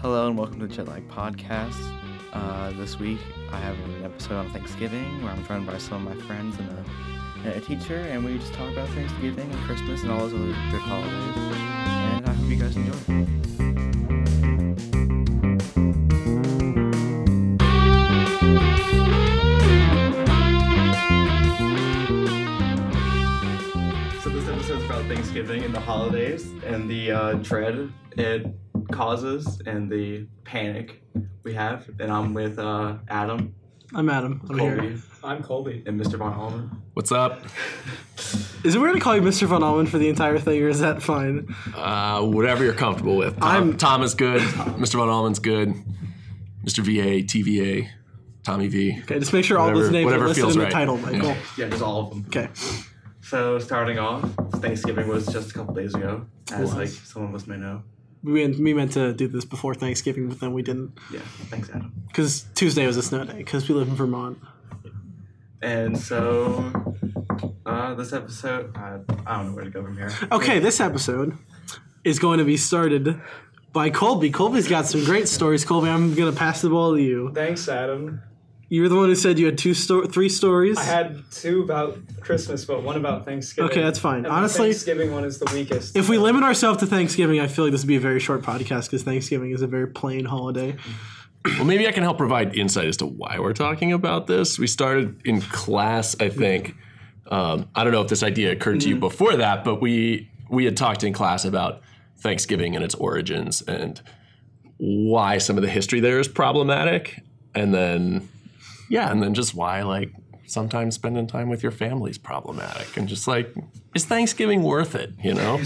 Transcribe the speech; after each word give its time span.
Hello 0.00 0.28
and 0.28 0.38
welcome 0.38 0.60
to 0.60 0.68
the 0.68 0.72
Jet 0.72 0.86
Lagged 0.86 1.10
Podcast. 1.10 1.92
Uh, 2.32 2.70
this 2.74 3.00
week 3.00 3.18
I 3.50 3.58
have 3.58 3.76
an 3.80 4.04
episode 4.04 4.34
on 4.34 4.48
Thanksgiving 4.52 5.24
where 5.24 5.32
I'm 5.32 5.44
joined 5.44 5.66
by 5.66 5.76
some 5.78 6.06
of 6.06 6.16
my 6.16 6.24
friends 6.24 6.56
and 6.60 6.68
a, 6.70 6.84
and 7.38 7.56
a 7.56 7.60
teacher, 7.60 7.96
and 7.96 8.24
we 8.24 8.38
just 8.38 8.54
talk 8.54 8.72
about 8.72 8.88
Thanksgiving 8.90 9.50
and 9.50 9.60
Christmas 9.62 10.02
and 10.02 10.12
all 10.12 10.20
those 10.20 10.34
other 10.34 10.46
good 10.70 10.80
holidays. 10.82 11.36
And 11.36 12.28
I 12.28 12.32
hope 12.32 12.48
you 12.48 12.54
guys 12.54 12.76
enjoy. 12.76 12.92
So 24.22 24.28
this 24.30 24.48
episode 24.48 24.78
is 24.78 24.84
about 24.84 25.04
Thanksgiving 25.06 25.64
and 25.64 25.74
the 25.74 25.80
holidays 25.80 26.52
and 26.64 26.88
the 26.88 27.10
uh, 27.10 27.32
dread 27.34 27.92
it 28.16 28.46
causes 28.98 29.60
and 29.64 29.88
the 29.88 30.26
panic 30.42 31.00
we 31.44 31.54
have. 31.54 31.88
And 32.00 32.10
I'm 32.10 32.34
with 32.34 32.58
uh, 32.58 32.96
Adam, 33.08 33.54
I'm 33.94 34.10
Adam. 34.10 34.44
I'm 34.50 34.58
here. 34.58 34.76
Colby, 34.76 35.02
I'm 35.22 35.42
Colby. 35.42 35.84
and 35.86 35.98
Mr. 36.00 36.18
Von 36.18 36.34
Allman. 36.34 36.82
What's 36.94 37.12
up? 37.12 37.44
Is 38.64 38.74
it 38.74 38.80
weird 38.80 38.94
to 38.94 39.00
call 39.00 39.14
you 39.14 39.22
Mr. 39.22 39.46
Von 39.46 39.62
Allman 39.62 39.86
for 39.86 39.98
the 39.98 40.08
entire 40.08 40.38
thing, 40.40 40.60
or 40.60 40.68
is 40.68 40.80
that 40.80 41.00
fine? 41.00 41.54
Uh, 41.74 42.22
whatever 42.22 42.64
you're 42.64 42.74
comfortable 42.74 43.16
with. 43.16 43.38
Tom, 43.38 43.48
I'm- 43.48 43.76
Tom 43.76 44.02
is 44.02 44.14
good. 44.14 44.42
Mr. 44.42 44.94
Von 44.96 45.08
Allman's 45.08 45.38
good. 45.38 45.74
Mr. 46.64 46.80
VA, 46.80 47.22
TVA, 47.24 47.88
Tommy 48.42 48.66
V. 48.66 48.98
Okay, 49.04 49.20
just 49.20 49.32
make 49.32 49.44
sure 49.44 49.58
all 49.58 49.72
those 49.72 49.92
names 49.92 50.02
are 50.02 50.06
whatever 50.06 50.26
listed 50.26 50.42
feels 50.42 50.54
in 50.54 50.58
the 50.58 50.64
right. 50.64 50.72
title, 50.72 50.96
Michael. 50.98 51.28
Yeah. 51.28 51.36
Yeah, 51.56 51.68
just 51.68 51.82
all 51.82 52.00
of 52.00 52.10
them. 52.10 52.24
Okay. 52.26 52.48
So 53.22 53.60
starting 53.60 54.00
off, 54.00 54.28
Thanksgiving 54.56 55.06
was 55.06 55.26
just 55.26 55.52
a 55.52 55.54
couple 55.54 55.72
days 55.72 55.94
ago, 55.94 56.26
as 56.52 56.74
like 56.74 56.88
some 56.88 57.22
of 57.22 57.34
us 57.34 57.46
may 57.46 57.56
know. 57.56 57.84
We, 58.22 58.46
meant- 58.46 58.58
we 58.58 58.74
meant 58.74 58.92
to 58.92 59.12
do 59.12 59.28
this 59.28 59.44
before 59.44 59.74
Thanksgiving, 59.74 60.28
but 60.28 60.40
then 60.40 60.52
we 60.52 60.62
didn't. 60.62 60.98
Yeah, 61.12 61.20
thanks, 61.50 61.70
Adam. 61.70 61.92
Because 62.08 62.46
Tuesday 62.54 62.86
was 62.86 62.96
a 62.96 63.02
snow 63.02 63.24
day, 63.24 63.38
because 63.38 63.68
we 63.68 63.74
live 63.74 63.88
in 63.88 63.94
Vermont. 63.94 64.38
And 65.62 65.98
so 65.98 66.72
uh, 67.66 67.94
this 67.94 68.12
episode, 68.12 68.76
I, 68.76 68.98
I 69.26 69.36
don't 69.36 69.48
know 69.48 69.52
where 69.54 69.64
to 69.64 69.70
go 69.70 69.82
from 69.82 69.96
here. 69.96 70.10
Okay, 70.30 70.58
this 70.58 70.80
episode 70.80 71.36
is 72.04 72.18
going 72.18 72.38
to 72.38 72.44
be 72.44 72.56
started 72.56 73.20
by 73.72 73.90
Colby. 73.90 74.30
Colby's 74.30 74.68
got 74.68 74.86
some 74.86 75.04
great 75.04 75.28
stories. 75.28 75.64
Colby, 75.64 75.88
I'm 75.88 76.14
going 76.14 76.32
to 76.32 76.38
pass 76.38 76.62
the 76.62 76.70
ball 76.70 76.94
to 76.94 77.02
you. 77.02 77.32
Thanks, 77.34 77.68
Adam. 77.68 78.22
You're 78.70 78.88
the 78.90 78.96
one 78.96 79.08
who 79.08 79.14
said 79.14 79.38
you 79.38 79.46
had 79.46 79.56
two 79.56 79.72
sto- 79.72 80.04
three 80.06 80.28
stories. 80.28 80.76
I 80.76 80.82
had 80.82 81.22
two 81.32 81.62
about 81.62 81.98
Christmas, 82.20 82.66
but 82.66 82.82
one 82.82 82.96
about 82.96 83.24
Thanksgiving. 83.24 83.70
Okay, 83.70 83.82
that's 83.82 83.98
fine. 83.98 84.16
And 84.16 84.26
the 84.26 84.30
Honestly- 84.30 84.68
Thanksgiving 84.68 85.10
one 85.12 85.24
is 85.24 85.38
the 85.38 85.50
weakest. 85.54 85.96
if 85.96 86.08
we 86.10 86.18
limit 86.18 86.42
ourselves 86.44 86.80
to 86.80 86.86
Thanksgiving, 86.86 87.40
I 87.40 87.46
feel 87.46 87.64
like 87.64 87.72
this 87.72 87.80
would 87.82 87.88
be 87.88 87.96
a 87.96 88.00
very 88.00 88.20
short 88.20 88.42
podcast 88.42 88.84
because 88.86 89.02
Thanksgiving 89.04 89.52
is 89.52 89.62
a 89.62 89.66
very 89.66 89.86
plain 89.86 90.26
holiday. 90.26 90.76
Well, 91.46 91.64
maybe 91.64 91.88
I 91.88 91.92
can 91.92 92.02
help 92.02 92.18
provide 92.18 92.54
insight 92.56 92.86
as 92.86 92.98
to 92.98 93.06
why 93.06 93.38
we're 93.38 93.54
talking 93.54 93.92
about 93.92 94.26
this. 94.26 94.58
We 94.58 94.66
started 94.66 95.18
in 95.24 95.40
class, 95.40 96.14
I 96.20 96.28
think. 96.28 96.74
Um, 97.30 97.68
I 97.74 97.84
don't 97.84 97.92
know 97.92 98.02
if 98.02 98.08
this 98.08 98.22
idea 98.22 98.52
occurred 98.52 98.80
to 98.80 98.88
you 98.88 98.96
before 98.96 99.36
that, 99.36 99.64
but 99.64 99.80
we 99.80 100.30
we 100.50 100.64
had 100.64 100.76
talked 100.76 101.04
in 101.04 101.12
class 101.14 101.44
about 101.44 101.80
Thanksgiving 102.18 102.74
and 102.74 102.84
its 102.84 102.94
origins 102.96 103.62
and 103.62 104.00
why 104.78 105.38
some 105.38 105.56
of 105.56 105.62
the 105.62 105.68
history 105.70 106.00
there 106.00 106.18
is 106.18 106.28
problematic, 106.28 107.20
and 107.54 107.72
then 107.72 108.28
yeah, 108.88 109.10
and 109.10 109.22
then 109.22 109.34
just 109.34 109.54
why 109.54 109.82
like 109.82 110.12
sometimes 110.46 110.94
spending 110.94 111.26
time 111.26 111.48
with 111.50 111.62
your 111.62 111.72
family 111.72 112.10
is 112.10 112.18
problematic, 112.18 112.96
and 112.96 113.08
just 113.08 113.28
like 113.28 113.54
is 113.94 114.04
Thanksgiving 114.04 114.62
worth 114.62 114.94
it? 114.94 115.10
You 115.22 115.34
know? 115.34 115.60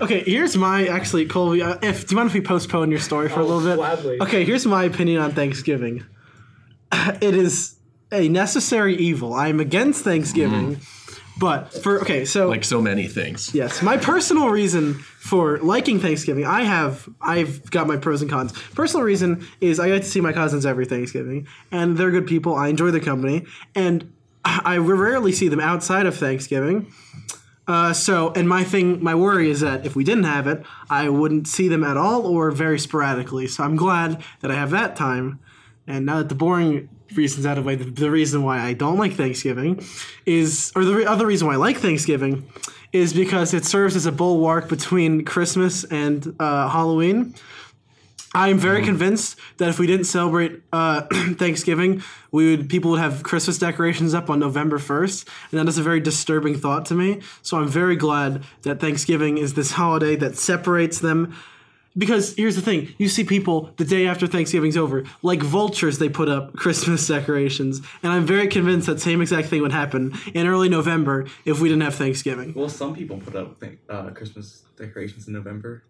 Okay, 0.00 0.20
here's 0.24 0.56
my 0.56 0.86
actually 0.86 1.26
Colby. 1.26 1.62
Uh, 1.62 1.76
if 1.82 2.06
do 2.06 2.12
you 2.12 2.16
mind 2.16 2.28
if 2.28 2.34
we 2.34 2.40
postpone 2.40 2.90
your 2.90 3.00
story 3.00 3.28
for 3.28 3.40
a 3.40 3.44
Oh, 3.44 3.46
little 3.46 3.62
bit? 3.68 3.76
gladly. 3.76 4.18
Okay, 4.20 4.44
here's 4.44 4.66
my 4.66 4.84
opinion 4.84 5.20
on 5.20 5.32
Thanksgiving. 5.32 6.04
It 7.20 7.34
is 7.34 7.76
a 8.12 8.28
necessary 8.28 8.94
evil. 8.96 9.32
I'm 9.32 9.60
against 9.60 10.04
Thanksgiving, 10.04 10.78
but 11.38 11.72
for 11.72 12.00
okay, 12.00 12.24
so 12.24 12.48
like 12.48 12.64
so 12.64 12.80
many 12.80 13.08
things. 13.08 13.54
Yes, 13.54 13.82
my 13.82 13.96
personal 13.96 14.48
reason 14.48 14.94
for 14.94 15.58
liking 15.58 15.98
Thanksgiving, 16.00 16.44
I 16.44 16.62
have 16.62 17.08
I've 17.20 17.70
got 17.70 17.86
my 17.86 17.96
pros 17.96 18.22
and 18.22 18.30
cons. 18.30 18.52
Personal 18.74 19.04
reason 19.04 19.46
is 19.60 19.80
I 19.80 19.88
get 19.88 20.02
to 20.02 20.08
see 20.08 20.20
my 20.20 20.32
cousins 20.32 20.66
every 20.66 20.86
Thanksgiving, 20.86 21.46
and 21.70 21.96
they're 21.96 22.10
good 22.10 22.26
people. 22.26 22.54
I 22.54 22.68
enjoy 22.68 22.90
their 22.90 23.00
company, 23.00 23.46
and 23.74 24.12
I 24.44 24.78
rarely 24.78 25.32
see 25.32 25.48
them 25.48 25.60
outside 25.60 26.06
of 26.06 26.16
Thanksgiving. 26.16 26.92
Uh, 27.68 27.92
so, 27.92 28.32
and 28.32 28.48
my 28.48 28.64
thing, 28.64 29.02
my 29.02 29.14
worry 29.14 29.48
is 29.48 29.60
that 29.60 29.86
if 29.86 29.94
we 29.94 30.02
didn't 30.02 30.24
have 30.24 30.46
it, 30.48 30.64
I 30.90 31.08
wouldn't 31.08 31.46
see 31.46 31.68
them 31.68 31.84
at 31.84 31.96
all 31.96 32.26
or 32.26 32.50
very 32.50 32.78
sporadically. 32.78 33.46
So 33.46 33.62
I'm 33.62 33.76
glad 33.76 34.22
that 34.40 34.50
I 34.50 34.54
have 34.54 34.70
that 34.70 34.96
time. 34.96 35.38
And 35.86 36.04
now 36.06 36.18
that 36.18 36.28
the 36.28 36.34
boring 36.34 36.88
reasons 37.16 37.46
out 37.46 37.58
of 37.58 37.64
way, 37.64 37.74
the, 37.74 37.84
the 37.84 38.10
reason 38.10 38.42
why 38.42 38.60
I 38.60 38.72
don't 38.72 38.98
like 38.98 39.14
Thanksgiving 39.14 39.84
is, 40.26 40.72
or 40.74 40.84
the 40.84 40.94
re- 40.94 41.04
other 41.04 41.26
reason 41.26 41.46
why 41.46 41.54
I 41.54 41.56
like 41.56 41.78
Thanksgiving 41.78 42.48
is 42.92 43.12
because 43.12 43.54
it 43.54 43.64
serves 43.64 43.96
as 43.96 44.06
a 44.06 44.12
bulwark 44.12 44.68
between 44.68 45.24
Christmas 45.24 45.84
and 45.84 46.34
uh, 46.38 46.68
Halloween. 46.68 47.34
I'm 48.34 48.58
very 48.58 48.82
convinced 48.82 49.38
that 49.58 49.68
if 49.68 49.78
we 49.78 49.86
didn't 49.86 50.06
celebrate 50.06 50.62
uh, 50.72 51.02
Thanksgiving, 51.34 52.02
we 52.30 52.56
would 52.56 52.70
people 52.70 52.92
would 52.92 53.00
have 53.00 53.22
Christmas 53.22 53.58
decorations 53.58 54.14
up 54.14 54.30
on 54.30 54.38
November 54.38 54.78
1st, 54.78 55.28
and 55.50 55.60
that 55.60 55.68
is 55.68 55.76
a 55.76 55.82
very 55.82 56.00
disturbing 56.00 56.56
thought 56.56 56.86
to 56.86 56.94
me. 56.94 57.20
So 57.42 57.58
I'm 57.58 57.68
very 57.68 57.96
glad 57.96 58.42
that 58.62 58.80
Thanksgiving 58.80 59.36
is 59.36 59.52
this 59.54 59.72
holiday 59.72 60.16
that 60.16 60.36
separates 60.36 60.98
them. 60.98 61.36
Because 61.96 62.34
here's 62.36 62.56
the 62.56 62.62
thing: 62.62 62.94
you 62.98 63.08
see 63.08 63.22
people 63.24 63.70
the 63.76 63.84
day 63.84 64.06
after 64.06 64.26
Thanksgiving's 64.26 64.76
over, 64.76 65.04
like 65.22 65.42
vultures, 65.42 65.98
they 65.98 66.08
put 66.08 66.28
up 66.28 66.54
Christmas 66.54 67.06
decorations, 67.16 67.82
and 68.02 68.12
I'm 68.12 68.24
very 68.24 68.48
convinced 68.48 68.86
that 68.86 69.00
same 69.00 69.20
exact 69.20 69.48
thing 69.48 69.60
would 69.62 69.72
happen 69.72 70.14
in 70.34 70.46
early 70.46 70.68
November 70.70 71.26
if 71.44 71.60
we 71.60 71.68
didn't 71.68 71.82
have 71.82 71.94
Thanksgiving. 71.94 72.54
Well, 72.54 72.68
some 72.70 72.94
people 72.94 73.18
put 73.18 73.36
up 73.36 73.60
th- 73.60 73.78
uh, 73.90 74.10
Christmas 74.10 74.62
decorations 74.78 75.26
in 75.28 75.34
November. 75.34 75.84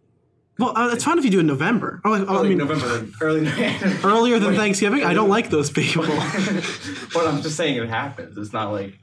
Well, 0.59 0.77
uh, 0.77 0.91
it's 0.93 1.05
fine 1.05 1.19
if 1.19 1.25
you 1.25 1.31
do 1.31 1.39
it 1.39 1.43
in 1.43 1.47
November. 1.47 2.01
Oh, 2.05 2.13
I, 2.13 2.21
Oh, 2.27 2.45
I 2.45 2.49
mean, 2.49 2.59
November, 2.59 2.87
like 2.87 3.09
early 3.23 3.41
November. 3.45 4.07
earlier 4.07 4.39
than 4.39 4.51
Wait, 4.51 4.57
Thanksgiving. 4.59 5.03
I 5.05 5.15
don't 5.15 5.31
like 5.31 5.51
those 5.51 5.71
people. 5.71 6.05
but 7.15 7.27
I'm 7.27 7.41
just 7.43 7.57
saying 7.57 7.77
it 7.83 7.89
happens. 7.89 8.37
It's 8.37 8.53
not 8.53 8.71
like 8.73 8.99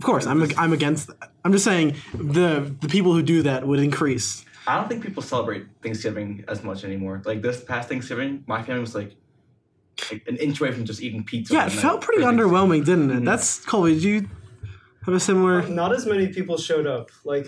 Of 0.00 0.04
course, 0.04 0.26
I'm 0.26 0.42
I'm 0.58 0.72
against 0.72 1.06
that. 1.08 1.30
I'm 1.44 1.52
just 1.52 1.64
saying 1.64 1.94
the 2.14 2.74
the 2.80 2.88
people 2.88 3.12
who 3.14 3.22
do 3.22 3.42
that 3.42 3.66
would 3.66 3.78
increase. 3.80 4.44
I 4.66 4.76
don't 4.76 4.88
think 4.88 5.02
people 5.02 5.22
celebrate 5.22 5.66
Thanksgiving 5.82 6.44
as 6.48 6.62
much 6.62 6.84
anymore. 6.84 7.22
Like 7.24 7.42
this 7.42 7.62
past 7.64 7.88
Thanksgiving, 7.88 8.44
my 8.46 8.62
family 8.62 8.80
was 8.80 8.94
like, 8.94 9.16
like 10.10 10.22
an 10.26 10.36
inch 10.36 10.60
away 10.60 10.72
from 10.72 10.84
just 10.84 11.02
eating 11.02 11.24
pizza. 11.24 11.54
Yeah, 11.54 11.66
it 11.66 11.72
felt 11.72 12.00
pretty 12.00 12.22
underwhelming, 12.22 12.84
didn't 12.84 13.10
it? 13.10 13.20
Mhm. 13.20 13.24
That's 13.24 13.64
Colby. 13.64 13.94
Did 13.94 14.02
you 14.04 14.28
have 15.04 15.14
a 15.14 15.20
similar? 15.20 15.66
Not 15.68 15.92
as 15.92 16.06
many 16.06 16.28
people 16.28 16.56
showed 16.58 16.86
up. 16.86 17.10
Like, 17.24 17.46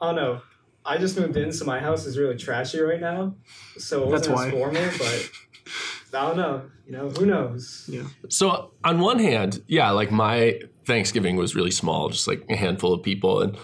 I 0.00 0.06
don't 0.06 0.16
know. 0.16 0.40
I 0.86 0.98
just 0.98 1.18
moved 1.18 1.36
in, 1.36 1.50
so 1.52 1.64
my 1.64 1.78
house 1.80 2.04
is 2.06 2.18
really 2.18 2.36
trashy 2.36 2.80
right 2.80 3.00
now. 3.00 3.36
So 3.78 4.02
it 4.02 4.08
wasn't 4.08 4.36
why. 4.36 4.46
as 4.48 4.52
formal, 4.52 4.82
but 4.98 5.30
I 6.12 6.26
don't 6.26 6.36
know. 6.36 6.62
You 6.86 6.92
know, 6.92 7.08
who 7.08 7.24
knows? 7.26 7.88
Yeah. 7.90 8.02
So 8.28 8.72
on 8.84 9.00
one 9.00 9.18
hand, 9.18 9.62
yeah, 9.66 9.90
like 9.90 10.10
my 10.12 10.60
Thanksgiving 10.84 11.36
was 11.36 11.54
really 11.54 11.70
small, 11.70 12.10
just 12.10 12.28
like 12.28 12.44
a 12.50 12.56
handful 12.56 12.92
of 12.92 13.02
people, 13.02 13.40
and 13.40 13.56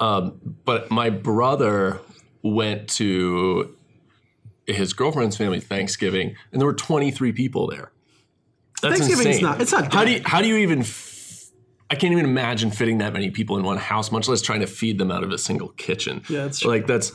um, 0.00 0.40
but 0.64 0.90
my 0.90 1.10
brother 1.10 2.00
went 2.42 2.88
to 2.88 3.74
his 4.66 4.92
girlfriend's 4.92 5.36
family 5.36 5.60
Thanksgiving, 5.60 6.36
and 6.52 6.60
there 6.60 6.66
were 6.66 6.74
23 6.74 7.32
people 7.32 7.68
there. 7.68 7.90
That's 8.82 8.98
Thanksgiving's 8.98 9.36
insane. 9.36 9.42
not- 9.42 9.60
it's 9.60 9.72
not 9.72 9.92
How 9.92 10.04
do 10.04 10.12
you 10.12 10.20
how 10.24 10.40
do 10.40 10.48
you 10.48 10.56
even? 10.58 10.80
F- 10.80 11.46
I 11.90 11.94
can't 11.94 12.12
even 12.12 12.26
imagine 12.26 12.70
fitting 12.70 12.98
that 12.98 13.12
many 13.12 13.30
people 13.30 13.56
in 13.56 13.64
one 13.64 13.78
house, 13.78 14.12
much 14.12 14.28
less 14.28 14.42
trying 14.42 14.60
to 14.60 14.66
feed 14.66 14.98
them 14.98 15.10
out 15.10 15.24
of 15.24 15.30
a 15.32 15.38
single 15.38 15.68
kitchen. 15.68 16.22
Yeah, 16.28 16.44
that's 16.44 16.60
true. 16.60 16.70
like 16.70 16.86
that's 16.86 17.12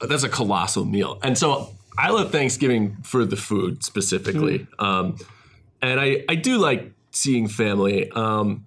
that's 0.00 0.22
a 0.22 0.28
colossal 0.28 0.84
meal. 0.84 1.18
And 1.22 1.36
so 1.36 1.70
I 1.98 2.10
love 2.10 2.30
Thanksgiving 2.30 2.96
for 3.02 3.24
the 3.24 3.36
food 3.36 3.82
specifically. 3.82 4.60
Mm. 4.78 4.82
Um, 4.84 5.16
and 5.82 5.98
I, 6.00 6.24
I 6.28 6.34
do 6.34 6.58
like 6.58 6.92
seeing 7.10 7.48
family. 7.48 8.10
Um, 8.12 8.65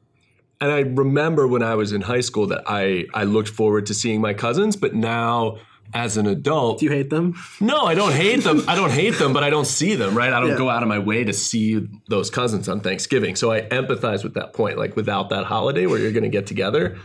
and 0.61 0.71
I 0.71 0.79
remember 0.79 1.47
when 1.47 1.63
I 1.63 1.75
was 1.75 1.91
in 1.93 2.01
high 2.01 2.21
school 2.21 2.47
that 2.47 2.63
I, 2.67 3.05
I 3.13 3.23
looked 3.23 3.49
forward 3.49 3.85
to 3.87 3.93
seeing 3.93 4.19
my 4.21 4.33
cousins, 4.33 4.75
but 4.75 4.93
now 4.93 5.57
as 5.93 6.17
an 6.17 6.27
adult, 6.27 6.79
Do 6.79 6.85
you 6.85 6.91
hate 6.91 7.09
them? 7.09 7.33
no, 7.59 7.81
I 7.85 7.95
don't 7.95 8.11
hate 8.11 8.43
them. 8.43 8.63
I 8.67 8.75
don't 8.75 8.91
hate 8.91 9.17
them, 9.17 9.33
but 9.33 9.43
I 9.43 9.49
don't 9.49 9.65
see 9.65 9.95
them, 9.95 10.13
right? 10.15 10.31
I 10.31 10.39
don't 10.39 10.49
Yeah. 10.51 10.57
go 10.57 10.69
out 10.69 10.83
of 10.83 10.89
my 10.89 10.99
way 10.99 11.23
to 11.23 11.33
see 11.33 11.87
those 12.09 12.29
cousins 12.29 12.69
on 12.69 12.81
Thanksgiving. 12.81 13.35
So 13.35 13.51
I 13.51 13.61
empathize 13.61 14.23
with 14.23 14.35
that 14.35 14.53
point. 14.53 14.77
Like 14.77 14.95
without 14.95 15.29
that 15.29 15.45
holiday 15.45 15.87
where 15.87 15.97
you're 15.97 16.11
going 16.11 16.23
to 16.23 16.29
get 16.29 16.45
together, 16.45 16.97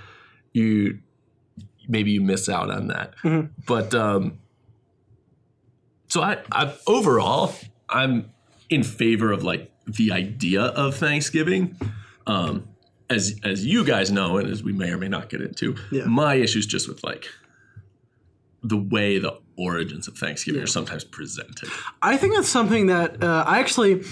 you 0.53 0.99
maybe 1.89 2.11
you 2.11 2.21
miss 2.21 2.49
out 2.49 2.71
on 2.71 2.89
that. 2.89 3.15
Mhm. 3.23 3.51
But 3.67 3.95
um, 3.95 4.39
so 6.09 6.23
I, 6.23 6.39
I 6.53 6.75
overall, 6.87 7.55
I'm 7.89 8.31
in 8.71 8.83
favor 8.83 9.33
of 9.33 9.43
like 9.45 9.71
the 9.87 10.13
idea 10.13 10.63
of 10.63 10.97
Thanksgiving. 10.97 11.77
Um, 12.27 12.69
as 13.11 13.39
as 13.45 13.65
you 13.67 13.85
guys 13.85 14.11
know, 14.11 14.39
and 14.39 14.49
as 14.51 14.63
we 14.63 14.73
may 14.73 14.91
or 14.91 14.99
may 14.99 15.09
not 15.09 15.29
get 15.29 15.41
into, 15.41 15.77
Yeah. 15.91 16.05
my 16.07 16.35
issues 16.37 16.67
just 16.67 16.89
with 16.89 17.03
like 17.05 17.29
the 18.63 18.77
way 18.79 19.19
the 19.19 19.39
origins 19.57 20.09
of 20.09 20.17
Thanksgiving 20.17 20.63
are 20.63 20.67
sometimes 20.67 21.05
presented. 21.05 21.69
I 22.03 22.17
think 22.17 22.35
that's 22.35 22.49
something 22.49 22.87
that 22.87 23.23
uh, 23.23 23.45
I 23.47 23.59
actually. 23.61 24.03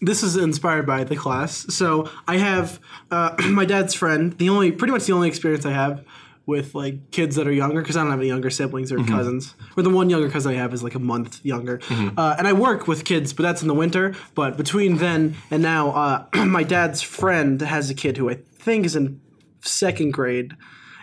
This 0.00 0.22
is 0.22 0.36
inspired 0.36 0.86
by 0.86 1.04
the 1.04 1.16
class. 1.16 1.64
So 1.74 2.10
I 2.28 2.36
have 2.36 2.78
uh, 3.10 3.34
my 3.48 3.64
dad's 3.64 3.94
friend. 3.94 4.36
The 4.36 4.50
only, 4.50 4.70
pretty 4.70 4.92
much 4.92 5.06
the 5.06 5.14
only 5.14 5.28
experience 5.28 5.64
I 5.64 5.70
have 5.72 6.04
with 6.46 6.74
like 6.74 7.10
kids 7.10 7.36
that 7.36 7.46
are 7.46 7.52
younger 7.52 7.80
because 7.80 7.96
I 7.96 8.02
don't 8.02 8.10
have 8.10 8.20
any 8.20 8.28
younger 8.28 8.50
siblings 8.50 8.92
or 8.92 9.02
cousins. 9.04 9.54
Or 9.76 9.82
the 9.82 9.90
one 9.90 10.10
younger 10.10 10.28
cousin 10.30 10.52
I 10.52 10.56
have 10.56 10.74
is 10.74 10.82
like 10.82 10.94
a 10.94 10.98
month 10.98 11.44
younger. 11.44 11.80
Uh, 11.90 12.34
and 12.38 12.46
I 12.46 12.52
work 12.52 12.86
with 12.86 13.04
kids, 13.04 13.32
but 13.32 13.42
that's 13.42 13.62
in 13.62 13.68
the 13.68 13.74
winter. 13.74 14.14
But 14.34 14.56
between 14.56 14.98
then 14.98 15.36
and 15.50 15.62
now, 15.62 15.90
uh, 15.90 16.26
my 16.44 16.62
dad's 16.62 17.00
friend 17.02 17.60
has 17.60 17.88
a 17.90 17.94
kid 17.94 18.16
who 18.18 18.28
I 18.30 18.38
think 18.58 18.84
is 18.84 18.94
in 18.94 19.20
second 19.60 20.12
grade, 20.12 20.52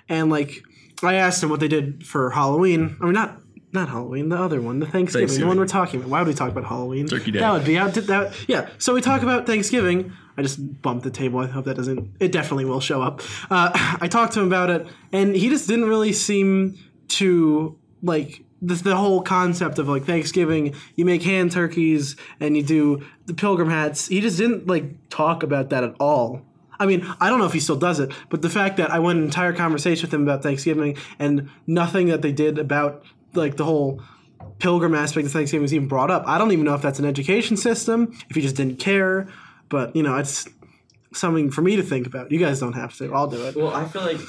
and 0.08 0.30
like 0.30 0.64
I 1.02 1.16
asked 1.16 1.42
him 1.42 1.50
what 1.50 1.60
they 1.60 1.68
did 1.68 2.06
for 2.06 2.30
Halloween. 2.32 2.98
I 3.02 3.06
mean, 3.06 3.14
not 3.14 3.42
not 3.74 3.90
Halloween, 3.90 4.30
the 4.30 4.38
other 4.38 4.62
one, 4.62 4.80
the 4.80 4.86
Thanksgiving, 4.86 5.40
the 5.40 5.48
one 5.48 5.58
we're 5.58 5.66
talking 5.66 6.00
about. 6.00 6.10
Why 6.10 6.20
would 6.20 6.28
we 6.28 6.34
talk 6.34 6.52
about 6.52 6.66
Halloween? 6.66 7.08
Turkey 7.08 7.32
Day. 7.32 7.40
That 7.40 7.54
would 7.54 7.66
be 7.66 7.78
out. 7.78 7.94
That 7.94 8.36
yeah. 8.48 8.70
So 8.78 8.94
we 8.94 9.02
talk 9.02 9.22
about 9.24 9.48
Thanksgiving. 9.48 10.14
I 10.38 10.42
just 10.42 10.82
bumped 10.82 11.04
the 11.04 11.12
table. 11.12 11.40
I 11.40 11.48
hope 11.48 11.66
that 11.66 11.76
doesn't. 11.76 12.16
It 12.20 12.32
definitely 12.32 12.66
will 12.66 12.80
show 12.80 13.02
up. 13.02 13.22
Uh, 13.50 13.72
I 14.02 14.08
talked 14.08 14.34
to 14.34 14.42
him 14.42 14.48
about 14.48 14.70
it, 14.70 14.88
and 15.12 15.36
he 15.36 15.50
just 15.50 15.68
didn't 15.68 15.86
really 15.86 16.14
seem 16.14 16.78
to 17.10 17.78
like 18.02 18.44
the, 18.62 18.76
the 18.76 18.96
whole 18.96 19.22
concept 19.22 19.80
of 19.80 19.90
like 19.90 20.06
Thanksgiving. 20.06 20.76
You 20.96 21.06
make 21.06 21.24
hand 21.24 21.52
turkeys 21.52 22.16
and 22.40 22.56
you 22.56 22.64
do 22.64 23.06
the 23.26 23.34
pilgrim 23.34 23.70
hats. 23.70 24.08
He 24.08 24.22
just 24.22 24.38
didn't 24.38 24.68
like 24.68 25.10
talk 25.10 25.44
about 25.44 25.70
that 25.70 25.84
at 25.84 25.96
all. 26.00 26.46
I 26.80 26.88
mean, 26.88 27.06
I 27.20 27.30
don't 27.30 27.38
know 27.38 27.46
if 27.46 27.54
he 27.54 27.60
still 27.60 27.76
does 27.76 28.00
it, 28.00 28.12
but 28.30 28.42
the 28.42 28.50
fact 28.50 28.78
that 28.78 28.90
I 28.90 28.98
went 28.98 29.20
an 29.20 29.26
entire 29.26 29.54
conversation 29.54 30.08
with 30.08 30.14
him 30.14 30.24
about 30.24 30.42
Thanksgiving 30.42 30.98
and 31.20 31.50
nothing 31.68 32.08
that 32.08 32.24
they 32.24 32.32
did 32.32 32.58
about 32.58 33.04
like 33.34 33.58
the 33.58 33.66
whole 33.66 34.02
pilgrim 34.58 34.96
aspect 34.96 35.28
of 35.28 35.32
Thanksgiving 35.32 35.62
was 35.62 35.74
even 35.74 35.88
brought 35.88 36.10
up. 36.10 36.24
I 36.26 36.40
don't 36.40 36.52
even 36.52 36.66
know 36.66 36.74
if 36.74 36.82
that's 36.82 36.98
an 36.98 37.06
education 37.06 37.56
system, 37.56 38.12
if 38.30 38.36
he 38.36 38.42
just 38.42 38.56
didn't 38.56 38.80
care, 38.80 39.28
but 39.72 39.96
you 39.96 40.04
know, 40.04 40.16
it's 40.18 40.48
something 41.14 41.50
for 41.50 41.62
me 41.64 41.76
to 41.78 41.84
think 41.84 42.06
about. 42.06 42.32
You 42.32 42.38
guys 42.40 42.60
don't 42.60 42.74
have 42.74 42.94
to. 42.98 43.12
I'll 43.14 43.28
do 43.28 43.44
it. 43.48 43.56
Well, 43.56 43.74
I 43.74 43.86
feel 43.86 44.04
like 44.04 44.20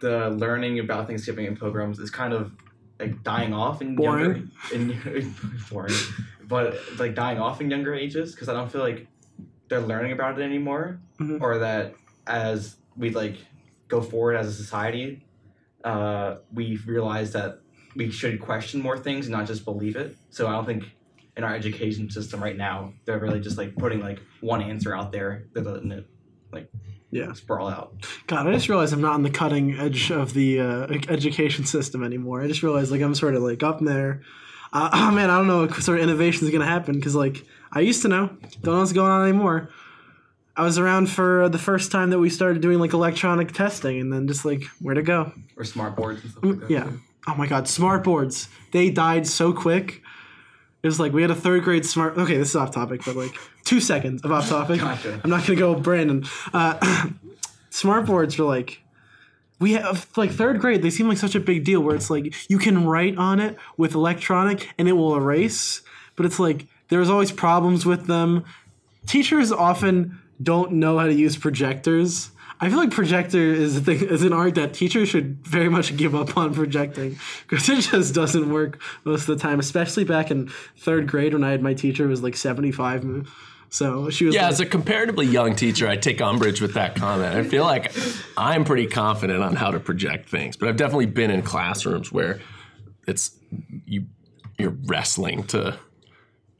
the 0.00 0.28
learning 0.30 0.78
about 0.80 1.06
Thanksgiving 1.06 1.46
and 1.46 1.58
pilgrims 1.58 1.98
is 1.98 2.10
kind 2.10 2.34
of 2.34 2.52
like 3.00 3.22
dying 3.24 3.54
off 3.54 3.80
in 3.80 3.96
Boring. 3.96 4.50
younger 4.72 5.16
in 5.16 5.34
boring, 5.70 5.94
but 6.46 6.76
like 6.98 7.14
dying 7.14 7.38
off 7.38 7.60
in 7.60 7.70
younger 7.70 7.94
ages 7.94 8.32
because 8.32 8.48
I 8.48 8.52
don't 8.52 8.70
feel 8.70 8.82
like 8.82 9.06
they're 9.68 9.80
learning 9.80 10.12
about 10.12 10.38
it 10.38 10.42
anymore, 10.44 10.98
Mhm. 11.18 11.40
or 11.40 11.58
that 11.58 11.94
as 12.26 12.76
we 12.96 13.10
like 13.10 13.36
go 13.88 14.00
forward 14.02 14.34
as 14.36 14.46
a 14.48 14.52
society, 14.52 15.24
uh, 15.84 16.36
we 16.52 16.76
realize 16.86 17.32
that 17.32 17.60
we 17.96 18.10
should 18.10 18.40
question 18.40 18.80
more 18.82 18.98
things 18.98 19.26
and 19.26 19.32
not 19.32 19.46
just 19.46 19.64
believe 19.64 19.96
it. 19.96 20.16
So 20.30 20.46
I 20.46 20.52
don't 20.52 20.64
think 20.66 20.84
in 21.36 21.44
our 21.44 21.54
education 21.54 22.08
system 22.10 22.42
right 22.42 22.56
now 22.56 22.92
they're 23.04 23.18
really 23.18 23.40
just 23.40 23.58
like 23.58 23.74
putting 23.76 24.00
like 24.00 24.20
one 24.40 24.62
answer 24.62 24.94
out 24.96 25.10
there. 25.12 25.44
They're 25.52 25.64
letting 25.64 25.90
it 25.92 26.06
like 26.52 26.68
Yeah. 27.10 27.32
sprawl 27.32 27.68
out. 27.68 27.94
God, 28.26 28.46
I 28.46 28.52
just 28.52 28.68
realized 28.68 28.92
I'm 28.92 29.00
not 29.00 29.14
on 29.14 29.22
the 29.22 29.30
cutting 29.30 29.78
edge 29.78 30.10
of 30.10 30.32
the 30.34 30.60
uh, 30.60 30.86
education 31.08 31.64
system 31.64 32.02
anymore. 32.04 32.42
I 32.42 32.46
just 32.48 32.62
realized 32.62 32.90
like 32.92 33.00
I'm 33.02 33.14
sort 33.14 33.34
of 33.34 33.42
like 33.42 33.62
up 33.62 33.80
there. 33.80 34.22
Uh, 34.72 34.90
oh 34.92 35.10
man, 35.10 35.30
I 35.30 35.38
don't 35.38 35.46
know 35.48 35.62
what 35.66 35.74
sort 35.82 35.98
of 35.98 36.04
innovation 36.04 36.46
is 36.46 36.52
gonna 36.52 36.66
happen 36.66 36.94
because 36.96 37.14
like 37.16 37.44
I 37.72 37.80
used 37.80 38.02
to 38.02 38.08
know, 38.08 38.26
don't 38.62 38.74
know 38.74 38.78
what's 38.80 38.92
going 38.92 39.10
on 39.10 39.22
anymore. 39.28 39.70
I 40.56 40.62
was 40.62 40.78
around 40.78 41.10
for 41.10 41.48
the 41.48 41.58
first 41.58 41.90
time 41.90 42.10
that 42.10 42.20
we 42.20 42.30
started 42.30 42.62
doing 42.62 42.78
like 42.78 42.92
electronic 42.92 43.50
testing, 43.50 44.00
and 44.00 44.12
then 44.12 44.28
just 44.28 44.44
like 44.44 44.62
where 44.80 44.94
to 44.94 45.02
go? 45.02 45.32
or 45.56 45.64
smart 45.64 45.96
boards 45.96 46.22
and 46.22 46.30
stuff 46.30 46.44
like 46.44 46.60
that. 46.60 46.66
Mm, 46.68 46.70
Yeah. 46.70 46.90
Oh 47.26 47.34
my 47.34 47.46
God, 47.48 47.66
smart 47.66 48.04
boards. 48.04 48.48
They 48.70 48.90
died 48.90 49.26
so 49.26 49.52
quick. 49.52 50.02
It 50.84 50.88
was 50.88 51.00
like 51.00 51.14
we 51.14 51.22
had 51.22 51.30
a 51.30 51.34
third 51.34 51.64
grade 51.64 51.86
smart. 51.86 52.18
Okay, 52.18 52.36
this 52.36 52.50
is 52.50 52.56
off 52.56 52.70
topic, 52.70 53.00
but 53.06 53.16
like 53.16 53.34
two 53.64 53.80
seconds 53.80 54.20
of 54.22 54.30
off 54.30 54.50
topic. 54.50 54.80
Gotcha. 54.80 55.18
I'm 55.24 55.30
not 55.30 55.46
gonna 55.46 55.58
go 55.58 55.72
with 55.72 55.82
Brandon. 55.82 56.26
Uh, 56.52 57.08
smart 57.70 58.04
boards 58.04 58.38
were 58.38 58.44
like 58.44 58.82
we 59.58 59.72
have 59.72 60.06
like 60.14 60.30
third 60.30 60.60
grade. 60.60 60.82
They 60.82 60.90
seem 60.90 61.08
like 61.08 61.16
such 61.16 61.34
a 61.34 61.40
big 61.40 61.64
deal 61.64 61.80
where 61.80 61.96
it's 61.96 62.10
like 62.10 62.34
you 62.50 62.58
can 62.58 62.84
write 62.86 63.16
on 63.16 63.40
it 63.40 63.56
with 63.78 63.94
electronic 63.94 64.74
and 64.78 64.86
it 64.86 64.92
will 64.92 65.16
erase, 65.16 65.80
but 66.16 66.26
it's 66.26 66.38
like 66.38 66.66
there's 66.88 67.08
always 67.08 67.32
problems 67.32 67.86
with 67.86 68.06
them. 68.06 68.44
Teachers 69.06 69.50
often 69.50 70.20
don't 70.42 70.72
know 70.72 70.98
how 70.98 71.06
to 71.06 71.14
use 71.14 71.38
projectors. 71.38 72.30
I 72.60 72.68
feel 72.68 72.78
like 72.78 72.90
projector 72.90 73.38
is 73.38 73.76
a 73.76 73.80
thing, 73.80 74.00
is 74.00 74.22
an 74.22 74.32
art 74.32 74.54
that 74.54 74.74
teachers 74.74 75.08
should 75.08 75.44
very 75.44 75.68
much 75.68 75.96
give 75.96 76.14
up 76.14 76.36
on 76.36 76.54
projecting 76.54 77.18
because 77.48 77.68
it 77.68 77.80
just 77.80 78.14
doesn't 78.14 78.50
work 78.50 78.80
most 79.04 79.28
of 79.28 79.38
the 79.38 79.42
time. 79.42 79.58
Especially 79.58 80.04
back 80.04 80.30
in 80.30 80.48
third 80.76 81.08
grade 81.08 81.34
when 81.34 81.44
I 81.44 81.50
had 81.50 81.62
my 81.62 81.74
teacher 81.74 82.06
was 82.06 82.22
like 82.22 82.36
seventy 82.36 82.72
five, 82.72 83.04
so 83.70 84.08
she 84.08 84.24
was 84.24 84.34
Yeah, 84.36 84.42
like, 84.42 84.52
as 84.52 84.60
a 84.60 84.66
comparatively 84.66 85.26
young 85.26 85.56
teacher, 85.56 85.88
I 85.88 85.96
take 85.96 86.20
umbrage 86.20 86.60
with 86.60 86.74
that 86.74 86.94
comment. 86.94 87.34
I 87.34 87.42
feel 87.42 87.64
like 87.64 87.92
I'm 88.36 88.64
pretty 88.64 88.86
confident 88.86 89.42
on 89.42 89.56
how 89.56 89.72
to 89.72 89.80
project 89.80 90.28
things, 90.28 90.56
but 90.56 90.68
I've 90.68 90.76
definitely 90.76 91.06
been 91.06 91.32
in 91.32 91.42
classrooms 91.42 92.12
where 92.12 92.40
it's 93.08 93.36
you 93.84 94.06
you're 94.58 94.76
wrestling 94.86 95.42
to 95.48 95.76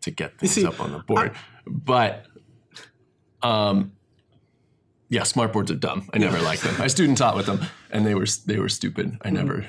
to 0.01 0.11
get 0.11 0.39
things 0.39 0.53
see, 0.53 0.67
up 0.67 0.81
on 0.81 0.93
the 0.93 0.99
board. 0.99 1.33
but 1.67 2.27
um 3.43 3.93
yeah, 5.15 5.23
smartboards 5.23 5.71
are 5.71 5.75
dumb. 5.77 6.09
I 6.13 6.19
never 6.19 6.41
liked 6.41 6.63
them. 6.63 6.75
I 6.81 6.89
student 6.89 7.19
taught 7.19 7.37
with 7.37 7.47
them, 7.47 7.61
and 7.91 8.05
they 8.07 8.15
were 8.15 8.27
they 8.47 8.59
were 8.59 8.69
stupid. 8.69 9.17
I 9.23 9.31
never. 9.31 9.67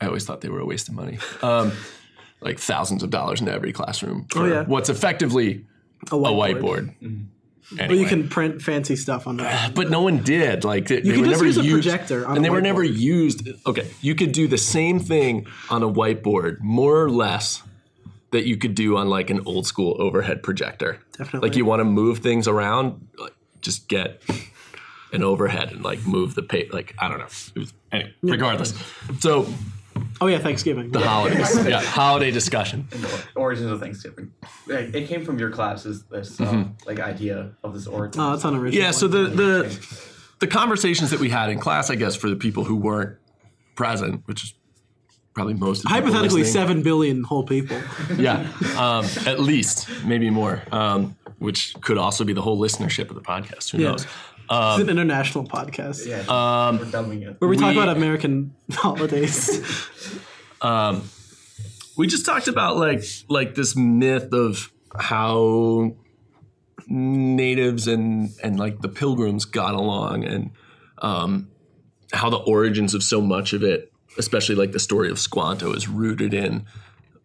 I 0.00 0.06
always 0.06 0.24
thought 0.24 0.40
they 0.40 0.48
were 0.48 0.60
a 0.60 0.66
waste 0.66 0.88
of 0.88 0.94
money. 0.94 1.18
Um, 1.42 1.72
like 2.40 2.58
thousands 2.58 3.02
of 3.02 3.10
dollars 3.10 3.40
into 3.40 3.52
every 3.52 3.72
classroom 3.72 4.26
for 4.30 4.42
Oh, 4.42 4.46
yeah. 4.46 4.62
what's 4.64 4.88
effectively 4.88 5.66
a 6.10 6.14
a 6.14 6.18
whiteboard. 6.18 6.94
whiteboard. 7.00 7.26
But 7.70 7.80
Anyway. 7.80 8.00
you 8.00 8.06
can 8.06 8.28
print 8.30 8.62
fancy 8.62 8.96
stuff 8.96 9.26
on 9.26 9.36
that. 9.38 9.74
But 9.74 9.90
no 9.90 10.00
one 10.00 10.22
did. 10.22 10.64
Like 10.64 10.86
they, 10.88 11.00
they 11.00 11.10
can 11.10 11.20
were 11.20 11.26
just 11.26 11.30
never 11.42 11.44
use 11.44 11.58
a 11.58 11.62
used, 11.64 11.72
projector 11.88 12.24
and 12.24 12.42
they 12.44 12.48
were 12.48 12.62
never 12.62 12.82
used. 12.82 13.46
Okay, 13.66 13.86
you 14.00 14.14
could 14.14 14.32
do 14.32 14.48
the 14.48 14.56
same 14.56 14.98
thing 15.00 15.46
on 15.68 15.82
a 15.82 15.88
whiteboard, 15.88 16.60
more 16.60 17.02
or 17.02 17.10
less, 17.10 17.62
that 18.30 18.46
you 18.46 18.56
could 18.56 18.74
do 18.74 18.96
on 18.96 19.08
like 19.10 19.28
an 19.30 19.40
old 19.44 19.66
school 19.66 19.96
overhead 20.00 20.42
projector. 20.42 20.98
Definitely. 21.18 21.46
Like 21.48 21.56
you 21.58 21.64
want 21.66 21.80
to 21.80 21.84
move 21.84 22.18
things 22.20 22.48
around, 22.48 23.06
like, 23.18 23.34
just 23.60 23.86
get 23.88 24.22
an 25.12 25.22
overhead 25.22 25.72
and 25.72 25.82
like 25.82 26.06
move 26.06 26.34
the 26.34 26.42
page. 26.42 26.72
Like 26.72 26.94
I 26.98 27.08
don't 27.08 27.18
know. 27.18 27.26
It 27.54 27.58
was, 27.58 27.72
anyway, 27.92 28.14
regardless. 28.22 28.74
So 29.20 29.46
Oh 30.20 30.26
yeah, 30.26 30.38
Thanksgiving. 30.38 30.90
the 30.92 31.00
holidays, 31.00 31.66
yeah, 31.66 31.80
holiday 31.80 32.30
discussion. 32.30 32.86
The 32.90 33.22
origins 33.36 33.70
of 33.70 33.80
Thanksgiving. 33.80 34.32
Like, 34.66 34.94
it 34.94 35.08
came 35.08 35.24
from 35.24 35.38
your 35.38 35.50
classes. 35.50 36.04
This 36.04 36.40
uh, 36.40 36.44
Mm-hmm. 36.44 36.72
like 36.88 37.00
idea 37.00 37.50
of 37.64 37.74
this 37.74 37.86
origin. 37.86 38.20
Oh, 38.20 38.30
that's 38.30 38.44
unoriginal. 38.44 38.84
Yeah. 38.84 38.90
So 38.92 39.08
the 39.08 39.24
the 39.24 39.88
the 40.40 40.46
conversations 40.46 41.10
that 41.10 41.18
we 41.20 41.28
had 41.30 41.50
in 41.50 41.58
class, 41.58 41.90
I 41.90 41.94
guess, 41.96 42.14
for 42.16 42.28
the 42.28 42.36
people 42.36 42.64
who 42.64 42.76
weren't 42.76 43.16
present, 43.74 44.22
which 44.26 44.44
is 44.44 44.54
probably 45.34 45.54
most 45.54 45.78
of 45.78 45.82
the 45.84 45.88
hypothetically 45.90 46.42
listening. 46.42 46.52
seven 46.62 46.82
billion 46.82 47.22
whole 47.24 47.44
people. 47.44 47.80
Yeah, 48.16 48.46
um, 48.76 49.04
at 49.26 49.40
least 49.40 49.88
maybe 50.04 50.30
more, 50.30 50.62
um, 50.72 51.16
which 51.38 51.74
could 51.80 51.98
also 51.98 52.24
be 52.24 52.32
the 52.32 52.42
whole 52.42 52.58
listenership 52.58 53.08
of 53.10 53.14
the 53.16 53.20
podcast. 53.22 53.70
Who 53.70 53.78
Yeah. 53.78 53.90
knows? 53.90 54.06
It's 54.50 54.82
an 54.82 54.88
international 54.88 55.44
podcast 55.44 56.06
yeah, 56.06 56.20
Um, 56.28 56.78
we're 56.78 56.84
dumbing 56.86 57.22
it. 57.28 57.36
where 57.38 57.48
we, 57.48 57.56
talk 57.56 57.72
about 57.72 57.88
American 57.96 58.54
holidays. 58.72 59.60
um, 60.62 61.02
We 61.96 62.06
just 62.06 62.24
talked 62.24 62.48
about 62.48 62.76
like 62.76 63.02
like 63.28 63.54
this 63.54 63.76
myth 63.76 64.32
of 64.32 64.72
how 64.98 65.94
natives 66.86 67.86
and 67.86 68.30
and 68.42 68.58
like 68.58 68.80
the 68.80 68.88
pilgrims 68.88 69.44
got 69.44 69.74
along 69.74 70.24
and 70.24 70.50
um, 71.02 71.48
how 72.12 72.30
the 72.30 72.38
origins 72.38 72.94
of 72.94 73.02
so 73.02 73.20
much 73.20 73.52
of 73.52 73.62
it, 73.62 73.92
especially 74.18 74.54
like 74.54 74.72
the 74.72 74.80
story 74.80 75.10
of 75.10 75.18
Squanto, 75.18 75.72
is 75.72 75.88
rooted 75.88 76.32
in 76.34 76.64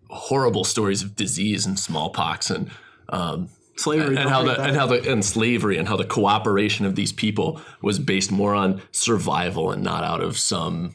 horrible 0.09 0.63
stories 0.63 1.01
of 1.01 1.15
disease 1.15 1.65
and 1.65 1.79
smallpox 1.79 2.49
and 2.49 2.69
um, 3.09 3.49
Slavery. 3.75 4.17
and 4.17 4.29
how 4.29 4.43
the 4.43 4.61
and 4.61 4.75
how 4.75 4.85
the 4.85 5.11
and 5.11 5.25
slavery 5.25 5.77
and 5.77 5.87
how 5.87 5.97
the 5.97 6.05
cooperation 6.05 6.85
of 6.85 6.95
these 6.95 7.11
people 7.11 7.59
was 7.81 7.97
based 7.97 8.31
more 8.31 8.53
on 8.53 8.81
survival 8.91 9.71
and 9.71 9.83
not 9.83 10.03
out 10.03 10.21
of 10.21 10.37
some 10.37 10.93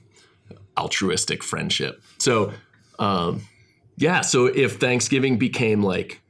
altruistic 0.77 1.43
friendship. 1.43 2.01
So, 2.19 2.53
um, 2.99 3.43
yeah. 3.97 4.21
So 4.21 4.47
if 4.47 4.77
Thanksgiving 4.77 5.39
became 5.39 5.83
like 5.83 6.21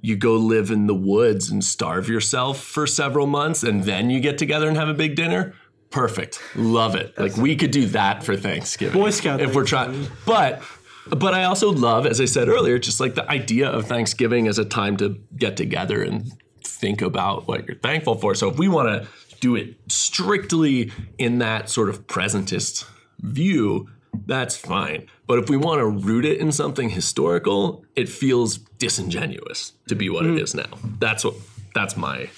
you 0.00 0.16
go 0.16 0.34
live 0.36 0.70
in 0.70 0.86
the 0.86 0.94
woods 0.94 1.50
and 1.50 1.62
starve 1.62 2.08
yourself 2.08 2.62
for 2.62 2.86
several 2.86 3.26
months, 3.26 3.62
and 3.62 3.84
then 3.84 4.10
you 4.10 4.20
get 4.20 4.38
together 4.38 4.68
and 4.68 4.76
have 4.76 4.88
a 4.88 4.94
big 4.94 5.16
dinner. 5.16 5.54
Perfect, 5.90 6.40
love 6.56 6.94
it. 6.94 7.16
Like 7.18 7.36
we 7.36 7.56
could 7.56 7.70
do 7.70 7.86
that 7.86 8.24
for 8.24 8.36
Thanksgiving. 8.36 9.00
Boy 9.00 9.10
Scout 9.10 9.40
if 9.40 9.54
we're 9.54 9.64
trying, 9.64 10.08
but 10.26 10.62
but 11.10 11.34
I 11.34 11.44
also 11.44 11.70
love, 11.70 12.06
as 12.06 12.20
I 12.20 12.24
said 12.24 12.48
earlier, 12.48 12.78
just 12.78 13.00
like 13.00 13.14
the 13.14 13.28
idea 13.30 13.68
of 13.68 13.86
Thanksgiving 13.86 14.48
as 14.48 14.58
a 14.58 14.64
time 14.64 14.96
to 14.98 15.20
get 15.36 15.56
together 15.56 16.02
and 16.02 16.32
think 16.62 17.02
about 17.02 17.46
what 17.46 17.66
you're 17.66 17.76
thankful 17.76 18.16
for. 18.16 18.34
So 18.34 18.48
if 18.48 18.58
we 18.58 18.68
want 18.68 18.88
to 18.88 19.08
do 19.40 19.56
it 19.56 19.76
strictly 19.88 20.90
in 21.18 21.38
that 21.38 21.68
sort 21.68 21.88
of 21.88 22.06
presentist 22.06 22.86
view, 23.20 23.88
that's 24.26 24.56
fine. 24.56 25.06
But 25.26 25.38
if 25.38 25.50
we 25.50 25.56
want 25.56 25.80
to 25.80 25.86
root 25.86 26.24
it 26.24 26.38
in 26.38 26.52
something 26.52 26.90
historical, 26.90 27.84
it 27.96 28.08
feels 28.08 28.58
disingenuous 28.58 29.72
to 29.88 29.94
be 29.94 30.08
what 30.08 30.24
it 30.24 30.30
mm-hmm. 30.30 30.38
is 30.38 30.54
now. 30.54 30.78
That's 30.98 31.24
what 31.24 31.34
that's 31.74 31.96
my 31.96 32.30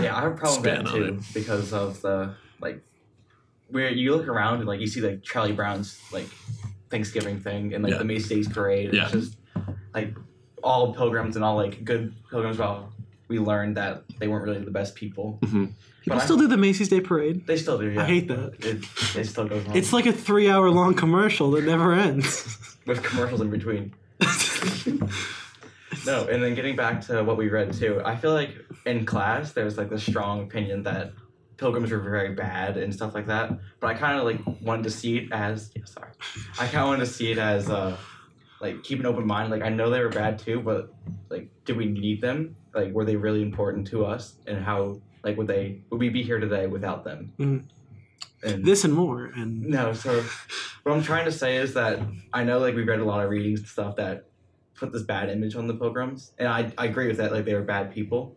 Yeah, 0.00 0.16
I 0.16 0.20
have 0.22 0.32
a 0.32 0.36
problem 0.36 0.62
with 0.62 0.84
that 0.84 0.86
too 0.86 1.20
because 1.32 1.72
of 1.72 2.02
the 2.02 2.34
like 2.60 2.82
where 3.68 3.90
you 3.90 4.14
look 4.14 4.28
around 4.28 4.58
and 4.58 4.66
like 4.66 4.80
you 4.80 4.86
see 4.86 5.00
like 5.00 5.22
Charlie 5.22 5.52
Brown's 5.52 6.00
like 6.12 6.28
Thanksgiving 7.00 7.38
thing 7.38 7.74
and 7.74 7.84
like 7.84 7.92
Yeah. 7.92 7.98
the 7.98 8.04
Macy's 8.04 8.28
Days 8.28 8.48
parade. 8.48 8.94
Yeah. 8.94 9.02
It's 9.04 9.12
just 9.12 9.36
like 9.94 10.14
all 10.62 10.94
pilgrims 10.94 11.36
and 11.36 11.44
all 11.44 11.54
like 11.56 11.84
good 11.84 12.14
pilgrims. 12.30 12.56
Well, 12.58 12.90
we 13.28 13.38
learned 13.38 13.76
that 13.76 14.04
they 14.18 14.28
weren't 14.28 14.44
really 14.44 14.64
the 14.64 14.70
best 14.70 14.94
people. 14.94 15.38
Mhm. 15.42 15.72
People 16.04 16.18
I- 16.20 16.24
still 16.24 16.38
do 16.38 16.46
the 16.48 16.56
Macy's 16.56 16.88
Day 16.88 17.00
Parade. 17.02 17.46
They 17.46 17.56
still 17.58 17.76
do. 17.78 17.90
Yeah. 17.90 18.02
I 18.02 18.06
hate 18.06 18.28
that. 18.28 18.54
It, 18.64 18.84
it 19.20 19.26
still 19.26 19.46
goes 19.46 19.66
on 19.66 19.76
It's 19.76 19.92
like 19.92 20.06
a 20.06 20.12
three-hour 20.12 20.70
long 20.70 20.94
commercial 20.94 21.50
that 21.50 21.64
never 21.64 21.92
ends. 21.92 22.76
with 22.86 23.02
commercials 23.02 23.40
in 23.42 23.50
between. 23.50 23.92
No, 26.06 26.26
and 26.28 26.42
then 26.42 26.54
getting 26.54 26.76
back 26.76 27.00
to 27.08 27.24
what 27.24 27.36
we 27.36 27.48
read 27.48 27.72
too, 27.72 28.00
I 28.04 28.16
feel 28.16 28.32
like 28.32 28.50
in 28.86 29.04
class 29.04 29.52
there 29.52 29.64
was 29.64 29.76
like 29.76 29.90
the 29.90 29.98
strong 29.98 30.42
opinion 30.44 30.84
that 30.84 31.12
pilgrims 31.56 31.90
were 31.90 31.98
very 31.98 32.34
bad 32.34 32.76
and 32.76 32.92
stuff 32.94 33.14
like 33.14 33.26
that. 33.26 33.50
But 33.80 33.88
I 33.88 33.94
kind 33.94 34.18
of 34.18 34.24
like 34.24 34.40
wanted 34.62 34.84
to 34.84 34.90
see 34.90 35.18
it 35.18 35.32
as 35.32 35.70
yeah, 35.74 35.84
sorry, 35.84 36.10
I 36.58 36.66
kind 36.66 36.82
of 36.82 36.88
wanted 36.88 37.06
to 37.06 37.12
see 37.12 37.30
it 37.32 37.38
as 37.38 37.68
uh 37.70 37.96
like 38.60 38.82
keep 38.82 39.00
an 39.00 39.06
open 39.06 39.26
mind. 39.26 39.50
Like 39.50 39.62
I 39.62 39.68
know 39.68 39.90
they 39.90 40.00
were 40.00 40.08
bad 40.08 40.38
too, 40.38 40.60
but 40.60 40.94
like 41.28 41.50
did 41.64 41.76
we 41.76 41.86
need 41.86 42.20
them? 42.20 42.56
Like 42.74 42.92
were 42.92 43.04
they 43.04 43.16
really 43.16 43.42
important 43.42 43.86
to 43.88 44.04
us? 44.04 44.36
And 44.46 44.62
how 44.64 45.00
like 45.22 45.36
would 45.36 45.46
they 45.46 45.80
would 45.90 46.00
we 46.00 46.08
be 46.08 46.22
here 46.22 46.38
today 46.38 46.66
without 46.66 47.04
them? 47.04 47.32
Mhm. 47.38 47.64
And 48.42 48.64
this 48.64 48.84
and 48.84 48.92
more. 48.92 49.24
And 49.34 49.62
no, 49.62 49.92
so 49.92 50.22
what 50.82 50.94
I'm 50.94 51.02
trying 51.02 51.24
to 51.24 51.32
say 51.32 51.56
is 51.56 51.74
that 51.74 51.98
I 52.32 52.44
know 52.44 52.58
like 52.58 52.74
we 52.74 52.82
read 52.84 53.00
a 53.00 53.04
lot 53.04 53.24
of 53.24 53.30
readings 53.30 53.60
and 53.60 53.68
stuff 53.68 53.96
that 53.96 54.26
put 54.74 54.92
this 54.92 55.02
bad 55.02 55.30
image 55.30 55.56
on 55.56 55.66
the 55.66 55.74
pilgrims, 55.74 56.32
and 56.38 56.46
I, 56.48 56.70
I 56.76 56.84
agree 56.86 57.08
with 57.08 57.16
that. 57.16 57.32
Like 57.32 57.46
they 57.46 57.54
were 57.54 57.62
bad 57.62 57.92
people, 57.92 58.36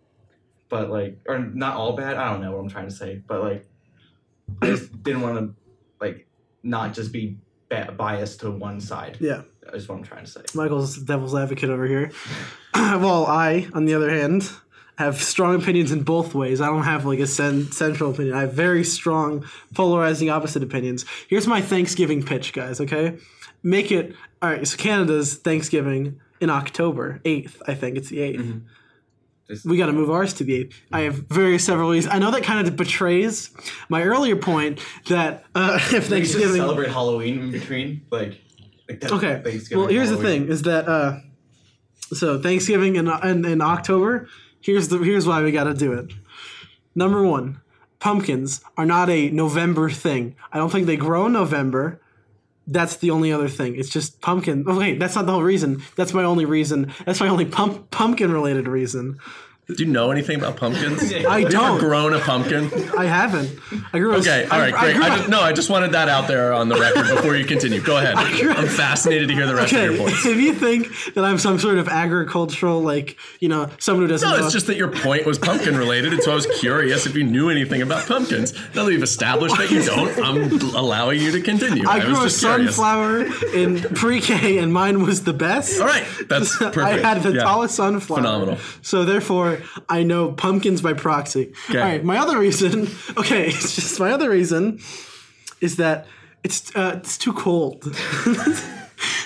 but 0.69 0.89
like 0.89 1.19
or 1.27 1.39
not 1.39 1.75
all 1.75 1.93
bad. 1.93 2.17
I 2.17 2.31
don't 2.31 2.41
know 2.41 2.51
what 2.51 2.59
I'm 2.59 2.69
trying 2.69 2.87
to 2.87 2.93
say, 2.95 3.21
but 3.27 3.43
like 3.43 3.65
I 4.61 4.67
just 4.67 5.03
didn't 5.03 5.21
want 5.21 5.37
to 5.37 5.55
like 5.99 6.27
not 6.63 6.93
just 6.93 7.11
be 7.11 7.37
ba- 7.69 7.93
biased 7.97 8.39
to 8.41 8.51
one 8.51 8.79
side. 8.81 9.17
yeah, 9.19 9.41
Is 9.73 9.87
what 9.87 9.97
I'm 9.97 10.03
trying 10.03 10.25
to 10.25 10.31
say. 10.31 10.41
Michael's 10.53 10.97
devil's 10.97 11.35
advocate 11.35 11.69
over 11.69 11.85
here. 11.85 12.11
well, 12.75 13.25
I, 13.27 13.67
on 13.73 13.85
the 13.85 13.93
other 13.93 14.09
hand, 14.09 14.49
have 14.97 15.21
strong 15.21 15.55
opinions 15.55 15.91
in 15.91 16.03
both 16.03 16.33
ways. 16.35 16.59
I 16.61 16.65
don't 16.67 16.83
have 16.83 17.05
like 17.05 17.19
a 17.19 17.27
cen- 17.27 17.71
central 17.71 18.11
opinion. 18.11 18.35
I 18.35 18.41
have 18.41 18.53
very 18.53 18.83
strong, 18.83 19.45
polarizing 19.73 20.29
opposite 20.29 20.61
opinions. 20.63 21.05
Here's 21.27 21.47
my 21.47 21.61
Thanksgiving 21.61 22.23
pitch, 22.23 22.51
guys. 22.53 22.81
Okay, 22.81 23.17
make 23.63 23.91
it 23.91 24.13
all 24.41 24.49
right. 24.49 24.67
So 24.67 24.77
Canada's 24.77 25.35
Thanksgiving 25.35 26.19
in 26.41 26.49
October 26.49 27.21
eighth. 27.25 27.61
I 27.67 27.73
think 27.75 27.97
it's 27.97 28.09
the 28.09 28.17
8th 28.19 28.61
We 29.65 29.77
got 29.77 29.87
to 29.87 29.93
move 29.93 30.09
ours 30.09 30.33
to 30.35 30.51
eighth. 30.51 30.79
I 30.91 31.01
have 31.01 31.15
various 31.15 31.65
several 31.65 31.89
reasons. 31.89 32.13
I 32.13 32.19
know 32.19 32.31
that 32.31 32.43
kind 32.43 32.67
of 32.67 32.75
betrays 32.75 33.49
my 33.89 34.03
earlier 34.03 34.35
point 34.35 34.79
that 35.07 35.45
uh, 35.55 35.79
if 35.93 36.07
Thanksgiving 36.07 36.57
celebrate 36.57 36.89
Halloween 36.89 37.39
in 37.39 37.51
between, 37.51 38.05
like. 38.11 38.39
like 38.87 38.99
that 39.01 39.11
Okay. 39.11 39.41
Thanksgiving, 39.43 39.79
Well, 39.79 39.87
here's 39.87 40.09
the 40.09 40.17
thing: 40.17 40.47
is 40.47 40.63
that 40.63 40.87
uh, 40.87 41.19
so 42.13 42.39
Thanksgiving 42.39 42.95
in, 42.95 43.07
in 43.07 43.45
in 43.45 43.61
October. 43.61 44.27
Here's 44.61 44.89
the 44.89 44.97
here's 44.99 45.25
why 45.25 45.41
we 45.41 45.51
got 45.51 45.65
to 45.65 45.73
do 45.73 45.93
it. 45.93 46.11
Number 46.93 47.23
one, 47.23 47.61
pumpkins 47.99 48.61
are 48.77 48.85
not 48.85 49.09
a 49.09 49.29
November 49.29 49.89
thing. 49.89 50.35
I 50.51 50.57
don't 50.57 50.69
think 50.69 50.85
they 50.85 50.97
grow 50.97 51.27
in 51.27 51.33
November. 51.33 52.01
That's 52.71 52.97
the 52.97 53.09
only 53.11 53.31
other 53.31 53.49
thing. 53.49 53.75
It's 53.75 53.89
just 53.89 54.21
pumpkin. 54.21 54.63
Oh 54.67 54.77
wait, 54.77 54.99
that's 54.99 55.15
not 55.15 55.25
the 55.25 55.31
whole 55.31 55.43
reason. 55.43 55.81
That's 55.95 56.13
my 56.13 56.23
only 56.23 56.45
reason. 56.45 56.93
That's 57.05 57.19
my 57.19 57.27
only 57.27 57.45
pump 57.45 57.89
pumpkin 57.89 58.31
related 58.31 58.67
reason. 58.67 59.19
Do 59.75 59.83
you 59.85 59.91
know 59.91 60.09
anything 60.09 60.39
about 60.39 60.57
pumpkins? 60.57 61.01
I 61.13 61.15
Have 61.19 61.23
you 61.23 61.27
ever 61.45 61.49
don't. 61.49 61.79
grown 61.79 62.13
a 62.13 62.19
pumpkin? 62.19 62.71
I 62.97 63.05
haven't. 63.05 63.51
I 63.93 63.99
grew. 63.99 64.13
a- 64.13 64.17
Okay, 64.17 64.45
all 64.45 64.53
I- 64.59 64.71
right, 64.71 64.73
I 64.73 64.93
great. 64.93 64.95
I 65.11 65.17
just, 65.17 65.29
no, 65.29 65.41
I 65.41 65.53
just 65.53 65.69
wanted 65.69 65.91
that 65.91 66.09
out 66.09 66.27
there 66.27 66.53
on 66.53 66.69
the 66.69 66.75
record 66.75 67.07
before 67.15 67.35
you 67.35 67.45
continue. 67.45 67.79
Go 67.79 67.97
ahead. 67.97 68.15
I'm 68.57 68.67
fascinated 68.67 69.27
to 69.29 69.35
hear 69.35 69.45
the 69.45 69.53
rest 69.53 69.71
Okay, 69.71 69.85
of 69.85 69.93
your 69.93 70.03
points. 70.05 70.25
if 70.25 70.37
you 70.37 70.53
think 70.55 70.87
that 71.13 71.23
I'm 71.23 71.37
some 71.37 71.59
sort 71.59 71.77
of 71.77 71.87
agricultural, 71.87 72.81
like 72.81 73.17
you 73.39 73.47
know, 73.47 73.69
someone 73.77 74.05
who 74.05 74.07
doesn't 74.07 74.27
No, 74.27 74.37
know, 74.37 74.43
it's 74.43 74.53
just 74.53 74.65
that 74.67 74.75
your 74.75 74.87
point 74.89 75.25
was 75.27 75.37
pumpkin 75.37 75.77
related, 75.77 76.13
and 76.13 76.23
so 76.23 76.31
I 76.31 76.35
was 76.35 76.47
curious 76.59 77.05
if 77.05 77.15
you 77.15 77.23
knew 77.23 77.49
anything 77.49 77.83
about 77.83 78.07
pumpkins. 78.07 78.53
Now 78.73 78.83
that 78.83 78.85
we've 78.85 79.03
established 79.03 79.55
that 79.57 79.69
you 79.69 79.83
don't, 79.83 80.17
I'm 80.25 80.75
allowing 80.75 81.21
you 81.21 81.31
to 81.31 81.41
continue. 81.41 81.87
I 81.87 81.97
was 81.97 82.05
grew 82.05 82.19
a 82.19 82.23
just 82.23 82.39
curious. 82.39 82.75
sunflower 82.75 83.25
in 83.55 83.81
pre-K, 83.81 84.57
and 84.57 84.73
mine 84.73 85.03
was 85.03 85.23
the 85.25 85.33
best. 85.33 85.79
All 85.79 85.85
right, 85.87 86.05
that's 86.27 86.57
perfect. 86.57 86.77
I 86.79 86.97
had 86.97 87.21
the 87.21 87.33
Yeah. 87.33 87.43
tallest 87.43 87.75
sunflower. 87.75 88.17
Phenomenal. 88.19 88.57
So 88.81 89.05
therefore, 89.05 89.58
I 89.87 90.03
know 90.03 90.31
pumpkins 90.31 90.81
by 90.81 90.93
proxy. 90.93 91.53
Okay. 91.69 91.79
All 91.79 91.85
right. 91.85 92.03
My 92.03 92.17
other 92.17 92.37
reason, 92.39 92.87
okay, 93.17 93.47
it's 93.49 93.75
just 93.75 93.99
my 93.99 94.11
other 94.11 94.29
reason, 94.29 94.79
is 95.61 95.77
that 95.77 96.07
it's 96.43 96.75
uh, 96.75 96.95
it's 96.97 97.17
too 97.17 97.33
cold. 97.33 97.83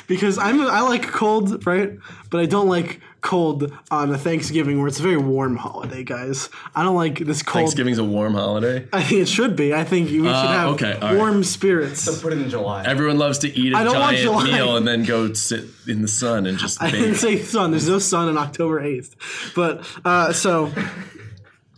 because 0.07 0.37
I'm 0.37 0.61
I 0.61 0.81
like 0.81 1.07
cold, 1.07 1.65
right? 1.65 1.97
But 2.29 2.41
I 2.41 2.45
don't 2.45 2.67
like 2.67 2.99
cold 3.23 3.71
on 3.89 4.13
a 4.13 4.17
Thanksgiving 4.17 4.77
where 4.77 4.87
it's 4.87 4.99
a 4.99 5.01
very 5.01 5.17
warm 5.17 5.55
holiday, 5.55 6.03
guys. 6.03 6.49
I 6.75 6.83
don't 6.83 6.95
like 6.95 7.17
this 7.19 7.41
cold. 7.41 7.61
Thanksgiving's 7.61 7.97
a 7.97 8.03
warm 8.03 8.33
holiday. 8.35 8.85
I 8.93 9.01
think 9.01 9.21
it 9.21 9.27
should 9.29 9.55
be. 9.55 9.73
I 9.73 9.83
think 9.85 10.09
we 10.11 10.17
should 10.17 10.27
Uh, 10.27 10.47
have 10.47 10.69
okay, 10.73 10.93
all 10.93 10.99
right. 11.09 11.17
warm 11.17 11.43
spirits. 11.43 12.21
Put 12.21 12.33
it 12.33 12.41
in 12.41 12.49
July. 12.49 12.83
Everyone 12.85 13.17
loves 13.17 13.39
to 13.39 13.47
eat 13.57 13.73
a 13.73 13.77
I 13.77 13.83
don't 13.85 13.97
want 13.97 14.17
giant 14.17 14.23
July. 14.23 14.43
meal 14.45 14.77
and 14.77 14.87
then 14.87 15.03
go 15.05 15.33
sit 15.33 15.63
in 15.87 16.01
the 16.03 16.07
sun 16.07 16.45
and 16.45 16.57
just 16.59 16.81
I 16.83 16.91
didn't 16.91 17.11
bake. 17.11 17.17
say 17.17 17.39
sun. 17.41 17.71
There's 17.71 17.87
no 17.89 17.97
sun 17.99 18.27
on 18.29 18.37
October 18.37 18.81
8th. 18.81 19.15
But 19.55 19.87
uh, 20.05 20.33
so, 20.33 20.71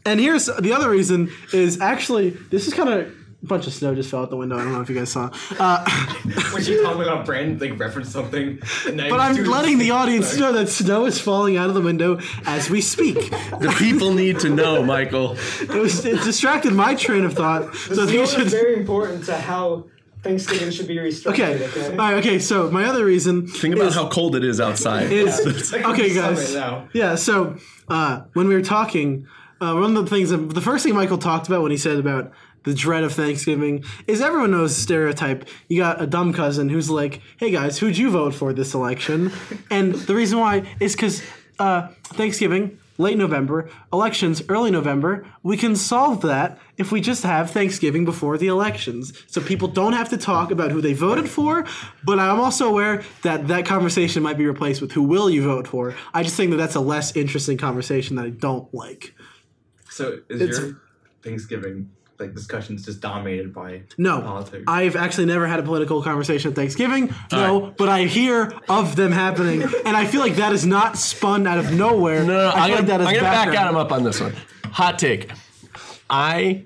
and 0.06 0.20
here's 0.20 0.48
the 0.48 0.74
other 0.74 0.90
reason 0.90 1.32
is 1.54 1.80
actually 1.80 2.32
this 2.32 2.68
is 2.68 2.74
kind 2.74 2.90
of 2.90 3.14
a 3.46 3.48
bunch 3.48 3.68
of 3.68 3.74
snow 3.74 3.94
just 3.94 4.10
fell 4.10 4.24
out 4.24 4.30
the 4.32 4.36
window. 4.38 4.58
I 4.58 4.64
don't 4.64 4.74
know 4.74 4.82
if 4.82 4.90
you 4.90 4.96
guys 4.96 5.12
saw. 5.12 5.30
Uh, 5.60 5.86
when 6.52 6.64
you 6.64 6.82
talk 6.82 6.96
about 6.96 7.26
brand, 7.26 7.62
like 7.62 7.80
reference 7.80 8.10
something. 8.10 8.60
And 8.88 8.98
but 8.98 9.20
I'm 9.20 9.44
letting 9.44 9.78
the 9.78 9.92
audience 10.00 10.32
thing. 10.32 10.40
know 10.40 10.52
that 10.54 10.68
snow 10.68 11.06
is 11.06 11.20
falling 11.20 11.56
out 11.56 11.70
of 11.70 11.76
the 11.76 11.82
window 11.82 12.20
as 12.46 12.70
we 12.70 12.82
speak. 12.82 13.16
The 13.16 13.74
people 13.78 14.14
need 14.14 14.40
to 14.40 14.50
know, 14.50 14.84
Michael. 14.84 15.38
It 15.62 15.70
was 15.70 16.04
it 16.06 16.24
distracted 16.24 16.74
my 16.74 16.96
train 16.96 17.24
of 17.24 17.34
thought. 17.34 17.76
So 17.76 18.04
I 18.04 18.08
think 18.08 18.10
Snow 18.10 18.20
it 18.20 18.24
is 18.24 18.32
should. 18.34 18.48
very 18.48 18.76
important 18.76 19.26
to 19.26 19.36
how 19.36 19.86
Thanksgiving 20.24 20.72
should 20.72 20.88
be 20.88 20.96
restructured. 20.96 21.34
Okay. 21.34 21.66
Okay. 21.66 21.92
All 21.92 21.98
right. 21.98 22.14
Okay. 22.16 22.40
So 22.40 22.72
my 22.72 22.86
other 22.86 23.06
reason 23.06 23.48
Think 23.48 23.76
about 23.76 23.90
is, 23.90 23.96
how 23.96 24.10
cold 24.10 24.36
it 24.36 24.44
is 24.44 24.60
outside. 24.60 25.12
is 25.12 25.40
It's 25.40 25.72
okay, 25.92 26.14
guys. 26.14 26.54
Now. 26.56 26.90
Yeah, 26.94 27.14
so 27.14 27.58
uh, 27.90 28.22
when 28.34 28.48
we 28.48 28.56
were 28.56 28.64
talking, 28.64 29.28
uh, 29.62 29.74
one 29.74 29.96
of 29.96 30.04
the 30.04 30.10
things, 30.10 30.32
the 30.32 30.62
first 30.62 30.84
thing 30.84 30.96
Michael 30.96 31.20
talked 31.20 31.48
about 31.48 31.62
when 31.62 31.72
he 31.72 31.78
said 31.78 31.98
about 31.98 32.32
the 32.66 32.74
dread 32.74 33.04
of 33.04 33.14
Thanksgiving 33.14 33.84
is 34.08 34.22
everyone 34.22 34.52
knows 34.52 34.76
the 34.76 34.82
stereotype. 34.82 35.48
You 35.70 35.78
got 35.82 36.02
a 36.02 36.08
dumb 36.08 36.34
cousin 36.34 36.70
who's 36.70 36.90
like, 36.90 37.22
hey 37.38 37.52
guys, 37.52 37.78
who'd 37.80 37.98
you 37.98 38.10
vote 38.10 38.34
for 38.34 38.54
this 38.54 38.74
election? 38.74 39.32
and 39.72 39.94
the 39.96 40.16
reason 40.16 40.40
why 40.40 40.64
is 40.80 40.96
because 40.96 41.24
uh, 41.60 41.88
Thanksgiving, 42.04 42.78
late 42.98 43.18
November, 43.18 43.70
elections, 43.94 44.42
early 44.50 44.72
November, 44.72 45.26
we 45.44 45.58
can 45.58 45.76
solve 45.76 46.22
that 46.22 46.58
if 46.78 46.92
we 46.92 47.00
just 47.02 47.24
have 47.24 47.52
Thanksgiving 47.52 48.04
before 48.06 48.38
the 48.38 48.48
elections. 48.48 49.14
So 49.28 49.42
people 49.42 49.68
don't 49.68 49.94
have 49.94 50.10
to 50.10 50.18
talk 50.18 50.52
about 50.52 50.72
who 50.72 50.82
they 50.82 50.94
voted 50.94 51.30
for, 51.30 51.66
but 52.04 52.20
I'm 52.20 52.40
also 52.40 52.68
aware 52.70 53.04
that 53.24 53.48
that 53.48 53.66
conversation 53.66 54.24
might 54.24 54.38
be 54.38 54.46
replaced 54.46 54.82
with 54.82 54.92
who 54.92 55.04
will 55.04 55.30
you 55.30 55.44
vote 55.44 55.68
for. 55.68 55.94
I 56.14 56.24
just 56.24 56.36
think 56.36 56.52
that 56.52 56.58
that's 56.58 56.76
a 56.76 56.82
less 56.82 57.16
interesting 57.16 57.58
conversation 57.58 58.16
that 58.18 58.26
I 58.26 58.30
don't 58.30 58.74
like. 58.74 59.14
So 59.90 60.20
is 60.30 60.42
It's- 60.42 60.60
your 60.60 60.82
Thanksgiving 61.24 61.90
like 62.20 62.34
discussions 62.34 62.86
just 62.86 63.02
dominated 63.02 63.54
by 63.54 63.82
No, 63.98 64.22
politics? 64.22 64.64
I've 64.68 64.96
actually 64.96 65.26
never 65.26 65.48
had 65.48 65.60
a 65.60 65.64
political 65.64 66.02
conversation 66.02 66.52
at 66.52 66.56
Thanksgiving. 66.56 67.14
No, 67.32 67.74
but 67.78 67.90
I 67.90 68.04
hear 68.06 68.54
of 68.70 68.96
them 68.96 69.12
happening, 69.12 69.64
and 69.86 69.96
I 69.98 70.06
feel 70.06 70.22
like 70.22 70.36
that 70.36 70.54
is 70.54 70.66
not 70.66 70.98
spun 70.98 71.46
out 71.48 71.58
of 71.58 71.74
nowhere. 71.74 72.24
No, 72.24 72.34
no, 72.38 72.48
I 72.50 72.70
I'm 72.70 72.78
feel 72.78 72.86
gonna, 72.86 73.04
like 73.04 73.16
I'm 73.16 73.22
gonna 73.22 73.34
back. 73.36 73.48
Adam 73.58 73.76
up 73.76 73.92
on 73.92 74.04
this 74.04 74.20
one. 74.22 74.34
Hot 74.72 74.98
take. 75.00 75.30
I 76.10 76.64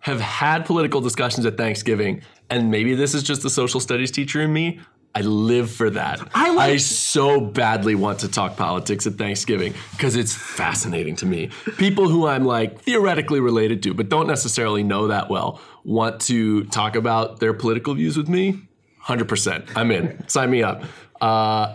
have 0.00 0.20
had 0.20 0.66
political 0.66 1.00
discussions 1.00 1.46
at 1.46 1.56
Thanksgiving, 1.56 2.22
and 2.50 2.70
maybe 2.70 2.94
this 2.94 3.14
is 3.14 3.22
just 3.22 3.42
the 3.42 3.50
social 3.50 3.80
studies 3.80 4.10
teacher 4.10 4.40
in 4.40 4.52
me. 4.52 4.80
I 5.14 5.20
live 5.20 5.70
for 5.70 5.90
that. 5.90 6.20
I 6.34 6.50
like- 6.54 6.80
so 6.80 7.38
badly 7.40 7.94
want 7.94 8.20
to 8.20 8.28
talk 8.28 8.56
politics 8.56 9.06
at 9.06 9.14
Thanksgiving 9.14 9.74
because 9.90 10.16
it's 10.16 10.34
fascinating 10.34 11.16
to 11.16 11.26
me. 11.26 11.50
People 11.76 12.08
who 12.08 12.26
I'm 12.26 12.44
like 12.46 12.80
theoretically 12.80 13.40
related 13.40 13.82
to, 13.84 13.92
but 13.94 14.08
don't 14.08 14.26
necessarily 14.26 14.82
know 14.82 15.08
that 15.08 15.28
well, 15.28 15.60
want 15.84 16.20
to 16.22 16.64
talk 16.64 16.96
about 16.96 17.40
their 17.40 17.52
political 17.52 17.94
views 17.94 18.16
with 18.16 18.28
me. 18.28 18.60
100%. 19.06 19.68
I'm 19.76 19.90
in. 19.90 20.26
Sign 20.28 20.50
me 20.50 20.62
up. 20.62 20.84
Uh, 21.20 21.74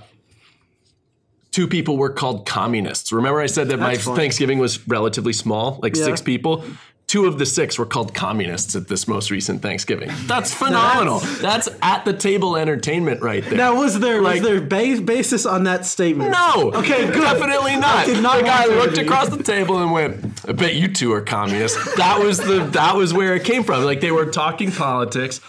two 1.52 1.68
people 1.68 1.98
were 1.98 2.10
called 2.10 2.46
communists. 2.48 3.12
Remember, 3.12 3.40
I 3.42 3.48
said 3.48 3.68
that 3.70 3.78
my 3.80 3.98
funny. 3.98 4.18
Thanksgiving 4.18 4.60
was 4.60 4.88
relatively 4.88 5.34
small, 5.34 5.80
like 5.82 5.96
Yeah. 5.96 6.06
six 6.06 6.22
people. 6.22 6.64
Two 7.08 7.26
of 7.26 7.40
the 7.40 7.46
six 7.46 7.80
were 7.80 7.86
called 7.86 8.14
communists 8.14 8.76
at 8.76 8.90
this 8.90 9.08
most 9.08 9.32
recent 9.32 9.62
Thanksgiving. 9.62 10.12
That's 10.26 10.54
phenomenal. 10.54 11.20
That's 11.40 11.70
at 11.82 12.04
the 12.04 12.12
table 12.12 12.58
entertainment 12.58 13.22
right 13.22 13.44
there. 13.46 13.56
Now, 13.58 13.80
was 13.80 13.98
there 14.00 14.22
Like- 14.22 14.42
was 14.42 14.50
there 14.50 14.60
ba- 14.62 15.02
basis 15.02 15.46
on 15.46 15.64
that 15.64 15.86
statement? 15.86 16.32
No. 16.32 16.72
Okay, 16.76 17.06
good. 17.10 17.22
Definitely 17.22 17.78
not. 17.78 17.96
I 18.00 18.06
did 18.06 18.22
not 18.22 18.40
the 18.40 18.44
guy 18.44 18.66
looked 18.66 18.98
across 18.98 19.30
the 19.30 19.42
table 19.42 19.82
and 19.82 19.92
went, 19.94 20.42
"I 20.48 20.52
bet 20.52 20.76
you 20.76 20.90
two 20.90 21.14
are 21.14 21.22
communists." 21.22 21.96
That 21.96 22.20
was 22.20 22.40
the 22.40 22.66
that 22.74 22.98
was 22.98 23.14
where 23.14 23.36
it 23.36 23.46
came 23.46 23.64
from. 23.64 23.86
Like 23.86 24.02
they 24.02 24.12
were 24.12 24.26
talking 24.26 24.72
politics, 24.72 25.40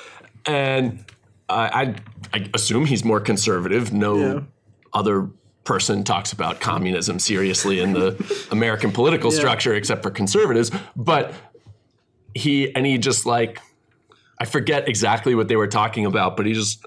and 0.47 1.05
I 1.49 1.95
I, 2.33 2.39
I 2.39 2.51
assume 2.55 2.87
he's 2.87 3.05
more 3.05 3.19
conservative. 3.21 3.93
No 3.93 4.17
Yeah. 4.17 4.41
other 4.93 5.29
person 5.65 6.03
talks 6.03 6.33
about 6.33 6.61
communism 6.61 7.19
seriously 7.19 7.81
in 7.81 7.93
the 7.93 8.17
American 8.51 8.91
political 8.91 9.31
Yeah. 9.31 9.39
structure 9.39 9.75
except 9.75 10.03
for 10.03 10.11
conservatives, 10.11 10.71
but 10.97 11.35
he 12.35 12.75
and 12.75 12.85
he 12.87 12.99
just 12.99 13.27
like 13.27 13.61
I 14.39 14.45
forget 14.45 14.89
exactly 14.89 15.35
what 15.35 15.49
they 15.49 15.57
were 15.57 15.67
talking 15.67 16.07
about, 16.07 16.37
but 16.37 16.47
he 16.47 16.53
just 16.55 16.85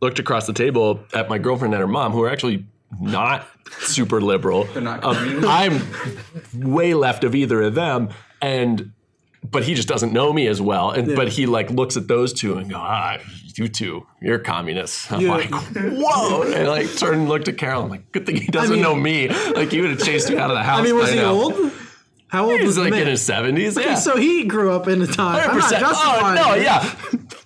looked 0.00 0.18
across 0.18 0.46
the 0.46 0.52
table 0.52 1.00
at 1.14 1.28
my 1.28 1.38
girlfriend 1.38 1.72
and 1.74 1.80
her 1.80 1.86
mom, 1.86 2.12
who 2.12 2.22
are 2.22 2.30
actually 2.30 2.66
not 3.00 3.46
super 3.80 4.20
liberal. 4.20 4.64
They're 4.74 4.82
not 4.82 5.02
Um, 5.04 5.14
communist. 5.14 5.46
I'm 5.48 6.70
way 6.70 6.92
left 6.94 7.24
of 7.24 7.34
either 7.34 7.62
of 7.62 7.74
them, 7.74 8.10
and 8.42 8.92
but 9.50 9.64
he 9.64 9.74
just 9.74 9.88
doesn't 9.88 10.12
know 10.12 10.32
me 10.32 10.46
as 10.46 10.60
well. 10.60 10.90
And 10.90 11.16
but 11.16 11.28
he 11.28 11.46
like 11.46 11.70
looks 11.70 11.96
at 11.96 12.06
those 12.08 12.32
two 12.32 12.58
and 12.58 12.70
go, 12.70 12.76
ah, 12.78 13.18
you 13.54 13.68
two, 13.68 14.06
you're 14.20 14.38
communists. 14.38 15.10
I'm 15.12 15.20
Yeah. 15.22 15.30
like, 15.30 15.50
whoa, 15.50 16.42
and 16.42 16.54
I 16.54 16.68
like 16.68 16.94
turned 16.96 17.20
and 17.22 17.28
looked 17.28 17.48
at 17.48 17.56
Carol. 17.58 17.84
I'm 17.84 17.90
like, 17.90 18.12
good 18.12 18.26
thing 18.26 18.36
he 18.36 18.46
doesn't 18.48 18.74
mean- 18.74 18.82
know 18.82 18.94
me. 18.94 19.28
Like 19.28 19.70
he 19.72 19.80
would 19.80 19.90
have 19.90 20.02
chased 20.02 20.28
me 20.28 20.36
out 20.36 20.50
of 20.50 20.56
the 20.56 20.62
house. 20.62 20.80
I 20.80 20.82
mean, 20.82 20.94
was 20.96 21.06
by 21.06 21.12
he 21.14 21.20
now. 21.20 21.30
old? 21.32 21.72
How 22.32 22.46
old 22.50 22.60
He's 22.60 22.66
was 22.68 22.78
like 22.78 22.92
man? 22.92 23.02
in 23.02 23.08
his 23.08 23.20
seventies. 23.20 23.76
Yeah. 23.78 23.94
So 23.94 24.16
he 24.16 24.44
grew 24.44 24.72
up 24.72 24.88
in 24.88 25.02
a 25.02 25.06
time. 25.06 25.50
I'm 25.50 25.58
not 25.58 25.70
100%. 25.70 25.80
justifying. 25.80 26.38
Oh, 26.38 26.42
no, 26.48 26.54
it. 26.54 26.62
yeah. 26.62 26.94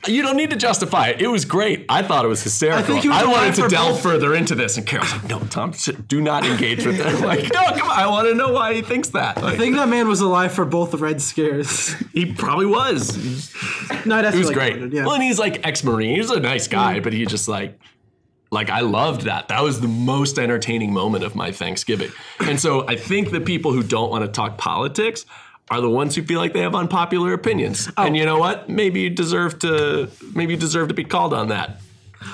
You 0.07 0.23
don't 0.23 0.37
need 0.37 0.50
to 0.50 0.57
justify 0.57 1.09
it. 1.09 1.21
It 1.21 1.26
was 1.26 1.45
great. 1.45 1.87
I 1.88 2.02
thought 2.05 2.25
it 2.25 2.28
was 2.28 2.40
hysterical. 2.45 2.95
I 2.95 3.00
he 3.00 3.09
was 3.09 3.19
I 3.19 3.25
wanted 3.26 3.55
to 3.57 3.66
delve 3.66 3.95
both- 3.95 4.02
further 4.05 4.33
into 4.37 4.55
this, 4.55 4.76
and 4.76 4.87
Carol's 4.87 5.11
like, 5.12 5.28
"No, 5.28 5.40
Tom, 5.40 5.73
do 6.07 6.21
not 6.21 6.47
engage 6.47 6.87
with 6.87 6.99
that." 6.99 7.21
Like, 7.26 7.52
no, 7.52 7.64
come 7.76 7.90
on. 7.90 7.99
I 7.99 8.07
want 8.07 8.28
to 8.28 8.35
know 8.37 8.52
why 8.52 8.75
he 8.75 8.83
thinks 8.83 9.09
that. 9.09 9.43
Like, 9.43 9.55
I 9.55 9.57
think 9.57 9.75
that 9.75 9.88
man 9.88 10.07
was 10.07 10.21
alive 10.21 10.52
for 10.52 10.64
both 10.64 10.93
the 10.93 10.99
Red 10.99 11.21
Scares. 11.21 11.88
he 12.12 12.33
probably 12.33 12.66
was. 12.66 13.16
no, 14.07 14.23
that's 14.23 14.35
He 14.35 14.38
was 14.45 14.55
really 14.55 14.75
great. 14.75 14.93
Yeah. 14.93 15.05
Well, 15.07 15.14
and 15.14 15.23
he's 15.25 15.40
like 15.40 15.66
ex-marine. 15.66 16.14
He's 16.14 16.31
a 16.31 16.38
nice 16.38 16.69
guy, 16.69 17.00
but 17.00 17.12
he 17.12 17.26
just 17.26 17.49
like, 17.49 17.76
like 18.50 18.71
I 18.71 18.81
loved 18.81 19.23
that. 19.23 19.49
That 19.49 19.62
was 19.62 19.81
the 19.81 19.88
most 19.88 20.38
entertaining 20.38 20.93
moment 20.93 21.25
of 21.25 21.35
my 21.35 21.53
Thanksgiving. 21.53 22.11
And 22.41 22.61
so 22.61 22.87
I 22.87 22.97
think 22.97 23.31
the 23.31 23.41
people 23.41 23.73
who 23.73 23.83
don't 23.83 24.11
want 24.11 24.25
to 24.25 24.31
talk 24.31 24.59
politics 24.59 25.26
are 25.71 25.81
the 25.81 25.91
ones 25.91 26.15
who 26.15 26.23
feel 26.23 26.38
like 26.38 26.53
they 26.53 26.61
have 26.61 26.75
unpopular 26.75 27.33
opinions. 27.33 27.88
Oh. 27.97 28.05
And 28.05 28.17
you 28.17 28.25
know 28.25 28.38
what? 28.38 28.69
Maybe 28.69 29.00
you 29.00 29.11
deserve 29.11 29.59
to. 29.61 30.09
Maybe 30.35 30.55
you 30.55 30.61
deserve 30.61 30.88
to 30.88 30.95
be 30.95 31.05
called 31.05 31.35
on 31.35 31.49
that. 31.49 31.81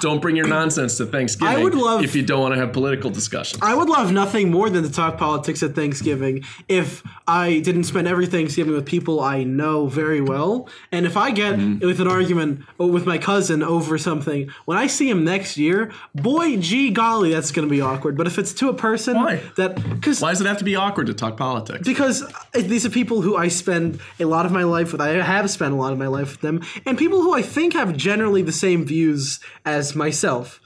Don't 0.01 0.21
bring 0.23 0.37
your 0.37 0.49
nonsense 0.49 0.97
to 0.99 1.07
Thanksgiving. 1.07 1.55
I 1.57 1.63
would 1.63 1.75
love- 1.75 2.03
if 2.05 2.15
you 2.17 2.23
don't 2.23 2.41
want 2.41 2.55
to 2.55 2.61
have 2.61 2.73
political 2.73 3.11
discussions. 3.11 3.63
I 3.63 3.75
would 3.75 3.89
love 3.89 4.13
nothing 4.13 4.51
more 4.51 4.71
than 4.71 4.83
to 4.85 4.91
talk 4.91 5.19
politics 5.19 5.63
at 5.63 5.75
Thanksgiving 5.75 6.45
if 6.69 7.03
I 7.27 7.61
didn't 7.61 7.85
spend 7.85 8.09
every 8.09 8.27
Thanksgiving 8.27 8.73
with 8.75 8.87
people 8.87 9.21
I 9.21 9.45
know 9.45 9.87
very 9.87 10.21
well. 10.21 10.69
And 10.91 11.07
if 11.07 11.17
I 11.17 11.31
get 11.31 11.53
Mm-hmm. 11.53 11.85
with 11.87 12.01
an 12.01 12.09
argument 12.09 12.63
with 12.79 13.05
my 13.07 13.19
cousin 13.19 13.63
over 13.63 13.99
something, 13.99 14.49
when 14.65 14.79
I 14.79 14.87
see 14.87 15.09
him 15.11 15.23
next 15.25 15.57
year, 15.59 15.91
boy, 16.15 16.57
gee 16.57 16.91
golly, 16.91 17.33
that's 17.33 17.51
going 17.53 17.67
to 17.69 17.71
be 17.71 17.81
awkward. 17.81 18.17
But 18.17 18.27
if 18.27 18.39
it's 18.39 18.53
to 18.55 18.69
a 18.69 18.75
person 18.75 19.17
Why? 19.17 19.41
that 19.57 19.75
because 19.91 20.21
Why 20.21 20.31
does 20.31 20.41
it 20.41 20.47
have 20.47 20.59
to 20.59 20.65
be 20.65 20.77
awkward 20.77 21.09
to 21.09 21.15
talk 21.15 21.37
politics? 21.37 21.87
because 21.87 22.25
these 22.55 22.87
are 22.87 22.91
people 22.91 23.21
who 23.23 23.37
I 23.37 23.49
spend 23.49 23.99
a 24.21 24.25
lot 24.25 24.47
of 24.47 24.53
my 24.53 24.63
life 24.63 24.93
with. 24.93 25.01
I 25.01 25.09
have 25.21 25.51
spent 25.51 25.73
a 25.73 25.77
lot 25.77 25.93
of 25.93 25.99
my 25.99 26.07
life 26.07 26.33
with 26.33 26.41
them, 26.41 26.63
and 26.87 26.97
people 26.97 27.21
who 27.23 27.35
I 27.35 27.43
think 27.43 27.75
have 27.75 27.97
generally 27.97 28.43
the 28.43 28.53
same 28.53 28.85
views 28.85 29.41
as 29.65 29.82
myself. 29.95 30.61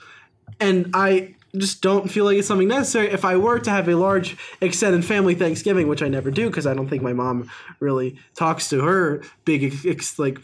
And 0.60 0.90
I 0.94 1.34
just 1.58 1.82
don't 1.82 2.08
feel 2.08 2.24
like 2.24 2.38
it's 2.38 2.48
something 2.48 2.68
necessary. 2.68 3.08
If 3.08 3.24
I 3.24 3.36
were 3.36 3.58
to 3.58 3.70
have 3.70 3.88
a 3.88 3.94
large 3.94 4.36
extended 4.60 5.04
family 5.04 5.34
Thanksgiving, 5.34 5.88
which 5.88 6.02
I 6.02 6.08
never 6.08 6.30
do 6.30 6.48
because 6.48 6.66
I 6.66 6.74
don't 6.74 6.88
think 6.88 7.02
my 7.02 7.12
mom 7.12 7.50
really 7.80 8.16
talks 8.34 8.68
to 8.70 8.82
her 8.82 9.22
big 9.44 9.86
ex- 9.86 10.18
like. 10.18 10.38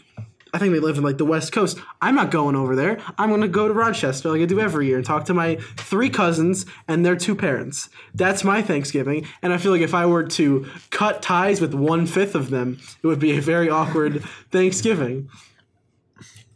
I 0.55 0.59
think 0.59 0.71
they 0.71 0.79
live 0.79 0.99
in 0.99 1.03
like 1.03 1.17
the 1.17 1.25
West 1.25 1.51
Coast. 1.51 1.79
I'm 1.99 2.13
not 2.13 2.29
going 2.29 2.55
over 2.55 2.75
there. 2.75 2.99
I'm 3.17 3.29
going 3.29 3.41
to 3.41 3.47
go 3.47 3.67
to 3.67 3.73
Rochester 3.73 4.29
like 4.29 4.39
I 4.39 4.45
do 4.45 4.59
every 4.59 4.85
year 4.85 4.97
and 4.97 5.05
talk 5.05 5.25
to 5.25 5.33
my 5.33 5.55
three 5.77 6.11
cousins 6.11 6.67
and 6.87 7.03
their 7.03 7.15
two 7.15 7.33
parents. 7.33 7.89
That's 8.13 8.43
my 8.43 8.61
Thanksgiving. 8.61 9.25
And 9.41 9.51
I 9.51 9.57
feel 9.57 9.71
like 9.71 9.81
if 9.81 9.95
I 9.95 10.05
were 10.05 10.25
to 10.25 10.67
cut 10.91 11.23
ties 11.23 11.59
with 11.59 11.73
one 11.73 12.05
fifth 12.05 12.35
of 12.35 12.51
them, 12.51 12.77
it 13.01 13.07
would 13.07 13.17
be 13.17 13.35
a 13.35 13.41
very 13.41 13.67
awkward 13.67 14.23
Thanksgiving. 14.51 15.27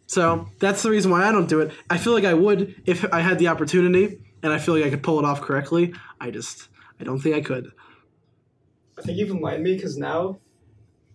So 0.08 0.48
that's 0.60 0.84
the 0.84 0.90
reason 0.90 1.12
why 1.12 1.28
I 1.28 1.32
don't 1.32 1.48
do 1.48 1.60
it. 1.60 1.72
I 1.90 1.98
feel 1.98 2.14
like 2.14 2.26
I 2.26 2.34
would 2.34 2.82
if 2.86 3.06
I 3.14 3.20
had 3.20 3.40
the 3.40 3.50
opportunity 3.50 4.20
and 4.42 4.54
I 4.54 4.58
feel 4.58 4.76
like 4.76 4.86
I 4.86 4.90
could 4.90 5.04
pull 5.04 5.20
it 5.20 5.26
off 5.26 5.42
correctly. 5.42 5.94
I 6.20 6.32
just, 6.32 6.70
I 7.00 7.04
don't 7.04 7.20
think 7.20 7.36
I 7.36 7.42
could. 7.42 7.72
I 8.98 9.02
think 9.02 9.18
you've 9.18 9.30
enlightened 9.30 9.64
me 9.64 9.76
because 9.76 9.98
now, 9.98 10.40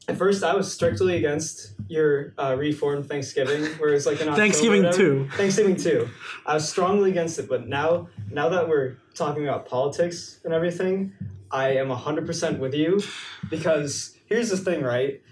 at 0.08 0.16
first 0.16 0.44
I 0.44 0.54
was 0.54 0.72
strictly 0.72 1.16
against 1.16 1.74
your 1.88 2.34
uh, 2.38 2.54
reformed 2.58 3.08
Thanksgiving, 3.08 3.64
whereas 3.78 4.04
like 4.04 4.20
an 4.20 4.34
Thanksgiving 4.34 4.92
too. 4.92 5.28
Thanksgiving 5.36 5.76
too. 5.76 6.08
I 6.44 6.54
was 6.54 6.68
strongly 6.68 7.10
against 7.10 7.38
it, 7.38 7.48
but 7.48 7.68
now, 7.68 8.08
now 8.30 8.48
that 8.48 8.68
we're 8.68 8.98
talking 9.14 9.48
about 9.48 9.66
politics 9.66 10.40
and 10.44 10.52
everything, 10.52 11.12
I 11.50 11.76
am 11.76 11.88
hundred 11.90 12.26
percent 12.26 12.58
with 12.58 12.74
you, 12.74 13.00
because 13.48 14.16
here's 14.26 14.50
the 14.50 14.56
thing, 14.56 14.82
right? 14.82 15.22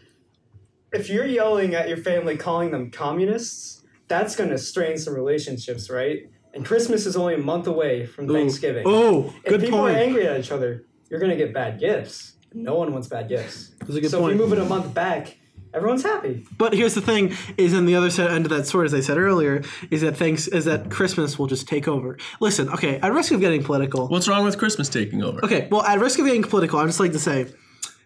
If 0.93 1.09
you're 1.09 1.27
yelling 1.27 1.75
at 1.75 1.89
your 1.89 1.99
family, 1.99 2.37
calling 2.37 2.71
them 2.71 2.91
communists, 2.91 3.83
that's 4.09 4.35
gonna 4.35 4.59
strain 4.59 4.99
some 4.99 5.15
relationships, 5.15 5.89
right? 5.89 6.29
And 6.53 6.65
Christmas 6.67 7.07
is 7.07 7.17
only 7.17 7.35
a 7.35 7.39
month 7.39 7.69
away 7.69 8.07
from 8.07 8.27
Thanksgiving. 8.27 8.83
Oh, 8.87 9.33
If 9.45 9.51
good 9.51 9.61
people 9.61 9.79
point. 9.79 9.97
are 9.97 10.01
angry 10.01 10.27
at 10.27 10.41
each 10.41 10.51
other, 10.51 10.85
you're 11.09 11.21
gonna 11.21 11.37
get 11.37 11.55
bad 11.55 11.79
gifts. 11.79 12.33
No 12.53 12.75
one 12.75 12.93
wants 12.93 13.07
bad 13.07 13.29
gifts. 13.29 13.71
That's 13.79 13.95
a 13.95 14.01
good 14.01 14.11
so 14.11 14.21
point. 14.21 14.35
if 14.35 14.41
you 14.41 14.45
move 14.45 14.53
it 14.53 14.61
a 14.61 14.65
month 14.65 14.93
back, 14.93 15.37
everyone's 15.73 16.03
happy. 16.03 16.45
But 16.59 16.73
here's 16.73 16.95
the 16.95 17.01
thing: 17.01 17.37
is 17.57 17.73
on 17.73 17.87
the 17.87 17.95
other 17.95 18.11
side 18.11 18.33
end 18.33 18.45
of 18.47 18.51
that 18.51 18.67
sword, 18.67 18.87
as 18.87 18.95
I 18.95 18.99
said 18.99 19.17
earlier, 19.17 19.63
is 19.93 20.01
that 20.01 20.17
thanks 20.17 20.49
is 20.49 20.65
that 20.65 20.91
Christmas 20.91 21.39
will 21.39 21.47
just 21.47 21.69
take 21.69 21.87
over. 21.87 22.19
Listen, 22.41 22.69
okay, 22.71 22.99
at 22.99 23.13
risk 23.13 23.31
of 23.31 23.39
getting 23.39 23.63
political. 23.63 24.09
What's 24.09 24.27
wrong 24.27 24.45
with 24.45 24.59
Christmas 24.59 24.89
taking 24.89 25.23
over? 25.23 25.45
Okay, 25.45 25.69
well, 25.71 25.83
at 25.83 26.01
risk 26.01 26.19
of 26.19 26.27
getting 26.27 26.43
political, 26.43 26.81
I'd 26.81 26.87
just 26.87 26.99
like 26.99 27.13
to 27.13 27.21
say 27.21 27.47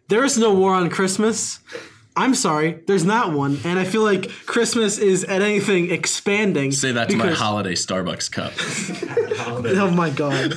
there 0.08 0.22
is 0.22 0.36
no 0.36 0.52
war 0.52 0.74
on 0.74 0.90
Christmas. 0.90 1.60
I'm 2.16 2.34
sorry, 2.36 2.80
there's 2.86 3.04
not 3.04 3.32
one, 3.32 3.58
and 3.64 3.76
I 3.78 3.84
feel 3.84 4.02
like 4.02 4.30
Christmas 4.46 4.98
is 4.98 5.24
at 5.24 5.42
anything 5.42 5.90
expanding. 5.90 6.70
Say 6.70 6.92
that 6.92 7.08
to 7.10 7.16
my 7.16 7.24
because- 7.24 7.38
holiday 7.38 7.72
Starbucks 7.74 8.30
cup. 8.30 8.52
Oh 9.76 9.90
my 9.90 10.10
god. 10.10 10.54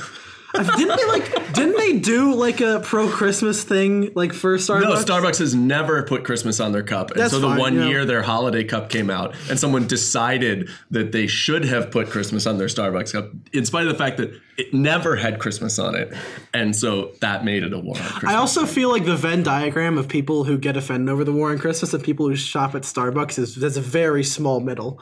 Didn't 0.76 0.96
they 0.96 1.06
like? 1.06 1.52
Didn't 1.52 1.76
they 1.76 1.98
do 1.98 2.34
like 2.34 2.60
a 2.60 2.80
pro 2.84 3.08
Christmas 3.08 3.64
thing 3.64 4.12
like 4.14 4.32
for 4.32 4.56
Starbucks? 4.56 4.82
No, 4.82 4.94
Starbucks 4.94 5.38
has 5.38 5.54
never 5.54 6.02
put 6.02 6.24
Christmas 6.24 6.60
on 6.60 6.72
their 6.72 6.82
cup. 6.82 7.10
And 7.10 7.20
That's 7.20 7.32
so 7.32 7.40
the 7.40 7.48
fine, 7.48 7.58
one 7.58 7.76
yeah. 7.76 7.88
year 7.88 8.04
their 8.04 8.22
holiday 8.22 8.64
cup 8.64 8.90
came 8.90 9.10
out 9.10 9.34
and 9.48 9.58
someone 9.58 9.86
decided 9.86 10.68
that 10.90 11.12
they 11.12 11.26
should 11.26 11.64
have 11.64 11.90
put 11.90 12.10
Christmas 12.10 12.46
on 12.46 12.58
their 12.58 12.68
Starbucks 12.68 13.12
cup, 13.12 13.30
in 13.52 13.64
spite 13.64 13.86
of 13.86 13.92
the 13.92 13.98
fact 13.98 14.18
that 14.18 14.30
it 14.56 14.74
never 14.74 15.16
had 15.16 15.38
Christmas 15.38 15.78
on 15.78 15.94
it. 15.94 16.12
And 16.52 16.74
so 16.74 17.12
that 17.20 17.44
made 17.44 17.62
it 17.62 17.72
a 17.72 17.78
war 17.78 17.96
on 17.96 18.02
Christmas. 18.02 18.32
I 18.32 18.36
also 18.36 18.66
feel 18.66 18.90
like 18.90 19.04
the 19.04 19.16
Venn 19.16 19.42
diagram 19.42 19.98
of 19.98 20.08
people 20.08 20.44
who 20.44 20.58
get 20.58 20.76
offended 20.76 21.12
over 21.12 21.24
the 21.24 21.32
war 21.32 21.50
on 21.50 21.58
Christmas 21.58 21.94
and 21.94 22.02
people 22.02 22.28
who 22.28 22.36
shop 22.36 22.74
at 22.74 22.82
Starbucks 22.82 23.38
is 23.38 23.54
that's 23.54 23.76
a 23.76 23.80
very 23.80 24.24
small 24.24 24.60
middle. 24.60 25.00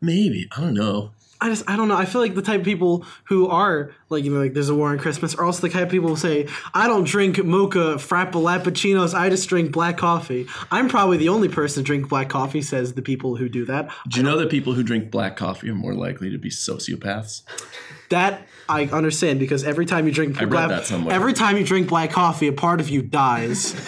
Maybe. 0.00 0.48
I 0.56 0.60
don't 0.60 0.74
know. 0.74 1.12
I 1.42 1.48
just 1.48 1.68
I 1.68 1.74
don't 1.74 1.88
know. 1.88 1.96
I 1.96 2.04
feel 2.04 2.20
like 2.20 2.36
the 2.36 2.42
type 2.42 2.60
of 2.60 2.64
people 2.64 3.04
who 3.24 3.48
are 3.48 3.90
like 4.10 4.22
you 4.22 4.32
know 4.32 4.40
like 4.40 4.54
there's 4.54 4.68
a 4.68 4.74
war 4.76 4.90
on 4.90 4.98
Christmas 4.98 5.34
are 5.34 5.44
also 5.44 5.62
the 5.62 5.72
type 5.72 5.82
of 5.82 5.90
people 5.90 6.08
who 6.08 6.16
say 6.16 6.46
I 6.72 6.86
don't 6.86 7.02
drink 7.02 7.42
mocha 7.44 7.96
frappuccinos. 7.96 9.12
I 9.12 9.28
just 9.28 9.48
drink 9.48 9.72
black 9.72 9.98
coffee. 9.98 10.46
I'm 10.70 10.88
probably 10.88 11.16
the 11.16 11.28
only 11.28 11.48
person 11.48 11.82
to 11.82 11.86
drink 11.86 12.08
black 12.08 12.28
coffee. 12.28 12.62
Says 12.62 12.94
the 12.94 13.02
people 13.02 13.34
who 13.34 13.48
do 13.48 13.64
that. 13.64 13.90
Do 14.08 14.20
you 14.20 14.24
know 14.24 14.38
that 14.38 14.50
people 14.50 14.74
who 14.74 14.84
drink 14.84 15.10
black 15.10 15.36
coffee 15.36 15.68
are 15.68 15.74
more 15.74 15.94
likely 15.94 16.30
to 16.30 16.38
be 16.38 16.48
sociopaths? 16.48 17.42
That 18.10 18.46
I 18.68 18.84
understand 18.84 19.40
because 19.40 19.64
every 19.64 19.84
time 19.84 20.06
you 20.06 20.12
drink 20.12 20.38
read 20.38 20.48
black, 20.48 20.68
that 20.68 20.86
somewhere. 20.86 21.12
every 21.12 21.32
time 21.32 21.56
you 21.56 21.64
drink 21.64 21.88
black 21.88 22.12
coffee, 22.12 22.46
a 22.46 22.52
part 22.52 22.78
of 22.78 22.88
you 22.88 23.02
dies. 23.02 23.74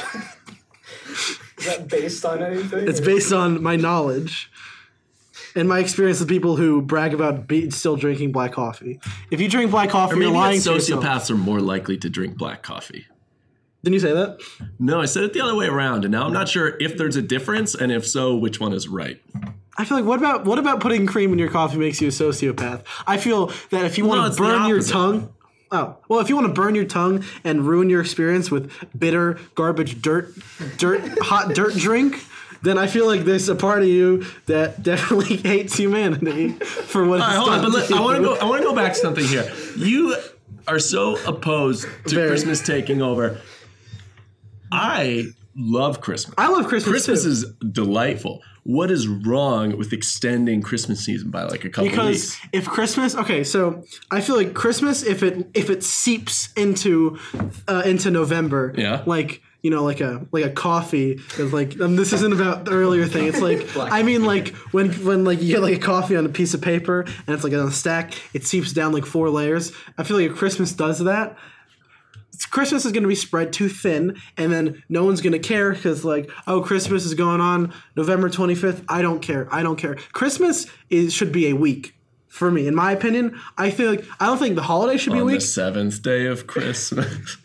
Is 1.59 1.67
that 1.67 1.89
based 1.89 2.25
on 2.25 2.43
anything? 2.43 2.89
It's 2.89 3.01
based 3.01 3.33
on 3.33 3.63
my 3.63 3.77
knowledge 3.77 4.51
and 5.55 5.69
my 5.69 5.79
experience 5.79 6.21
with 6.21 6.29
people 6.29 6.57
who 6.57 6.83
brag 6.83 7.15
about 7.15 7.47
be, 7.47 7.71
still 7.71 7.97
drinking 7.97 8.33
black 8.33 8.53
coffee. 8.53 9.01
If 9.31 9.41
you 9.41 9.49
drink 9.49 9.71
black 9.71 9.91
coffee, 9.91 10.17
Or 10.17 10.23
you're 10.23 10.31
lying 10.33 10.61
that 10.61 10.71
sociopaths 10.71 11.31
are 11.31 11.37
more 11.37 11.61
likely 11.61 11.97
to 11.99 12.11
drink 12.11 12.37
black 12.37 12.63
coffee. 12.63 13.07
Didn't 13.83 13.95
you 13.95 14.01
say 14.01 14.13
that? 14.15 14.41
No, 14.79 15.01
I 15.01 15.05
said 15.05 15.25
it 15.25 15.35
the 15.35 15.43
other 15.43 15.55
way 15.55 15.67
around, 15.67 16.05
and 16.05 16.13
now 16.13 16.25
I'm 16.27 16.33
not 16.33 16.49
sure 16.49 16.77
if 16.81 16.97
there's 16.97 17.17
a 17.17 17.23
difference, 17.23 17.75
and 17.75 17.93
if 17.93 18.07
so, 18.07 18.35
which 18.35 18.59
one 18.59 18.73
is 18.73 18.89
right. 18.89 19.21
I 19.77 19.85
feel 19.85 19.99
like 19.99 20.07
what 20.07 20.19
about 20.19 20.45
what 20.47 20.59
about 20.59 20.81
putting 20.81 21.07
cream 21.07 21.33
in 21.33 21.39
your 21.39 21.51
coffee 21.51 21.77
makes 21.77 22.01
you 22.01 22.09
a 22.09 22.11
sociopath? 22.11 22.83
I 23.07 23.19
feel 23.19 23.53
that 23.71 23.85
if 23.85 23.99
you 23.99 24.05
No, 24.05 24.11
want 24.11 24.33
to 24.33 24.39
burn 24.41 24.69
your 24.69 24.83
tongue, 24.83 25.35
Oh 25.71 25.97
well, 26.09 26.21
if 26.21 26.29
you 26.29 26.37
want 26.37 26.47
to 26.47 26.53
burn 26.53 26.75
your 26.77 26.85
tongue 26.85 27.25
and 27.43 27.67
ruin 27.67 27.91
your 27.91 28.01
experience 28.01 28.51
with 28.51 28.71
bitter 28.97 29.39
garbage, 29.57 30.01
dirt, 30.01 30.33
dirt, 30.79 31.19
hot 31.19 31.55
dirt 31.55 31.75
drink, 31.75 32.25
then 32.65 32.79
I 32.79 32.87
feel 32.87 33.07
like 33.07 33.25
there's 33.25 33.49
a 33.49 33.55
part 33.55 33.83
of 33.83 33.89
you 33.89 34.25
that 34.47 34.83
definitely 34.91 35.37
hates 35.37 35.77
humanity 35.77 36.51
for 36.51 37.07
what 37.07 37.21
All 37.21 37.27
right, 37.27 37.37
it's 37.37 37.39
hold 37.39 37.51
on, 37.51 37.63
done 37.63 37.73
but 37.73 37.91
let, 37.91 37.93
I 37.93 38.01
want 38.03 38.17
to 38.19 38.23
go. 38.23 38.35
I 38.37 38.45
want 38.45 38.63
to 38.63 38.69
go 38.69 38.75
back 38.75 38.93
to 38.95 38.99
something 38.99 39.25
here. 39.25 39.51
You 39.77 40.17
are 40.67 40.79
so 40.79 41.17
opposed 41.27 41.87
to 42.09 42.15
Very. 42.15 42.29
Christmas 42.29 42.61
taking 42.63 43.03
over. 43.03 43.39
I 44.73 45.25
love 45.57 46.01
Christmas. 46.01 46.35
I 46.39 46.49
love 46.49 46.67
Christmas. 46.67 46.91
Christmas 46.91 47.23
too. 47.25 47.29
is 47.31 47.45
delightful. 47.73 48.43
What 48.65 48.91
is 48.91 49.07
wrong 49.07 49.77
with 49.77 49.93
extending 49.93 50.63
Christmas 50.63 51.05
season 51.05 51.31
by 51.31 51.43
like 51.45 51.65
a 51.65 51.69
couple 51.71 51.91
because 51.91 52.07
weeks? 52.09 52.41
if 52.53 52.67
Christmas, 52.67 53.15
okay, 53.15 53.45
so 53.45 53.85
I 54.11 54.21
feel 54.23 54.37
like 54.37 54.55
Christmas, 54.55 55.03
if 55.03 55.23
it 55.23 55.47
if 55.55 55.69
it 55.69 55.85
seeps 55.85 56.51
into 56.55 57.19
uh, 57.69 57.83
into 57.85 58.11
November, 58.11 58.73
Yeah. 58.77 59.03
like 59.05 59.43
you 59.65 59.71
know, 59.71 59.83
like 59.83 60.03
a 60.03 60.27
like 60.31 60.45
a 60.45 60.51
coffee, 60.51 61.15
because 61.15 61.55
like 61.55 61.81
um, 61.81 61.97
this 61.97 62.13
isn't 62.13 62.35
about 62.35 62.67
the 62.67 62.73
earlier 62.73 63.07
thing. 63.07 63.27
It's 63.27 63.41
like 63.41 63.67
I 63.75 64.03
mean, 64.03 64.23
like 64.27 64.55
when 64.73 64.93
when 65.07 65.25
like 65.25 65.41
you 65.41 65.55
get 65.55 65.63
like 65.63 65.77
a 65.77 65.81
coffee 65.81 66.17
on 66.17 66.27
a 66.27 66.29
piece 66.29 66.53
of 66.53 66.61
paper 66.61 67.01
and 67.01 67.29
it's 67.29 67.43
like 67.43 67.55
on 67.55 67.67
a 67.67 67.71
stack, 67.71 68.13
it 68.35 68.45
seeps 68.45 68.75
down 68.75 68.93
like 68.93 69.07
four 69.07 69.31
layers. 69.31 69.73
I 69.97 70.03
feel 70.03 70.19
like 70.19 70.31
if 70.31 70.37
Christmas 70.37 70.73
does 70.73 70.99
that. 71.01 71.37
Christmas 72.51 72.85
is 72.85 72.91
going 72.91 73.05
to 73.05 73.09
be 73.09 73.15
spread 73.15 73.53
too 73.53 73.69
thin, 73.69 74.21
and 74.37 74.53
then 74.53 74.83
no 74.89 75.05
one's 75.05 75.21
going 75.21 75.33
to 75.33 75.39
care 75.39 75.73
because, 75.73 76.05
like, 76.05 76.29
oh, 76.49 76.61
Christmas 76.61 77.05
is 77.05 77.15
going 77.15 77.41
on 77.41 77.73
November 77.95 78.29
25th. 78.29 78.85
I 78.89 79.03
don't 79.03 79.21
care. 79.21 79.47
I 79.53 79.63
don't 79.63 79.77
care. 79.77 79.95
Christmas 80.13 80.67
is 80.91 81.15
should 81.15 81.31
be 81.31 81.49
a 81.49 81.53
week 81.53 81.95
for 82.27 82.51
me, 82.51 82.67
in 82.67 82.75
my 82.75 82.91
opinion. 82.91 83.41
I 83.57 83.71
feel 83.71 83.89
like 83.89 84.05
I 84.19 84.27
don't 84.27 84.39
think 84.39 84.57
the 84.57 84.63
holiday 84.63 84.99
should 84.99 85.13
be 85.13 85.21
a 85.21 85.25
week. 85.25 85.37
the 85.37 85.47
seventh 85.47 86.03
day 86.03 86.27
of 86.27 86.49
Christmas. 86.49 87.37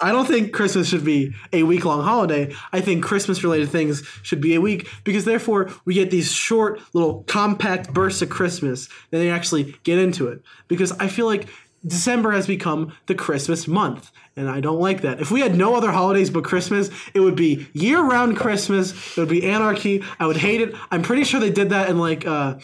I 0.00 0.12
don't 0.12 0.26
think 0.26 0.52
Christmas 0.52 0.88
should 0.88 1.04
be 1.04 1.34
a 1.52 1.62
week 1.62 1.84
long 1.84 2.02
holiday. 2.02 2.54
I 2.72 2.80
think 2.80 3.04
Christmas 3.04 3.42
related 3.42 3.68
things 3.70 4.06
should 4.22 4.40
be 4.40 4.54
a 4.54 4.60
week 4.60 4.88
because 5.04 5.24
therefore 5.24 5.70
we 5.84 5.94
get 5.94 6.10
these 6.10 6.32
short 6.32 6.80
little 6.92 7.24
compact 7.24 7.92
bursts 7.92 8.22
of 8.22 8.30
Christmas 8.30 8.88
and 9.12 9.20
they 9.20 9.30
actually 9.30 9.76
get 9.84 9.98
into 9.98 10.28
it. 10.28 10.42
Because 10.68 10.92
I 10.92 11.08
feel 11.08 11.26
like 11.26 11.48
December 11.86 12.32
has 12.32 12.46
become 12.46 12.92
the 13.06 13.14
Christmas 13.14 13.68
month 13.68 14.10
and 14.36 14.50
I 14.50 14.60
don't 14.60 14.80
like 14.80 15.02
that. 15.02 15.20
If 15.20 15.30
we 15.30 15.40
had 15.40 15.56
no 15.56 15.74
other 15.74 15.90
holidays 15.90 16.30
but 16.30 16.44
Christmas, 16.44 16.90
it 17.14 17.20
would 17.20 17.36
be 17.36 17.68
year 17.72 18.00
round 18.00 18.36
Christmas. 18.36 18.92
It 19.16 19.20
would 19.20 19.28
be 19.28 19.44
anarchy. 19.44 20.02
I 20.18 20.26
would 20.26 20.36
hate 20.36 20.60
it. 20.60 20.74
I'm 20.90 21.02
pretty 21.02 21.24
sure 21.24 21.40
they 21.40 21.50
did 21.50 21.70
that 21.70 21.88
in 21.88 21.98
like 21.98 22.26
uh 22.26 22.58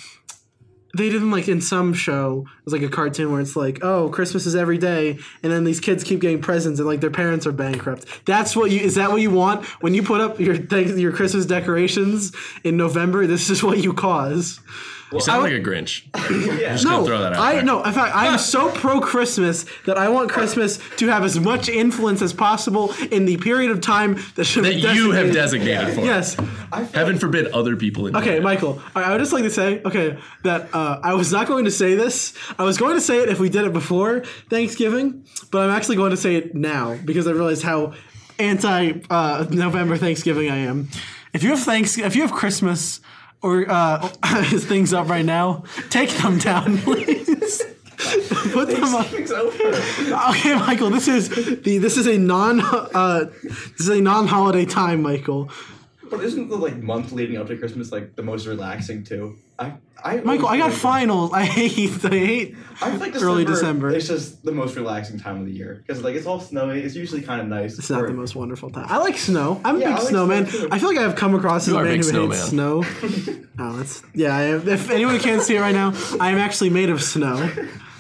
they 0.97 1.09
did 1.09 1.23
in 1.23 1.31
like 1.31 1.49
in 1.49 1.61
some 1.61 1.95
show. 1.95 2.45
It 2.47 2.65
was 2.65 2.73
like 2.75 2.83
a 2.83 2.89
cartoon 2.89 3.33
where 3.33 3.41
it's 3.41 3.57
like 3.57 3.83
oh 3.83 4.09
christmas 4.11 4.47
is 4.47 4.55
every 4.55 4.79
day 4.79 5.19
and 5.43 5.53
then 5.53 5.65
these 5.65 5.81
kids 5.81 6.05
keep 6.05 6.21
getting 6.21 6.41
presents 6.41 6.79
and 6.79 6.89
like 6.89 7.01
their 7.01 7.11
parents 7.11 7.47
are 7.47 7.53
bankrupt. 7.53 8.07
That's 8.27 8.55
what 8.55 8.71
you 8.71 8.81
is 8.81 8.97
that 8.97 9.11
what 9.11 9.23
you 9.23 9.31
want? 9.31 9.65
When 9.83 9.95
you 9.95 10.03
put 10.03 10.21
up 10.21 10.39
your 10.41 10.55
your 10.55 11.13
christmas 11.13 11.47
decorations 11.47 12.33
in 12.65 12.77
november 12.77 13.27
this 13.27 13.51
is 13.51 13.63
what 13.63 13.79
you 13.79 13.93
cause 13.93 14.61
you 15.13 15.21
sound 15.21 15.41
I- 15.41 15.51
like 15.51 15.53
a 15.53 15.61
Grinch. 15.61 16.03
Yeah. 16.63 16.73
Just 16.73 16.85
no 16.85 17.05
throw 17.05 17.19
that 17.21 17.33
out 17.35 17.39
i 17.41 17.55
there. 17.55 17.63
no 17.65 17.83
in 17.83 17.93
fact 17.93 18.15
i'm 18.15 18.39
so 18.39 18.71
pro 18.71 19.01
christmas 19.01 19.65
that 19.87 19.99
i 19.99 20.09
want 20.09 20.31
christmas 20.31 20.79
to 20.97 21.09
have 21.09 21.25
as 21.25 21.39
much 21.39 21.69
influence 21.69 22.23
as 22.23 22.33
possible 22.33 22.95
in 23.11 23.25
the 23.27 23.37
period 23.39 23.71
of 23.71 23.81
time 23.81 24.19
that 24.37 24.45
should 24.45 24.65
that 24.65 24.75
be 24.75 24.81
you 24.81 25.11
have 25.13 25.33
designated. 25.33 25.77
designated 25.89 25.95
for. 25.95 26.01
yes 26.05 26.37
I 26.73 26.85
feel 26.85 26.99
Heaven 27.01 27.19
forbid 27.19 27.49
other 27.49 27.77
people. 27.77 28.07
enjoy 28.07 28.21
Okay, 28.21 28.37
it. 28.39 28.43
Michael. 28.43 28.81
I, 28.97 29.03
I 29.03 29.11
would 29.13 29.19
just 29.19 29.33
like 29.33 29.43
to 29.43 29.51
say, 29.51 29.83
okay, 29.85 30.17
that 30.43 30.75
uh, 30.75 31.01
I 31.03 31.13
was 31.13 31.31
not 31.31 31.47
going 31.47 31.67
to 31.67 31.71
say 31.71 31.95
this. 31.97 32.33
I 32.59 32.63
was 32.63 32.79
going 32.79 32.95
to 32.95 33.01
say 33.03 33.19
it 33.23 33.29
if 33.29 33.39
we 33.41 33.51
did 33.51 33.67
it 33.67 33.75
before 33.75 34.21
Thanksgiving, 34.49 35.25
but 35.51 35.61
I'm 35.69 35.71
actually 35.77 35.97
going 35.97 36.13
to 36.13 36.17
say 36.17 36.37
it 36.37 36.55
now 36.55 36.97
because 37.05 37.27
I 37.27 37.33
realized 37.33 37.63
how 37.63 37.93
anti 38.39 38.93
uh, 39.11 39.47
November 39.51 39.99
Thanksgiving 39.99 40.51
I 40.51 40.57
am. 40.59 40.89
If 41.35 41.43
you 41.43 41.51
have 41.51 41.61
thanks, 41.61 41.99
if 41.99 42.17
you 42.17 42.23
have 42.23 42.33
Christmas 42.33 43.01
or 43.43 43.69
uh, 43.69 44.09
things 44.45 44.93
up 44.93 45.09
right 45.09 45.25
now, 45.25 45.65
take 45.91 46.11
them 46.11 46.39
down, 46.39 46.79
please. 46.83 47.63
Put 48.53 48.69
them 48.69 48.95
up. 48.95 49.13
Okay, 49.13 50.55
Michael. 50.57 50.91
This 50.91 51.07
is 51.07 51.29
the 51.63 51.79
this 51.79 51.97
is 51.97 52.09
a 52.09 52.19
non 52.19 52.61
uh, 52.61 53.31
this 53.45 53.81
is 53.81 53.89
a 53.89 54.01
non 54.01 54.27
holiday 54.27 54.65
time, 54.65 55.03
Michael. 55.03 55.51
But 56.13 56.23
isn't 56.25 56.51
the 56.51 56.57
like 56.57 56.77
month 56.77 57.11
leading 57.13 57.39
up 57.39 57.47
to 57.47 57.57
Christmas 57.57 57.91
like 57.91 58.17
the 58.17 58.23
most 58.23 58.47
relaxing 58.47 59.03
too? 59.03 59.39
I, 59.59 59.73
I 60.05 60.19
Michael, 60.19 60.47
I 60.47 60.59
got 60.59 60.71
finals. 60.71 61.33
I 61.33 61.45
hate 61.45 62.05
I 62.05 62.09
hate 62.11 62.57
I 62.83 62.91
feel 62.91 63.01
like 63.01 63.17
early 63.17 63.47
December. 63.47 63.91
It's 63.93 64.09
just 64.09 64.45
the 64.45 64.53
most 64.53 64.77
relaxing 64.77 65.19
time 65.19 65.41
of 65.41 65.47
the 65.47 65.53
year 65.53 65.83
because 65.87 66.03
like 66.03 66.15
it's 66.15 66.27
all 66.27 66.39
snowy. 66.39 66.83
It's 66.83 66.95
usually 66.95 67.23
kind 67.23 67.41
of 67.41 67.47
nice. 67.47 67.79
It's 67.79 67.89
not 67.89 68.07
the 68.07 68.13
most 68.13 68.37
wonderful 68.37 68.69
time. 68.69 68.85
I 68.91 68.99
like 68.99 69.17
snow. 69.17 69.59
I'm 69.65 69.77
a 69.77 69.79
big 69.79 69.89
I 69.89 69.95
like 69.95 70.09
snowman. 70.09 70.47
snow. 70.49 70.69
I 70.71 70.79
feel 70.79 70.91
like 70.91 70.99
I've 70.99 71.17
come 71.17 71.35
across 71.35 71.67
as 71.67 71.73
You 71.73 71.79
a 71.79 71.81
a 71.81 71.85
man 71.85 71.97
big 71.97 72.05
who 72.05 72.31
hates 72.31 72.45
snow. 72.45 72.85
oh, 73.59 73.77
that's 73.79 74.03
yeah. 74.13 74.37
I 74.37 74.43
if 74.57 74.91
anyone 74.91 75.19
can't 75.19 75.41
see 75.41 75.57
it 75.57 75.61
right 75.61 75.75
now, 75.75 75.95
I 76.21 76.31
am 76.31 76.37
actually 76.37 76.69
made 76.69 76.91
of 76.91 77.03
snow. 77.03 77.51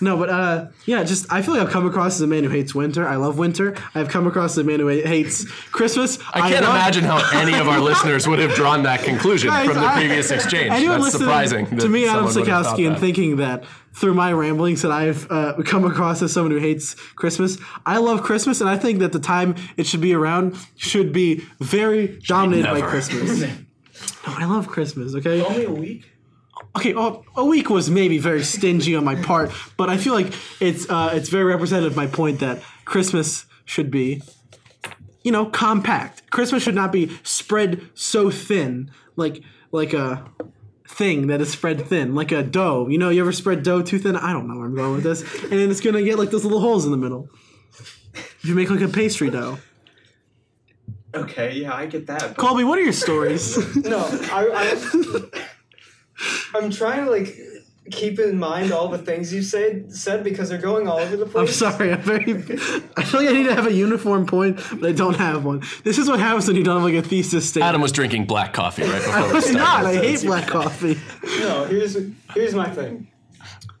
No, 0.00 0.16
but 0.16 0.30
uh, 0.30 0.66
yeah, 0.86 1.02
just 1.04 1.30
I 1.32 1.42
feel 1.42 1.54
like 1.54 1.62
I've 1.66 1.72
come 1.72 1.86
across 1.86 2.14
as 2.16 2.20
a 2.22 2.26
man 2.26 2.44
who 2.44 2.50
hates 2.50 2.74
winter. 2.74 3.06
I 3.06 3.16
love 3.16 3.36
winter. 3.38 3.74
I've 3.94 4.08
come 4.08 4.26
across 4.26 4.52
as 4.52 4.58
a 4.58 4.64
man 4.64 4.80
who 4.80 4.86
hates 4.88 5.44
Christmas. 5.72 6.18
I 6.32 6.50
can't 6.50 6.64
love- 6.64 6.74
imagine 6.76 7.04
how 7.04 7.18
any 7.38 7.54
of 7.58 7.68
our 7.68 7.80
listeners 7.90 8.26
would 8.28 8.38
have 8.38 8.54
drawn 8.54 8.84
that 8.84 9.02
conclusion 9.02 9.50
Guys, 9.50 9.66
from 9.66 9.74
the 9.76 9.86
I- 9.86 9.94
previous 9.94 10.30
exchange. 10.30 10.70
Anyone 10.70 11.00
That's 11.00 11.14
listening 11.14 11.28
surprising. 11.28 11.66
to 11.66 11.74
that 11.76 11.88
me, 11.88 12.04
Adam 12.06 12.26
someone 12.28 12.34
would 12.36 12.46
have 12.48 12.64
thought 12.66 12.76
Sikowski, 12.78 12.86
and 12.88 12.98
thinking 12.98 13.36
that 13.36 13.64
through 13.94 14.14
my 14.14 14.32
ramblings 14.32 14.82
that 14.82 14.92
I've 14.92 15.28
uh, 15.30 15.54
come 15.64 15.84
across 15.84 16.22
as 16.22 16.32
someone 16.32 16.52
who 16.52 16.58
hates 16.58 16.94
Christmas. 16.94 17.58
I 17.84 17.98
love 17.98 18.22
Christmas, 18.22 18.60
and 18.60 18.70
I 18.70 18.76
think 18.78 19.00
that 19.00 19.12
the 19.12 19.18
time 19.18 19.56
it 19.76 19.86
should 19.86 20.00
be 20.00 20.14
around 20.14 20.56
should 20.76 21.12
be 21.12 21.44
very 21.60 22.18
dominated 22.26 22.68
by. 22.70 22.80
Christmas. 22.82 23.40
no, 23.40 23.48
I 24.26 24.44
love 24.44 24.68
Christmas. 24.68 25.14
Okay, 25.16 25.42
Only 25.42 25.64
a 25.64 25.70
week. 25.72 26.04
Okay. 26.78 26.94
Well, 26.94 27.24
a 27.36 27.44
week 27.44 27.70
was 27.70 27.90
maybe 27.90 28.18
very 28.18 28.42
stingy 28.42 28.94
on 28.96 29.04
my 29.04 29.16
part, 29.16 29.50
but 29.76 29.88
I 29.90 29.96
feel 29.96 30.14
like 30.14 30.32
it's 30.60 30.88
uh, 30.88 31.10
it's 31.14 31.28
very 31.28 31.44
representative 31.44 31.92
of 31.92 31.96
my 31.96 32.06
point 32.06 32.40
that 32.40 32.62
Christmas 32.84 33.46
should 33.64 33.90
be 33.90 34.22
you 35.28 35.32
know, 35.32 35.44
compact. 35.44 36.30
Christmas 36.30 36.62
should 36.62 36.74
not 36.74 36.90
be 36.90 37.18
spread 37.22 37.86
so 37.92 38.30
thin, 38.30 38.90
like 39.16 39.42
like 39.72 39.92
a 39.92 40.24
thing 40.88 41.26
that 41.26 41.40
is 41.42 41.50
spread 41.50 41.86
thin, 41.86 42.14
like 42.14 42.32
a 42.32 42.42
dough. 42.42 42.88
You 42.88 42.96
know, 42.96 43.10
you 43.10 43.20
ever 43.20 43.32
spread 43.32 43.62
dough 43.62 43.82
too 43.82 43.98
thin? 43.98 44.16
I 44.16 44.32
don't 44.32 44.48
know 44.48 44.56
where 44.56 44.66
I'm 44.66 44.74
going 44.74 44.94
with 44.94 45.04
this. 45.04 45.20
And 45.42 45.52
then 45.52 45.70
it's 45.70 45.82
gonna 45.82 46.02
get 46.02 46.18
like 46.18 46.30
those 46.30 46.44
little 46.44 46.60
holes 46.60 46.86
in 46.86 46.90
the 46.90 46.96
middle. 46.96 47.28
If 48.14 48.44
you 48.44 48.54
make 48.54 48.70
like 48.70 48.80
a 48.80 48.88
pastry 48.88 49.28
dough. 49.28 49.58
Okay, 51.14 51.54
yeah, 51.56 51.74
I 51.74 51.84
get 51.86 52.06
that. 52.06 52.36
Colby, 52.36 52.64
what 52.64 52.78
are 52.78 52.82
your 52.82 52.92
stories? 52.92 53.56
No, 53.76 53.98
I, 54.32 54.48
I 54.54 55.47
I'm 56.54 56.70
trying 56.70 57.04
to 57.04 57.10
like 57.10 57.36
keep 57.90 58.18
in 58.18 58.38
mind 58.38 58.70
all 58.70 58.88
the 58.88 58.98
things 58.98 59.32
you 59.32 59.40
said 59.42 59.90
said 59.94 60.22
because 60.22 60.50
they're 60.50 60.58
going 60.58 60.86
all 60.88 60.98
over 60.98 61.16
the 61.16 61.24
place. 61.26 61.62
I'm 61.62 61.72
sorry. 61.72 61.92
I'm 61.92 62.00
very. 62.02 62.32
I 62.96 63.02
feel 63.04 63.20
like 63.22 63.30
I 63.30 63.32
need 63.32 63.44
to 63.46 63.54
have 63.54 63.66
a 63.66 63.72
uniform 63.72 64.26
point, 64.26 64.60
but 64.78 64.88
I 64.88 64.92
don't 64.92 65.16
have 65.16 65.44
one. 65.44 65.62
This 65.84 65.96
is 65.98 66.08
what 66.08 66.20
happens 66.20 66.46
when 66.46 66.56
you 66.56 66.64
don't 66.64 66.76
have 66.76 66.84
like 66.84 67.02
a 67.02 67.06
thesis 67.06 67.48
statement. 67.48 67.68
Adam 67.68 67.80
was 67.80 67.92
drinking 67.92 68.26
black 68.26 68.52
coffee 68.52 68.82
right 68.82 69.02
before 69.02 69.32
we 69.32 69.38
It's 69.38 69.50
started. 69.50 69.58
not. 69.58 69.86
I 69.86 69.94
hate 69.96 70.22
black 70.22 70.46
coffee. 70.48 70.98
No, 71.40 71.64
here's 71.64 71.96
here's 72.34 72.54
my 72.54 72.68
thing. 72.68 73.08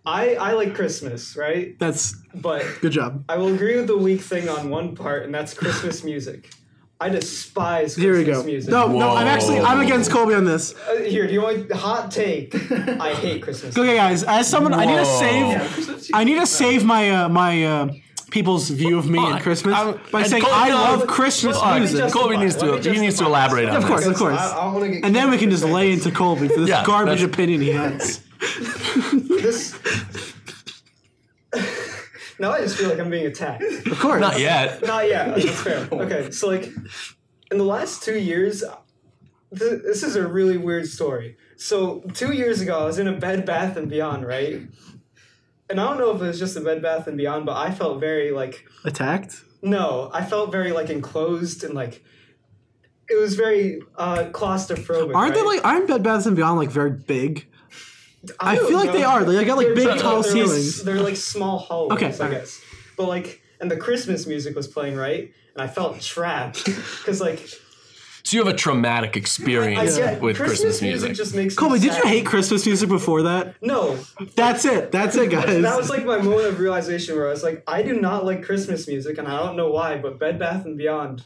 I 0.06 0.36
I 0.36 0.52
like 0.52 0.74
Christmas, 0.74 1.36
right? 1.36 1.78
That's 1.78 2.14
But 2.34 2.64
good 2.80 2.92
job. 2.92 3.24
I 3.28 3.36
will 3.36 3.52
agree 3.54 3.76
with 3.76 3.88
the 3.88 3.98
weak 3.98 4.22
thing 4.22 4.48
on 4.48 4.70
one 4.70 4.94
part, 4.94 5.24
and 5.24 5.34
that's 5.34 5.52
Christmas 5.52 6.02
music. 6.02 6.50
I 7.00 7.08
despise 7.10 7.94
Christmas 7.94 8.02
Here 8.04 8.16
we 8.18 8.24
go. 8.24 8.42
music. 8.42 8.70
No, 8.70 8.88
no. 8.88 9.10
I'm 9.14 9.28
actually 9.28 9.60
I'm 9.60 9.78
against 9.80 10.10
Colby 10.10 10.34
on 10.34 10.44
this. 10.44 10.74
Uh, 10.74 10.96
here, 11.02 11.28
do 11.28 11.32
you 11.32 11.42
want 11.42 11.70
hot 11.70 12.10
take? 12.10 12.52
I 12.72 13.14
hate 13.14 13.40
Christmas. 13.42 13.78
Okay, 13.78 13.94
guys. 13.94 14.24
As 14.24 14.48
someone, 14.48 14.74
I 14.74 14.84
need 14.84 14.96
to 14.96 15.04
save. 15.06 15.46
Yeah, 15.46 15.98
I 16.18 16.24
need 16.24 16.40
to 16.40 16.46
save 16.46 16.84
my 16.84 17.10
uh, 17.10 17.28
my 17.28 17.64
uh, 17.64 17.88
people's 18.32 18.68
view 18.70 18.98
of 18.98 19.08
me 19.08 19.18
Hold 19.20 19.34
and. 19.34 19.42
Christmas 19.42 19.74
I'm- 19.76 20.00
by 20.10 20.22
and 20.22 20.28
saying 20.30 20.42
Col- 20.42 20.52
I 20.52 20.68
no, 20.70 20.74
love 20.74 21.06
Christmas 21.06 21.56
Hold 21.56 21.72
on. 21.72 21.78
music. 21.82 22.12
Colby 22.12 22.36
needs 22.36 22.56
Let 22.60 22.82
to 22.82 22.90
me 22.90 22.96
he 22.96 23.00
needs 23.02 23.14
to 23.18 23.24
justify 23.24 23.26
elaborate 23.28 23.66
myself. 23.66 23.76
on 23.76 23.82
Of 23.84 23.88
course, 23.88 24.04
this. 24.04 24.12
of 24.12 24.18
course. 24.18 24.38
I, 24.40 24.58
I 24.58 24.72
wanna 24.74 24.88
get 24.88 25.04
And 25.04 25.14
then 25.14 25.30
we 25.30 25.38
can 25.38 25.50
just 25.50 25.64
lay 25.64 25.92
into 25.92 26.10
Colby 26.10 26.48
for 26.48 26.60
this 26.60 26.68
Yeah, 26.68 26.84
garbage 26.84 27.20
that's- 27.20 27.32
opinion 27.32 27.60
he 27.60 27.70
has. 27.70 28.22
this. 29.12 29.78
Now 32.38 32.52
I 32.52 32.60
just 32.60 32.76
feel 32.76 32.88
like 32.90 32.98
I'm 32.98 33.10
being 33.10 33.26
attacked. 33.26 33.62
Of 33.86 33.98
course. 33.98 34.20
Not 34.20 34.38
yet. 34.38 34.82
Not 34.86 35.08
yet. 35.08 35.34
That's 35.36 35.60
fair. 35.62 35.88
Okay, 35.90 36.30
so 36.30 36.48
like, 36.48 36.66
in 37.50 37.58
the 37.58 37.64
last 37.64 38.02
two 38.02 38.18
years, 38.18 38.60
th- 39.56 39.82
this 39.82 40.02
is 40.02 40.16
a 40.16 40.26
really 40.26 40.56
weird 40.58 40.86
story. 40.86 41.36
So 41.56 42.00
two 42.14 42.32
years 42.32 42.60
ago, 42.60 42.80
I 42.80 42.84
was 42.84 42.98
in 42.98 43.08
a 43.08 43.16
Bed 43.16 43.44
Bath 43.46 43.76
and 43.76 43.88
Beyond, 43.90 44.26
right? 44.26 44.62
And 45.70 45.80
I 45.80 45.88
don't 45.88 45.98
know 45.98 46.14
if 46.14 46.22
it 46.22 46.26
was 46.26 46.38
just 46.38 46.56
a 46.56 46.60
Bed 46.60 46.80
Bath 46.82 47.06
and 47.08 47.16
Beyond, 47.16 47.44
but 47.46 47.56
I 47.56 47.70
felt 47.72 48.00
very 48.00 48.30
like 48.30 48.64
Attacked. 48.84 49.42
no, 49.62 50.10
I 50.14 50.24
felt 50.24 50.50
very 50.52 50.72
like 50.72 50.88
enclosed 50.90 51.64
and 51.64 51.74
like 51.74 52.02
it 53.10 53.18
was 53.20 53.34
very 53.36 53.80
uh, 53.96 54.24
claustrophobic. 54.32 55.14
Aren't 55.14 55.34
they 55.34 55.42
like 55.42 55.64
aren't 55.64 55.88
Bed 55.88 56.02
Baths 56.02 56.26
and 56.26 56.36
Beyond 56.36 56.58
like 56.58 56.70
very 56.70 56.90
big? 56.92 57.48
I 58.40 58.56
don't 58.56 58.68
feel 58.68 58.78
like 58.78 58.92
they 58.92 59.04
are. 59.04 59.24
They 59.24 59.44
got, 59.44 59.56
like, 59.56 59.68
They're- 59.68 59.74
big, 59.76 59.98
tall 60.00 60.22
they're, 60.22 60.32
ceilings. 60.32 60.82
They're 60.82 61.00
like 61.00 61.16
small 61.16 61.58
hallways, 61.58 61.92
Okay, 61.96 62.06
I 62.06 62.12
alright. 62.26 62.30
guess. 62.40 62.60
But 62.96 63.06
like, 63.08 63.42
and 63.60 63.70
the 63.70 63.76
Christmas 63.76 64.26
music 64.26 64.56
was 64.56 64.66
playing 64.66 64.96
right, 64.96 65.32
and 65.54 65.62
I 65.62 65.66
felt 65.68 66.00
trapped 66.00 66.64
because 66.64 67.20
like 67.20 67.38
So 68.24 68.36
you 68.36 68.44
have 68.44 68.52
a 68.52 68.56
traumatic 68.56 69.16
experience 69.16 69.96
get 69.96 70.20
with 70.20 70.36
Christmas, 70.36 70.82
music. 70.82 71.08
music. 71.10 71.16
just 71.16 71.34
makes 71.34 71.54
me 71.54 71.56
Colby, 71.58 71.78
did 71.78 71.96
you 71.96 72.02
hate 72.04 72.26
Christmas 72.26 72.66
music 72.66 72.88
before 72.88 73.22
that? 73.22 73.54
No, 73.62 73.96
That's 74.36 74.64
it. 74.64 74.90
That's 74.92 75.16
it, 75.16 75.30
guys. 75.30 75.62
that 75.62 75.76
was 75.76 75.88
like 75.90 76.04
my 76.04 76.18
moment 76.18 76.46
of 76.48 76.58
realization 76.60 77.14
where 77.16 77.28
I 77.28 77.30
was 77.30 77.42
like, 77.44 77.62
I 77.68 77.82
do 77.82 78.00
not 78.00 78.24
like 78.24 78.42
Christmas 78.44 78.86
music, 78.88 79.16
and 79.18 79.28
I 79.28 79.38
don't 79.38 79.56
know 79.56 79.70
why, 79.70 79.96
but 79.98 80.18
Bed 80.18 80.38
Bath 80.40 80.64
and 80.64 80.76
Beyond 80.76 81.22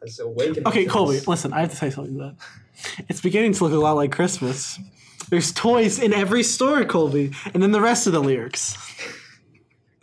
has 0.00 0.18
awakened. 0.20 0.58
me 0.58 0.62
Okay, 0.66 0.84
to 0.84 0.90
Colby, 0.90 1.20
listen, 1.26 1.52
I 1.52 1.60
have 1.60 1.70
to 1.70 1.76
say 1.76 1.90
something 1.90 2.16
to 2.16 2.20
that. 2.24 3.04
It's 3.08 3.20
beginning 3.20 3.52
to 3.54 3.64
look 3.64 3.72
a 3.72 3.76
lot 3.76 3.92
like 3.92 4.10
Christmas. 4.12 4.78
There's 5.32 5.50
toys 5.50 5.98
in 5.98 6.12
every 6.12 6.42
store, 6.42 6.84
Colby, 6.84 7.32
and 7.54 7.62
then 7.62 7.72
the 7.72 7.80
rest 7.80 8.06
of 8.06 8.12
the 8.12 8.20
lyrics. 8.20 8.76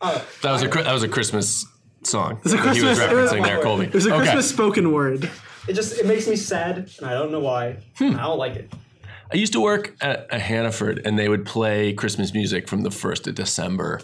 Uh, 0.01 0.19
that 0.41 0.51
was 0.51 0.63
a 0.63 0.67
that 0.69 0.91
was 0.91 1.03
a 1.03 1.07
Christmas 1.07 1.67
song. 2.01 2.39
It's 2.43 2.51
a 2.51 2.57
that 2.57 2.75
he 2.75 2.81
was 2.81 2.97
Christmas- 2.97 3.11
it 3.11 3.13
was- 3.15 3.31
referencing 3.31 3.43
there, 3.43 3.61
Colby. 3.61 3.85
There's 3.85 4.07
a 4.07 4.09
Okay. 4.09 4.23
Christmas 4.23 4.49
spoken 4.49 4.91
word. 4.91 5.29
it 5.67 5.73
just 5.73 5.99
it 5.99 6.07
makes 6.07 6.27
me 6.27 6.35
sad, 6.35 6.89
and 6.97 7.05
I 7.07 7.13
don't 7.13 7.31
know 7.31 7.41
why. 7.41 7.77
Hmm. 7.99 8.15
I 8.15 8.23
don't 8.23 8.39
like 8.39 8.55
it. 8.55 8.73
I 9.31 9.35
used 9.35 9.53
to 9.53 9.59
work 9.61 9.95
at, 10.01 10.25
at 10.31 10.41
Hannaford, 10.41 11.03
and 11.05 11.19
they 11.19 11.29
would 11.29 11.45
play 11.45 11.93
Christmas 11.93 12.33
music 12.33 12.67
from 12.67 12.81
the 12.81 12.89
first 12.89 13.27
of 13.27 13.35
December, 13.35 14.01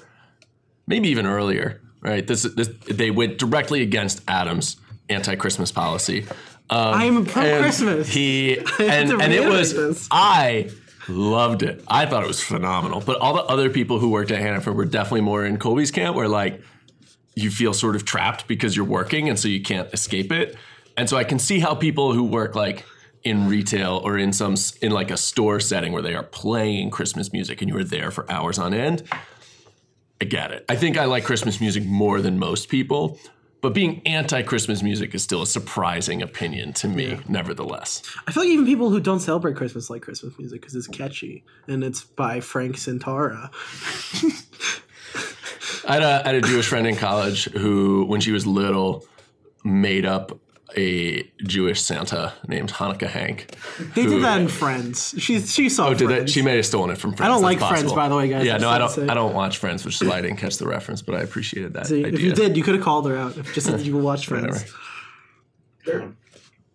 maybe 0.86 1.10
even 1.10 1.26
earlier. 1.26 1.82
Right? 2.02 2.28
This, 2.28 2.44
this 2.44 2.70
they 2.88 3.10
went 3.10 3.40
directly 3.40 3.82
against 3.82 4.22
Adams' 4.28 4.78
anti-Christmas 5.10 5.72
policy. 5.72 6.28
Um, 6.70 6.94
I'm 6.94 7.18
a 7.18 7.26
pro 7.26 7.62
Christmas. 7.62 8.10
He 8.10 8.60
and, 8.80 9.12
and 9.12 9.34
it 9.34 9.50
was 9.50 9.74
this. 9.74 10.08
I 10.12 10.70
loved 11.08 11.64
it. 11.64 11.84
I 11.88 12.06
thought 12.06 12.24
it 12.24 12.28
was 12.28 12.42
phenomenal. 12.42 13.02
But 13.02 13.20
all 13.20 13.34
the 13.34 13.44
other 13.44 13.70
people 13.70 14.00
who 14.00 14.10
worked 14.10 14.32
at 14.32 14.40
Hannaford 14.40 14.76
were 14.76 14.86
definitely 14.86 15.22
more 15.22 15.46
in 15.46 15.58
Colby's 15.58 15.92
camp, 15.92 16.16
where 16.16 16.28
like 16.28 16.62
you 17.36 17.52
feel 17.52 17.74
sort 17.74 17.96
of 17.96 18.06
trapped 18.06 18.48
because 18.48 18.76
you're 18.76 18.86
working 18.86 19.30
and 19.30 19.38
so 19.38 19.48
you 19.48 19.62
can't 19.62 19.94
escape 19.94 20.32
it. 20.32 20.56
And 20.98 21.10
so 21.10 21.18
I 21.18 21.24
can 21.24 21.40
see 21.40 21.60
how 21.60 21.76
people 21.76 22.14
who 22.14 22.24
work 22.24 22.56
like 22.56 22.86
in 23.24 23.48
retail 23.50 24.02
or 24.04 24.18
in 24.18 24.32
some 24.32 24.56
in 24.82 24.92
like 24.92 25.12
a 25.12 25.18
store 25.18 25.60
setting 25.60 25.92
where 25.92 26.02
they 26.02 26.16
are 26.16 26.24
playing 26.24 26.92
Christmas 26.92 27.34
music 27.34 27.62
and 27.62 27.70
you 27.70 27.76
are 27.76 27.84
there 27.84 28.12
for 28.12 28.30
hours 28.32 28.58
on 28.58 28.74
end. 28.74 29.04
I 30.22 30.26
get 30.26 30.52
it. 30.52 30.64
I 30.70 30.76
think 30.76 30.98
I 30.98 31.06
like 31.06 31.26
Christmas 31.26 31.60
music 31.60 31.84
more 31.86 32.22
than 32.22 32.40
most 32.40 32.70
people, 32.70 33.20
but 33.62 33.74
being 33.74 34.02
anti-Christmas 34.06 34.84
music 34.84 35.16
is 35.16 35.24
still 35.24 35.42
a 35.42 35.48
surprising 35.48 36.22
opinion 36.22 36.74
to 36.74 36.88
me, 36.88 37.18
nevertheless. 37.28 38.04
I 38.28 38.32
feel 38.32 38.44
like 38.44 38.52
even 38.52 38.66
people 38.66 38.90
who 38.90 39.00
don't 39.00 39.20
celebrate 39.20 39.56
Christmas 39.56 39.90
like 39.90 40.04
Christmas 40.04 40.38
music 40.38 40.62
because 40.62 40.76
it's 40.76 40.88
catchy 40.88 41.44
and 41.68 41.84
it's 41.84 42.04
by 42.04 42.40
Frank 42.42 42.76
Sinatra. 42.76 43.50
I 45.88 45.94
had, 45.94 46.04
a, 46.04 46.22
I 46.26 46.34
had 46.34 46.36
a 46.36 46.42
Jewish 46.42 46.68
friend 46.68 46.86
in 46.88 46.96
college 46.96 47.46
who, 47.46 48.06
when 48.06 48.22
she 48.22 48.32
was 48.32 48.46
little, 48.46 49.06
made 49.64 50.06
up 50.06 50.40
a 50.78 51.24
Jewish 51.44 51.82
Santa 51.82 52.34
named 52.48 52.72
Hanukkah 52.74 53.08
Hank. 53.08 53.56
They 53.94 54.04
Who- 54.04 54.16
did 54.16 54.24
that 54.24 54.42
in 54.42 54.48
Friends. 54.48 55.14
She 55.18 55.40
she 55.40 55.70
saw 55.70 55.88
Oh, 55.88 55.94
did 55.94 56.08
Friends. 56.08 56.22
that? 56.24 56.30
She 56.30 56.42
may 56.42 56.56
have 56.56 56.66
stolen 56.66 56.90
it 56.90 56.98
from 56.98 57.12
Friends. 57.12 57.22
I 57.22 57.28
don't 57.28 57.42
That's 57.44 57.62
like 57.62 57.70
Friends, 57.72 57.94
by 57.94 58.10
the 58.10 58.16
way, 58.16 58.28
guys. 58.30 58.46
Yeah, 58.46 58.58
no, 58.58 58.70
I 58.70 58.78
don't. 58.80 59.10
I 59.10 59.14
don't 59.14 59.34
watch 59.34 59.58
Friends, 59.60 59.86
which 59.86 60.02
is 60.02 60.08
why 60.08 60.18
I 60.18 60.22
didn't 60.22 60.38
catch 60.38 60.58
the 60.58 60.68
reference. 60.68 61.02
But 61.02 61.16
I 61.16 61.22
appreciated 61.22 61.74
that 61.74 61.88
See, 61.88 62.00
idea. 62.06 62.14
if 62.14 62.20
you 62.22 62.34
did, 62.34 62.58
you 62.58 62.64
could 62.64 62.76
have 62.76 62.84
called 62.84 63.08
her 63.08 63.16
out. 63.16 63.38
If 63.38 63.54
just 63.54 63.68
said 63.68 63.82
you 63.82 63.96
watch 63.98 64.28
Friends. 64.28 64.66
There, 65.86 66.14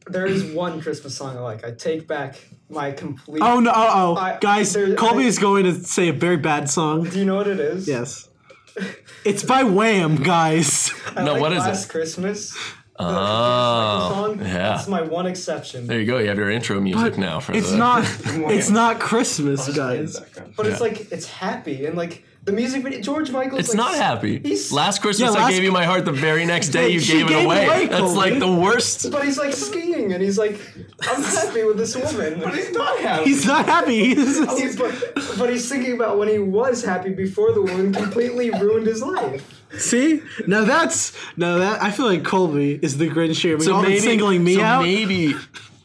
there 0.07 0.27
is 0.27 0.45
one 0.45 0.81
Christmas 0.81 1.17
song 1.17 1.37
I 1.37 1.41
like. 1.41 1.65
I 1.65 1.73
take 1.73 2.07
back 2.07 2.37
my 2.69 2.93
complete. 2.93 3.43
Oh 3.43 3.59
no! 3.61 3.73
Oh, 3.75 4.15
oh. 4.15 4.17
I- 4.17 4.39
guys, 4.41 4.73
there- 4.73 4.95
Colby 4.95 5.25
I- 5.25 5.27
is 5.27 5.39
going 5.39 5.65
to 5.65 5.75
say 5.75 6.09
a 6.09 6.13
very 6.13 6.37
bad 6.37 6.71
song. 6.71 7.05
Do 7.11 7.19
you 7.19 7.25
know 7.25 7.35
what 7.37 7.49
it 7.49 7.59
is? 7.61 7.89
Yes, 7.89 8.29
it's 9.25 9.43
by 9.43 9.65
Wham, 9.65 10.17
guys. 10.17 10.93
I 11.17 11.25
No, 11.25 11.33
like 11.33 11.41
what 11.43 11.53
is 11.53 11.59
Last 11.59 11.87
it? 11.87 11.91
Christmas. 11.91 12.57
The 13.03 13.19
Oh, 13.19 14.09
song. 14.11 14.39
yeah. 14.41 14.47
That's 14.77 14.89
my 14.89 15.03
one 15.03 15.27
exception. 15.27 15.87
There 15.87 15.99
you 16.01 16.07
go. 16.07 16.19
You 16.19 16.29
have 16.29 16.39
your 16.39 16.51
intro 16.51 16.81
music 16.81 17.13
But 17.13 17.19
now 17.19 17.41
for 17.41 17.53
It's 17.53 17.71
the. 17.71 17.77
not. 17.79 18.05
It's 18.51 18.71
not 18.71 19.01
Christmas, 19.01 19.67
Just 19.67 19.77
play 19.79 19.97
in 19.97 20.03
guys. 20.05 20.15
the 20.15 20.21
background. 20.23 20.55
But 20.57 20.67
it's 20.67 20.81
like 20.81 21.13
it's 21.13 21.27
happy 21.27 21.87
and 21.87 21.97
like 21.97 22.25
the 22.43 22.53
music 22.53 22.83
video. 22.83 23.01
George 23.03 23.31
Michael's. 23.31 23.61
It's 23.61 23.69
like, 23.71 23.77
not 23.77 23.95
happy. 23.97 24.39
he's- 24.39 24.73
Last 24.73 25.03
Christmas, 25.03 25.35
Yeah, 25.35 25.45
I 25.45 25.51
gave 25.53 25.63
you 25.63 25.73
my 25.73 25.85
heart. 25.85 26.07
The 26.07 26.13
very 26.13 26.47
next 26.47 26.69
day, 26.79 26.89
you 26.89 27.01
gave 27.01 27.27
it 27.27 27.29
gave 27.29 27.41
it 27.41 27.45
away. 27.45 27.67
away, 27.67 27.87
That's 27.87 28.15
like 28.15 28.39
the 28.39 28.51
worst. 28.51 29.11
But 29.13 29.25
he's 29.25 29.37
like 29.39 29.53
skiing 29.53 30.13
and 30.15 30.23
he's 30.23 30.39
like, 30.39 30.59
I'm 31.03 31.23
happy 31.23 31.65
with 31.65 31.77
this 31.77 31.95
woman. 31.95 32.41
But 32.41 32.55
he's 32.55 32.73
not 32.73 32.99
happy. 33.01 33.25
He's 33.25 33.45
not 33.45 33.67
happy. 33.67 34.15
He's, 34.15 34.39
He's- 34.59 34.77
but, 34.77 34.95
but 35.39 35.51
he's 35.51 35.69
thinking 35.69 35.93
about 35.93 36.19
when 36.19 36.29
he 36.29 36.39
was 36.39 36.83
happy 36.83 37.11
before 37.11 37.53
the 37.53 37.61
woman 37.63 37.93
completely 37.93 38.51
ruined 38.51 38.87
his 38.87 39.03
life. 39.03 39.60
See, 39.79 40.23
now 40.47 40.65
that's 40.65 41.13
now 41.37 41.59
that 41.59 41.83
I 41.83 41.91
feel 41.91 42.07
like 42.07 42.25
Colby 42.25 42.79
is 42.83 42.99
the 42.99 43.09
Grinch 43.09 43.41
here. 43.41 43.57
All 43.73 43.83
been 43.83 44.01
singling 44.01 44.43
me 44.45 44.57
so 44.57 44.63
out. 44.63 44.83
maybe 44.83 45.35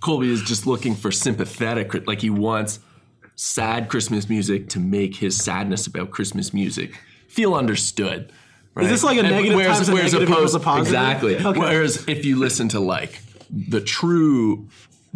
Colby 0.02 0.32
is 0.32 0.42
just 0.42 0.66
looking 0.68 0.96
for 0.96 1.12
sympathetic, 1.12 2.08
like 2.08 2.22
he 2.22 2.30
wants 2.30 2.80
sad 3.36 3.90
Christmas 3.90 4.30
music 4.30 4.70
to 4.70 4.80
make 4.80 5.16
his 5.18 5.36
sadness 5.38 5.88
about 5.88 6.12
Christmas 6.12 6.54
music 6.54 7.00
feel 7.28 7.54
understood. 7.54 8.32
Right? 8.76 8.88
this 8.90 9.04
like 9.04 9.18
a 9.18 9.22
And 9.22 9.30
negative 9.30 9.56
whereas- 9.56 9.78
times 9.78 9.90
a 9.90 9.94
whereas 9.94 10.14
negative 10.14 10.34
opposed- 10.36 10.56
a 10.56 10.60
positive? 10.60 10.88
Exactly. 10.88 11.38
Okay. 11.38 11.60
Whereas 11.60 12.04
if 12.08 12.26
you 12.26 12.36
listen 12.38 12.68
to 12.70 12.80
like 12.80 13.22
the 13.50 13.80
true 13.82 14.68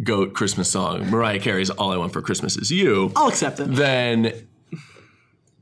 goat 0.02 0.32
Christmas 0.32 0.70
song, 0.70 1.10
Mariah 1.10 1.38
Carey's 1.40 1.68
"All 1.68 1.92
I 1.92 1.96
Want 1.98 2.12
for 2.12 2.22
Christmas 2.22 2.56
Is 2.56 2.70
You," 2.70 3.12
I'll 3.16 3.28
accept 3.28 3.60
it. 3.60 3.74
then 3.74 4.32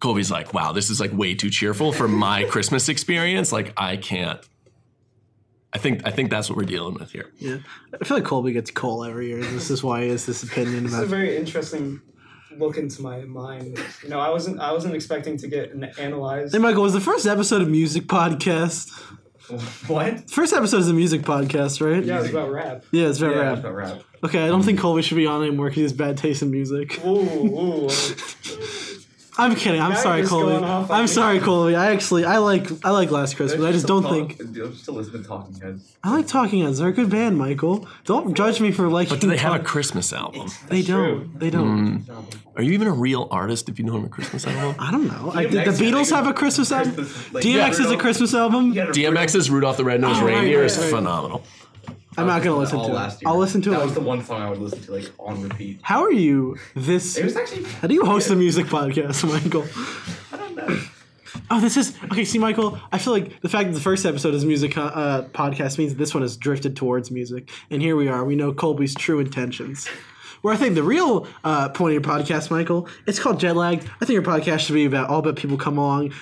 Colby's 0.01 0.31
like, 0.31 0.55
wow, 0.55 0.73
this 0.73 0.91
is 0.91 1.01
like 1.01 1.13
way 1.13 1.35
too 1.35 1.51
cheerful 1.51 1.93
for 1.93 2.07
my 2.09 2.45
Christmas 2.51 2.89
experience. 2.89 3.53
Like 3.53 3.73
I 3.77 3.97
can't. 3.97 4.41
I 5.73 5.79
think 5.79 6.07
I 6.07 6.11
think 6.11 6.31
that's 6.31 6.49
what 6.49 6.57
we're 6.57 6.65
dealing 6.65 6.95
with 6.95 7.13
here. 7.13 7.31
Yeah, 7.39 7.59
I 8.01 8.05
feel 8.05 8.17
like 8.17 8.25
Colby 8.25 8.53
gets 8.53 8.71
coal 8.71 9.05
every 9.05 9.29
year. 9.29 9.41
This 9.43 9.71
is 9.71 9.83
why 9.83 10.05
he 10.05 10.09
has 10.11 10.25
this 10.25 10.43
opinion 10.43 10.87
about 10.87 11.03
It's 11.03 11.13
a 11.13 11.15
very 11.17 11.37
interesting 11.37 12.01
look 12.57 12.77
into 12.79 13.03
my 13.03 13.21
mind. 13.25 13.79
You 14.03 14.09
know, 14.09 14.19
I 14.19 14.31
wasn't 14.31 14.61
I 14.61 14.73
wasn't 14.73 14.95
expecting 14.95 15.37
to 15.39 15.47
get 15.49 15.73
an- 15.73 15.91
analyzed. 15.99 16.55
Hey, 16.55 16.59
Michael, 16.59 16.83
was 16.85 16.95
the 16.95 17.01
first 17.01 17.27
episode 17.27 17.61
of 17.63 17.69
music 17.69 18.05
podcast? 18.05 18.91
What? 19.87 20.31
First 20.31 20.53
episode 20.53 20.81
is 20.81 20.91
a 20.91 20.93
music 20.93 21.23
podcast, 21.23 21.81
right? 21.81 22.05
Yeah, 22.05 22.21
it's 22.21 22.29
about 22.29 22.51
rap. 22.53 22.85
Yeah, 22.91 23.09
it's 23.09 23.17
very 23.19 23.35
Yeah, 23.35 23.41
rap. 23.41 23.53
it's 23.53 23.61
about 23.61 23.75
rap. 23.77 24.03
Okay, 24.23 24.45
I 24.45 24.49
don't 24.49 24.63
think 24.63 24.79
Colby 24.79 25.01
should 25.01 25.17
be 25.17 25.27
on 25.27 25.41
anymore 25.43 25.67
because 25.69 25.77
he 25.77 25.83
has 25.85 25.93
bad 25.95 26.19
taste 26.19 26.43
in 26.43 26.51
music. 26.51 27.03
Ooh, 27.03 27.17
ooh. 27.17 27.89
I'm 29.41 29.55
kidding. 29.55 29.81
I'm 29.81 29.93
Now 29.93 29.97
sorry, 29.99 30.21
you're 30.21 30.29
Colby. 30.29 30.51
going 30.53 30.65
off 30.65 30.91
on 30.91 30.97
I'm 30.97 31.03
me. 31.05 31.07
sorry, 31.07 31.39
Colby. 31.39 31.77
I 31.77 31.93
actually 31.93 32.25
I 32.25 32.39
like 32.39 32.67
I 32.85 32.91
like 32.91 33.11
Last 33.13 33.37
Christmas. 33.37 33.65
I 33.65 33.71
just 33.73 33.87
don't 33.87 34.03
think 34.03 34.41
I'm 34.41 34.75
still 34.75 34.95
listening 34.95 35.23
to 35.23 35.29
Talking 35.29 35.55
Heads. 35.61 35.97
I 36.03 36.11
like 36.17 36.27
Talking 36.27 36.65
Heads. 36.65 36.79
They're 36.79 36.89
a 36.89 36.93
good 36.93 37.09
band, 37.09 37.39
Michael. 37.39 37.87
Don't 38.05 38.35
judge 38.35 38.61
me 38.61 38.73
for 38.73 38.89
liking. 38.89 39.11
But 39.11 39.21
do 39.21 39.29
they 39.29 39.37
have 39.37 39.55
a 39.61 39.63
Christmas 39.65 40.13
album? 40.13 40.49
They 40.69 40.83
don't. 40.83 41.39
They 41.39 41.51
don't. 41.51 42.05
Are 42.57 42.63
you 42.63 42.73
even 42.73 42.89
a 42.89 42.93
real 42.93 43.29
artist 43.31 43.69
if 43.69 43.79
you 43.79 43.85
don't 43.87 43.95
have 43.95 44.05
a 44.05 44.09
Christmas 44.09 44.45
album? 44.45 44.75
I 44.81 44.91
don't 44.91 45.07
know. 45.07 45.31
I, 45.33 45.45
did 45.47 45.65
the 45.67 45.71
Beatles 45.85 46.11
have 46.11 46.27
a 46.27 46.31
a 46.31 46.35
Christmas 46.35 46.73
album? 46.73 46.95
Christmas, 46.95 47.33
like, 47.33 47.45
DMX 47.45 47.81
is 47.81 47.91
a 47.93 47.97
Christmas 47.97 48.35
album. 48.35 48.73
He 48.73 48.79
had 48.81 48.89
a 48.89 48.93
DMX's 48.93 49.49
Rudolph 49.51 49.77
the 49.77 49.85
Red-Nosed 49.85 50.21
Oh, 50.21 50.27
Reindeer 50.27 50.59
right, 50.63 50.67
is 50.67 50.77
right. 50.77 50.91
I'm 52.19 52.27
not 52.27 52.43
gonna 52.43 52.57
listen 52.59 52.79
to 52.81 52.87
last 52.87 53.17
it. 53.17 53.23
year. 53.25 53.31
I'll 53.31 53.39
listen 53.39 53.63
to 53.63 53.71
That 53.71 53.81
it. 53.81 53.85
was 53.85 53.95
the 53.95 54.01
one 54.01 54.25
song 54.25 54.43
I 54.43 54.51
would 54.51 54.59
listen 54.59 54.81
to 54.83 54.93
like 54.93 55.11
on 55.19 55.43
repeat. 55.43 55.79
How 55.83 56.03
are 56.05 56.13
you 56.13 56.57
this? 56.75 57.17
It 57.17 57.25
was 57.25 57.37
actually 57.37 57.65
How 57.65 57.87
do 57.89 57.95
you 57.95 58.05
host 58.05 58.31
a 58.31 58.37
music 58.37 58.67
podcast, 58.67 59.25
Michael? 59.29 59.65
I 60.33 60.37
don't 60.37 60.57
know. 60.57 60.81
Oh, 61.51 61.61
this 61.61 61.77
is 61.77 61.95
okay. 62.13 62.25
See, 62.25 62.39
Michael, 62.39 62.79
I 62.93 62.99
feel 62.99 63.13
like 63.13 63.41
the 63.41 63.49
fact 63.49 63.69
that 63.69 63.75
the 63.75 63.81
first 63.81 64.05
episode 64.05 64.35
is 64.35 64.45
music 64.45 64.77
uh, 64.77 65.23
podcast 65.33 65.79
means 65.79 65.93
that 65.93 65.99
this 65.99 66.13
one 66.15 66.23
has 66.23 66.37
drifted 66.37 66.77
towards 66.77 67.11
music, 67.11 67.51
and 67.71 67.81
here 67.81 67.97
we 67.97 68.09
are. 68.09 68.25
We 68.25 68.37
know 68.37 68.53
Colby's 68.53 68.95
true 68.95 69.19
intentions. 69.21 69.87
Where 70.43 70.55
I 70.55 70.57
think 70.57 70.75
the 70.77 70.83
real 70.85 71.27
uh, 71.43 71.69
point 71.71 71.97
of 71.97 72.05
your 72.07 72.15
podcast, 72.17 72.51
Michael, 72.51 72.89
it's 73.07 73.19
called 73.19 73.41
Jet 73.41 73.57
Lagged. 73.57 73.85
I 74.01 74.05
think 74.05 74.11
your 74.11 74.23
podcast 74.23 74.61
should 74.61 74.75
be 74.75 74.85
about 74.85 75.09
all 75.09 75.19
about 75.19 75.35
people 75.37 75.57
come 75.57 75.79
along 75.79 76.13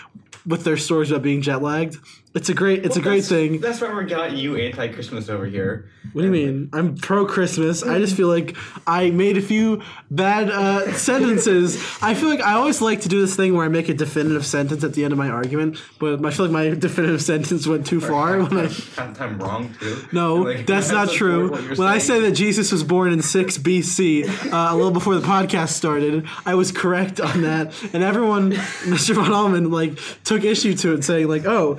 with 0.46 0.64
their 0.64 0.76
stories 0.78 1.10
about 1.10 1.22
being 1.22 1.42
jet 1.42 1.60
lagged. 1.60 1.96
It's 2.36 2.50
a 2.50 2.54
great, 2.54 2.84
it's 2.84 2.96
a 2.96 3.00
great 3.00 3.24
thing. 3.24 3.60
That's 3.60 3.80
why 3.80 3.90
we 3.94 4.04
got 4.04 4.32
you 4.32 4.56
anti-Christmas 4.56 5.30
over 5.30 5.46
here. 5.46 5.88
What 6.12 6.20
do 6.20 6.26
you 6.26 6.32
mean? 6.32 6.68
I'm 6.74 6.94
pro 6.94 7.24
Christmas. 7.24 7.82
I 7.82 7.98
just 7.98 8.14
feel 8.14 8.28
like 8.28 8.54
I 8.86 9.08
made 9.08 9.38
a 9.38 9.40
few 9.40 9.82
bad 10.10 10.50
uh, 10.50 10.92
sentences. 10.96 11.82
I 12.02 12.12
feel 12.12 12.28
like 12.28 12.42
I 12.42 12.52
always 12.52 12.82
like 12.82 13.00
to 13.00 13.08
do 13.08 13.22
this 13.22 13.34
thing 13.34 13.54
where 13.54 13.64
I 13.64 13.68
make 13.68 13.88
a 13.88 13.94
definitive 13.94 14.44
sentence 14.44 14.84
at 14.84 14.92
the 14.92 15.02
end 15.02 15.12
of 15.12 15.18
my 15.18 15.30
argument, 15.30 15.78
but 15.98 16.24
I 16.26 16.30
feel 16.30 16.44
like 16.44 16.52
my 16.52 16.68
definitive 16.78 17.22
sentence 17.22 17.66
went 17.66 17.86
too 17.86 18.02
far. 18.02 18.36
When 18.46 18.58
I, 18.58 18.62
Half 18.96 19.16
time 19.16 19.38
wrong 19.38 19.74
too. 19.80 19.96
no, 20.12 20.36
Like, 20.36 20.66
that's 20.66 20.90
not 20.90 21.10
true. 21.10 21.56
When 21.76 21.88
I 21.88 21.96
say 21.96 22.20
that 22.20 22.32
Jesus 22.32 22.70
was 22.70 22.84
born 22.84 23.12
in 23.12 23.22
6 23.22 23.58
BC, 23.58 24.52
uh, 24.52 24.74
a 24.74 24.76
little 24.76 24.90
before 24.90 25.14
the 25.14 25.26
podcast 25.26 25.70
started, 25.70 26.26
I 26.44 26.54
was 26.54 26.70
correct 26.70 27.18
on 27.18 27.42
that. 27.42 27.72
And 27.94 28.02
everyone, 28.02 28.52
Mr. 28.52 29.14
Von 29.14 29.32
Allman, 29.32 29.70
like, 29.70 29.98
took 30.24 30.44
issue 30.44 30.74
to 30.76 30.92
it, 30.92 31.02
saying, 31.02 31.28
like, 31.28 31.46
oh, 31.46 31.78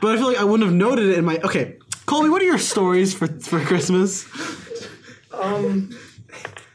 but 0.00 0.14
I 0.14 0.16
feel 0.18 0.26
like 0.28 0.38
I 0.38 0.44
wouldn't 0.44 0.68
have 0.68 0.74
noted 0.76 1.06
it 1.08 1.18
in 1.18 1.24
my. 1.24 1.38
Okay, 1.44 1.76
Colby, 2.06 2.28
what 2.28 2.40
are 2.42 2.44
your 2.44 2.58
stories 2.58 3.12
for, 3.14 3.26
for 3.40 3.60
Christmas? 3.60 4.26
Um, 5.32 5.90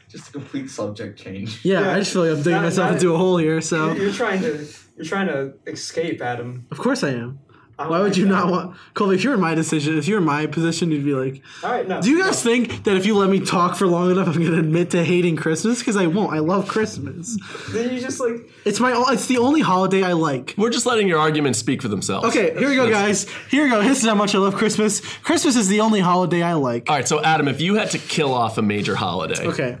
Just 0.08 0.28
a 0.28 0.32
complete 0.32 0.68
subject 0.70 1.18
change. 1.18 1.64
Yeah, 1.64 1.80
Yeah. 1.80 1.92
I 1.94 1.98
just 2.00 2.12
feel 2.12 2.22
like 2.22 2.32
I'm 2.32 2.38
digging 2.38 2.52
Not- 2.52 2.62
myself 2.64 2.90
not- 2.90 2.94
into 2.96 3.14
a 3.14 3.18
hole 3.18 3.38
here. 3.38 3.60
So 3.60 3.92
You're, 3.92 4.04
you're 4.04 4.12
trying 4.12 4.40
to 4.42 4.66
you're 4.96 5.06
trying 5.06 5.26
to 5.28 5.54
escape, 5.66 6.20
Adam. 6.20 6.66
of 6.70 6.78
course 6.78 7.02
I 7.02 7.10
am. 7.10 7.38
I 7.78 7.84
don't 7.84 7.90
Why 7.92 8.00
would 8.00 8.16
you 8.16 8.26
not 8.26 8.50
want 8.50 8.76
Colby? 8.94 9.14
If 9.14 9.24
you 9.24 9.30
were 9.30 9.34
in 9.36 9.40
my 9.40 9.54
decision, 9.54 9.96
if 9.98 10.06
you 10.06 10.14
were 10.14 10.20
in 10.20 10.26
my 10.26 10.46
position, 10.46 10.90
you'd 10.90 11.04
be 11.04 11.14
like, 11.14 11.42
All 11.64 11.70
right, 11.70 11.88
no. 11.88 12.02
"Do 12.02 12.10
you 12.10 12.22
guys 12.22 12.42
think 12.42 12.84
that 12.84 12.96
if 12.96 13.06
you 13.06 13.16
let 13.16 13.30
me 13.30 13.40
talk 13.40 13.76
for 13.76 13.86
long 13.86 14.10
enough, 14.10 14.28
I'm 14.28 14.42
gonna 14.42 14.58
admit 14.58 14.90
to 14.90 15.02
hating 15.02 15.36
Christmas? 15.36 15.78
Because 15.78 15.96
I 15.96 16.06
won't. 16.06 16.32
I 16.34 16.38
love 16.40 16.68
Christmas. 16.68 17.38
Then 17.70 17.92
you 17.94 18.00
just 18.00 18.20
like 18.20 18.48
It's 18.64 18.78
my. 18.78 18.92
It's 19.08 19.26
the 19.26 19.38
only 19.38 19.62
holiday 19.62 20.02
I 20.02 20.12
like. 20.12 20.54
We're 20.58 20.70
just 20.70 20.84
letting 20.86 21.08
your 21.08 21.18
arguments 21.18 21.58
speak 21.58 21.80
for 21.82 21.88
themselves. 21.88 22.26
Okay, 22.28 22.56
here 22.58 22.68
we 22.68 22.76
go, 22.76 22.88
guys. 22.90 23.26
Here 23.50 23.64
we 23.64 23.70
go. 23.70 23.82
This 23.82 24.02
is 24.02 24.08
how 24.08 24.14
much 24.14 24.34
I 24.34 24.38
love 24.38 24.54
Christmas. 24.54 25.00
Christmas 25.22 25.56
is 25.56 25.68
the 25.68 25.80
only 25.80 26.00
holiday 26.00 26.42
I 26.42 26.52
like. 26.54 26.90
All 26.90 26.96
right, 26.96 27.08
so 27.08 27.22
Adam, 27.22 27.48
if 27.48 27.60
you 27.60 27.76
had 27.76 27.90
to 27.92 27.98
kill 27.98 28.34
off 28.34 28.58
a 28.58 28.62
major 28.62 28.94
holiday, 28.96 29.46
Okay, 29.46 29.78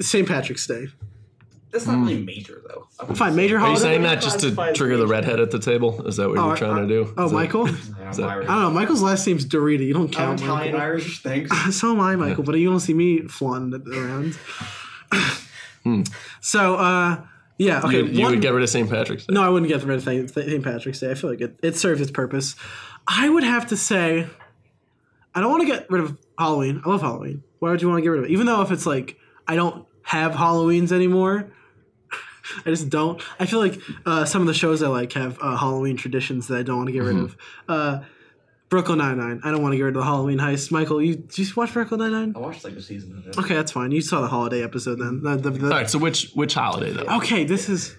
St. 0.00 0.26
Patrick's 0.26 0.66
Day. 0.66 0.86
That's 1.84 1.86
not 1.88 1.98
really 2.06 2.22
major 2.22 2.62
though. 2.68 2.88
I 3.00 3.04
would 3.04 3.16
Fine, 3.18 3.32
say- 3.32 3.36
major 3.36 3.56
are 3.56 3.58
you 3.60 3.64
holiday. 3.66 3.80
saying 3.82 4.02
that 4.02 4.20
just 4.22 4.40
to 4.40 4.46
Classifies 4.52 4.76
trigger 4.76 4.96
the 4.96 5.04
major. 5.04 5.12
redhead 5.12 5.40
at 5.40 5.50
the 5.50 5.58
table? 5.58 6.06
Is 6.06 6.16
that 6.16 6.28
what 6.28 6.38
Oh, 6.38 6.46
you're 6.48 6.56
trying 6.56 6.88
to 6.88 6.88
do? 6.88 7.14
Oh, 7.16 7.24
Is 7.26 7.30
that- 7.30 7.36
Michael. 7.36 7.66
Yeah, 7.68 7.72
that- 8.12 8.18
I'm 8.22 8.30
Irish. 8.30 8.46
Don't 8.46 8.60
know. 8.62 8.70
Michael's 8.70 9.02
last 9.02 9.26
name's 9.26 9.44
Dorita. 9.46 9.86
You 9.86 9.92
don't 9.94 10.02
I'm 10.04 10.08
count. 10.10 10.40
Italian 10.40 10.72
Michael. 10.72 10.80
Irish. 10.80 11.22
Thanks. 11.22 11.50
So 11.76 11.92
am 11.92 12.00
I, 12.00 12.16
Michael, 12.16 12.44
but 12.44 12.54
you 12.56 12.68
don't 12.70 12.80
see 12.80 12.94
me 12.94 13.22
flaunting 13.22 13.80
it 13.80 13.88
around. 13.96 14.38
So, 16.40 16.74
uh, 16.76 17.20
yeah, 17.58 17.80
okay. 17.84 17.98
You, 17.98 18.04
you 18.06 18.22
one- 18.22 18.32
would 18.32 18.40
get 18.40 18.52
rid 18.52 18.62
of 18.62 18.68
St. 18.68 18.88
Patrick's 18.90 19.26
Day. 19.26 19.34
no, 19.34 19.42
I 19.42 19.48
wouldn't 19.48 19.68
get 19.70 19.82
rid 19.84 19.96
of 19.98 20.02
St. 20.02 20.28
St. 20.28 20.64
Patrick's 20.64 20.98
Day. 21.00 21.10
I 21.10 21.14
feel 21.14 21.30
like 21.30 21.40
it, 21.40 21.58
it 21.62 21.76
served 21.76 22.00
its 22.00 22.10
purpose. 22.10 22.56
I 23.06 23.28
would 23.28 23.44
have 23.44 23.68
to 23.68 23.76
say, 23.76 24.26
I 25.34 25.40
don't 25.40 25.50
want 25.50 25.62
to 25.62 25.68
get 25.68 25.88
rid 25.90 26.02
of 26.02 26.18
Halloween. 26.38 26.82
I 26.84 26.88
love 26.88 27.02
Halloween. 27.02 27.44
Why 27.60 27.70
would 27.70 27.82
you 27.82 27.88
want 27.88 27.98
to 27.98 28.02
get 28.02 28.08
rid 28.08 28.18
of 28.18 28.24
it? 28.24 28.30
Even 28.32 28.46
though 28.46 28.62
if 28.62 28.70
it's 28.72 28.84
like, 28.84 29.16
I 29.46 29.54
don't 29.54 29.86
have 30.02 30.32
Halloweens 30.32 30.90
anymore. 30.92 31.52
I 32.64 32.70
just 32.70 32.88
don't. 32.88 33.20
I 33.40 33.46
feel 33.46 33.58
like 33.60 33.80
uh, 34.04 34.24
some 34.24 34.40
of 34.42 34.48
the 34.48 34.54
shows 34.54 34.82
I 34.82 34.88
like 34.88 35.12
have 35.14 35.38
uh, 35.40 35.56
Halloween 35.56 35.96
traditions 35.96 36.48
that 36.48 36.58
I 36.58 36.62
don't 36.62 36.76
want 36.76 36.88
to 36.88 36.92
get 36.92 37.02
rid 37.02 37.16
of. 37.16 37.36
Uh, 37.68 38.00
Brooklyn 38.68 38.98
Nine 38.98 39.16
Nine. 39.18 39.40
I 39.44 39.52
don't 39.52 39.62
want 39.62 39.74
to 39.74 39.76
get 39.76 39.84
rid 39.84 39.96
of 39.96 40.00
the 40.02 40.04
Halloween 40.06 40.38
heist. 40.38 40.72
Michael, 40.72 41.00
you 41.00 41.14
did 41.16 41.38
you 41.38 41.46
watch 41.56 41.72
Brooklyn 41.72 42.00
Nine 42.00 42.10
Nine? 42.12 42.32
I 42.34 42.40
watched 42.40 42.64
like 42.64 42.74
a 42.74 42.82
season 42.82 43.16
of 43.16 43.26
it. 43.28 43.38
Okay, 43.38 43.54
that's 43.54 43.70
fine. 43.70 43.92
You 43.92 44.00
saw 44.00 44.20
the 44.22 44.26
holiday 44.28 44.64
episode 44.64 44.96
then. 44.98 45.22
The- 45.22 45.36
the- 45.36 45.50
the- 45.50 45.64
All 45.66 45.70
right, 45.72 45.88
so 45.88 45.98
which 45.98 46.32
which 46.34 46.54
holiday 46.54 46.90
though? 46.92 47.16
Okay, 47.18 47.44
this 47.44 47.68
is. 47.68 47.94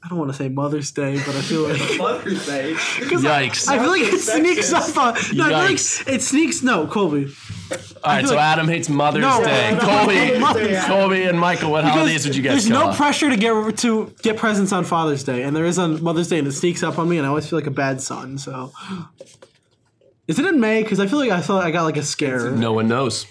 I 0.00 0.08
don't 0.08 0.18
want 0.18 0.30
to 0.30 0.36
say 0.36 0.48
Mother's 0.48 0.92
Day, 0.92 1.16
but 1.26 1.34
I 1.34 1.40
feel 1.40 1.62
like 1.68 1.80
Mother's 1.98 2.46
Day. 2.46 2.72
Yikes! 2.74 3.68
I 3.68 3.78
feel 3.80 3.88
like 3.90 4.02
it 4.02 4.20
sneaks 4.20 4.72
up 4.72 4.96
on. 4.96 5.14
No, 5.36 5.44
I 5.44 5.48
feel 5.48 5.58
like 5.58 6.14
it 6.14 6.22
sneaks. 6.22 6.62
No, 6.62 6.86
Colby. 6.86 7.34
All 7.72 7.78
right, 8.12 8.24
so 8.24 8.34
like- 8.36 8.44
Adam 8.44 8.68
hates 8.68 8.88
Mother's 8.88 9.22
No, 9.22 9.42
Day. 9.44 9.72
no, 9.72 9.78
no, 9.78 9.84
Colby, 9.98 10.38
Mother's 10.38 10.84
Colby, 10.84 11.22
and 11.24 11.38
Michael, 11.38 11.72
what 11.72 11.84
holidays 11.84 12.24
would 12.26 12.36
you 12.36 12.42
guys 12.44 12.52
there's 12.52 12.70
no 12.70 12.86
off? 12.90 12.96
pressure 12.96 13.28
to 13.28 13.36
get 13.36 13.78
to 13.78 14.14
get 14.22 14.36
presents 14.36 14.72
on 14.72 14.84
Father's 14.84 15.24
Day, 15.24 15.42
and 15.42 15.54
there 15.56 15.64
is 15.66 15.78
on 15.80 16.00
Mother's 16.02 16.28
Day, 16.28 16.38
and 16.38 16.46
it 16.46 16.52
sneaks 16.52 16.82
up 16.84 16.96
on 16.98 17.08
me, 17.08 17.18
and 17.18 17.26
I 17.26 17.30
always 17.30 17.48
feel 17.50 17.58
like 17.58 17.66
a 17.66 17.72
bad 17.72 18.00
son. 18.00 18.38
So, 18.38 18.72
is 20.28 20.38
it 20.38 20.46
in 20.46 20.60
May? 20.60 20.84
Because 20.84 21.00
I 21.00 21.08
feel 21.08 21.18
like 21.18 21.30
I 21.30 21.40
thought 21.40 21.64
I 21.64 21.72
got 21.72 21.82
like 21.82 21.96
a 21.96 22.02
scare. 22.04 22.50
No 22.52 22.72
one 22.72 22.86
knows. 22.86 23.26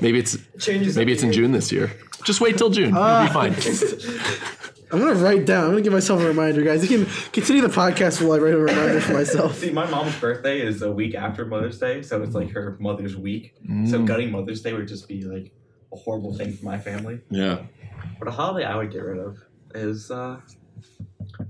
maybe 0.00 0.18
it's 0.18 0.36
changes. 0.58 0.96
maybe 0.96 1.12
it's 1.12 1.22
in 1.22 1.30
June 1.32 1.52
this 1.52 1.70
year. 1.70 1.92
Just 2.24 2.40
wait 2.40 2.58
till 2.58 2.70
June. 2.70 2.92
Ah. 2.96 3.20
You'll 3.32 3.52
be 3.54 3.60
fine. 3.60 4.48
I'm 4.92 4.98
gonna 4.98 5.14
write 5.14 5.46
down. 5.46 5.64
I'm 5.64 5.70
gonna 5.70 5.80
give 5.80 5.92
myself 5.94 6.20
a 6.20 6.26
reminder, 6.26 6.62
guys. 6.62 6.88
You 6.88 6.98
can 6.98 7.14
continue 7.32 7.62
the 7.62 7.68
podcast 7.68 8.20
while 8.20 8.34
I 8.34 8.38
write 8.38 8.52
a 8.52 8.58
reminder 8.58 9.00
for 9.00 9.14
myself. 9.14 9.56
See, 9.56 9.70
my 9.70 9.88
mom's 9.90 10.14
birthday 10.20 10.60
is 10.60 10.82
a 10.82 10.92
week 10.92 11.14
after 11.14 11.46
Mother's 11.46 11.78
Day, 11.78 12.02
so 12.02 12.22
it's 12.22 12.34
like 12.34 12.50
her 12.50 12.76
mother's 12.78 13.16
week. 13.16 13.54
Mm. 13.66 13.90
So 13.90 14.02
gutting 14.02 14.30
Mother's 14.30 14.60
Day 14.60 14.74
would 14.74 14.86
just 14.86 15.08
be 15.08 15.22
like 15.22 15.50
a 15.94 15.96
horrible 15.96 16.34
thing 16.34 16.52
for 16.52 16.66
my 16.66 16.78
family. 16.78 17.22
Yeah. 17.30 17.62
But 18.18 18.28
a 18.28 18.32
holiday 18.32 18.66
I 18.66 18.76
would 18.76 18.92
get 18.92 18.98
rid 18.98 19.18
of 19.18 19.38
is 19.74 20.10
uh 20.10 20.38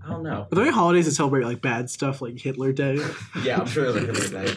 I 0.05 0.09
don't 0.09 0.22
know. 0.22 0.42
Are 0.42 0.48
there 0.55 0.62
any 0.62 0.72
holidays 0.72 1.07
that 1.07 1.12
celebrate 1.12 1.44
like 1.44 1.61
bad 1.61 1.90
stuff, 1.90 2.22
like 2.22 2.38
Hitler 2.38 2.72
Day? 2.72 2.98
Yeah, 3.42 3.59
I'm 3.59 3.66
sure 3.66 3.90
there's 3.90 4.05
a 4.05 4.07
Hitler 4.07 4.44
Day. 4.44 4.55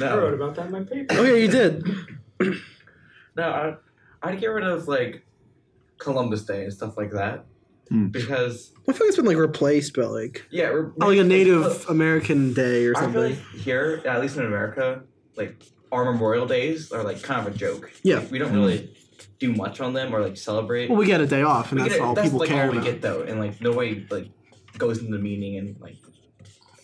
I 0.02 0.16
wrote 0.16 0.32
about 0.32 0.54
that 0.54 0.66
in 0.66 0.72
my 0.72 0.84
paper. 0.84 1.16
Oh 1.18 1.22
yeah, 1.22 1.34
you 1.34 1.48
did. 1.48 1.86
no, 3.36 3.42
I, 3.42 3.74
I'd 4.26 4.40
get 4.40 4.46
rid 4.46 4.64
of 4.64 4.88
like 4.88 5.26
Columbus 5.98 6.46
Day 6.46 6.64
and 6.64 6.72
stuff 6.72 6.96
like 6.96 7.10
that 7.10 7.44
Hmm. 7.88 8.06
because 8.08 8.72
I 8.88 8.92
feel 8.92 9.06
like 9.06 9.08
it's 9.08 9.16
been 9.16 9.26
like 9.26 9.36
replaced 9.36 9.94
by 9.94 10.02
like 10.04 10.44
yeah, 10.50 10.70
we're, 10.70 10.92
oh, 11.00 11.06
like 11.08 11.18
a 11.18 11.24
Native 11.24 11.86
American 11.88 12.52
Day 12.52 12.86
or 12.86 12.96
I 12.96 13.00
feel 13.00 13.12
something. 13.12 13.22
like 13.36 13.38
here, 13.62 14.02
at 14.04 14.20
least 14.20 14.36
in 14.36 14.44
America, 14.44 15.02
like 15.36 15.62
our 15.92 16.04
Memorial 16.04 16.46
Days 16.46 16.90
are 16.92 17.04
like 17.04 17.22
kind 17.22 17.46
of 17.46 17.54
a 17.54 17.56
joke. 17.56 17.92
Yeah. 18.02 18.16
Like, 18.18 18.30
we 18.32 18.38
don't 18.38 18.52
really 18.52 18.92
do 19.38 19.52
much 19.52 19.80
on 19.80 19.92
them 19.92 20.14
or 20.14 20.20
like 20.20 20.36
celebrate. 20.36 20.88
Well, 20.90 20.98
we 20.98 21.06
get 21.06 21.20
a 21.20 21.26
day 21.26 21.42
off, 21.42 21.70
and 21.70 21.80
We 21.80 21.82
that's 21.88 21.94
get 21.94 22.02
it- 22.02 22.06
all 22.06 22.14
that's 22.14 22.26
people 22.26 22.40
like 22.40 22.48
care 22.48 22.64
all 22.66 22.70
we 22.72 22.78
about. 22.78 22.84
get 22.90 23.02
though, 23.02 23.22
and 23.22 23.38
like 23.38 23.60
nobody 23.60 24.06
like 24.10 24.30
goes 24.78 24.98
into 24.98 25.12
the 25.12 25.22
meeting 25.22 25.56
and 25.58 25.76
like 25.80 25.96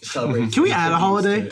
celebrates. 0.02 0.54
Can 0.54 0.62
we 0.62 0.70
add 0.72 0.92
a 0.92 0.96
tributes 0.96 1.00
holiday? 1.00 1.50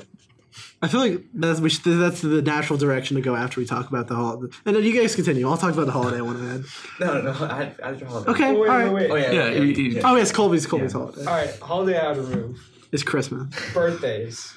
To 0.81 0.87
it. 0.87 0.89
I 0.89 0.91
feel 0.91 1.01
like 1.01 1.25
that's 1.35 1.61
we 1.61 1.71
should, 1.71 1.83
that's 1.99 2.21
the 2.23 2.43
natural 2.43 2.79
direction 2.79 3.17
to 3.17 3.21
go 3.23 3.35
after 3.37 3.61
we 3.61 3.67
talk 3.67 3.89
about 3.89 4.09
the 4.09 4.15
holiday. 4.15 4.55
And 4.65 4.77
then 4.77 4.83
you 4.85 4.99
guys 4.99 5.15
continue. 5.15 5.49
I'll 5.49 5.57
talk 5.57 5.73
about 5.75 5.87
the 5.87 5.93
holiday 5.93 6.19
I 6.19 6.23
want 6.23 6.39
to 6.39 6.51
add. 6.51 6.65
No, 7.01 7.21
no, 7.23 7.33
no. 7.39 7.47
Add, 7.47 7.75
add 7.83 8.01
your 8.01 8.09
holiday. 8.09 8.31
Okay, 8.31 8.49
Oh, 8.51 8.59
wait, 8.61 8.69
all 8.71 8.79
wait, 8.79 8.93
wait. 8.93 9.11
Oh 9.11 9.15
yeah. 9.17 9.31
Yeah, 9.33 9.49
yeah, 9.49 9.61
you- 9.61 9.65
you- 9.75 9.91
yeah. 9.93 10.01
Oh 10.05 10.17
yes, 10.17 10.33
Colby's 10.33 10.67
Colby's 10.67 10.93
Yeah. 10.93 10.99
holiday. 11.01 11.21
All 11.27 11.35
right, 11.35 11.59
holiday 11.61 11.99
I 11.99 12.13
would 12.13 12.25
room. 12.29 12.57
It's 12.93 13.03
Christmas. 13.03 13.49
Birthdays. 13.75 14.55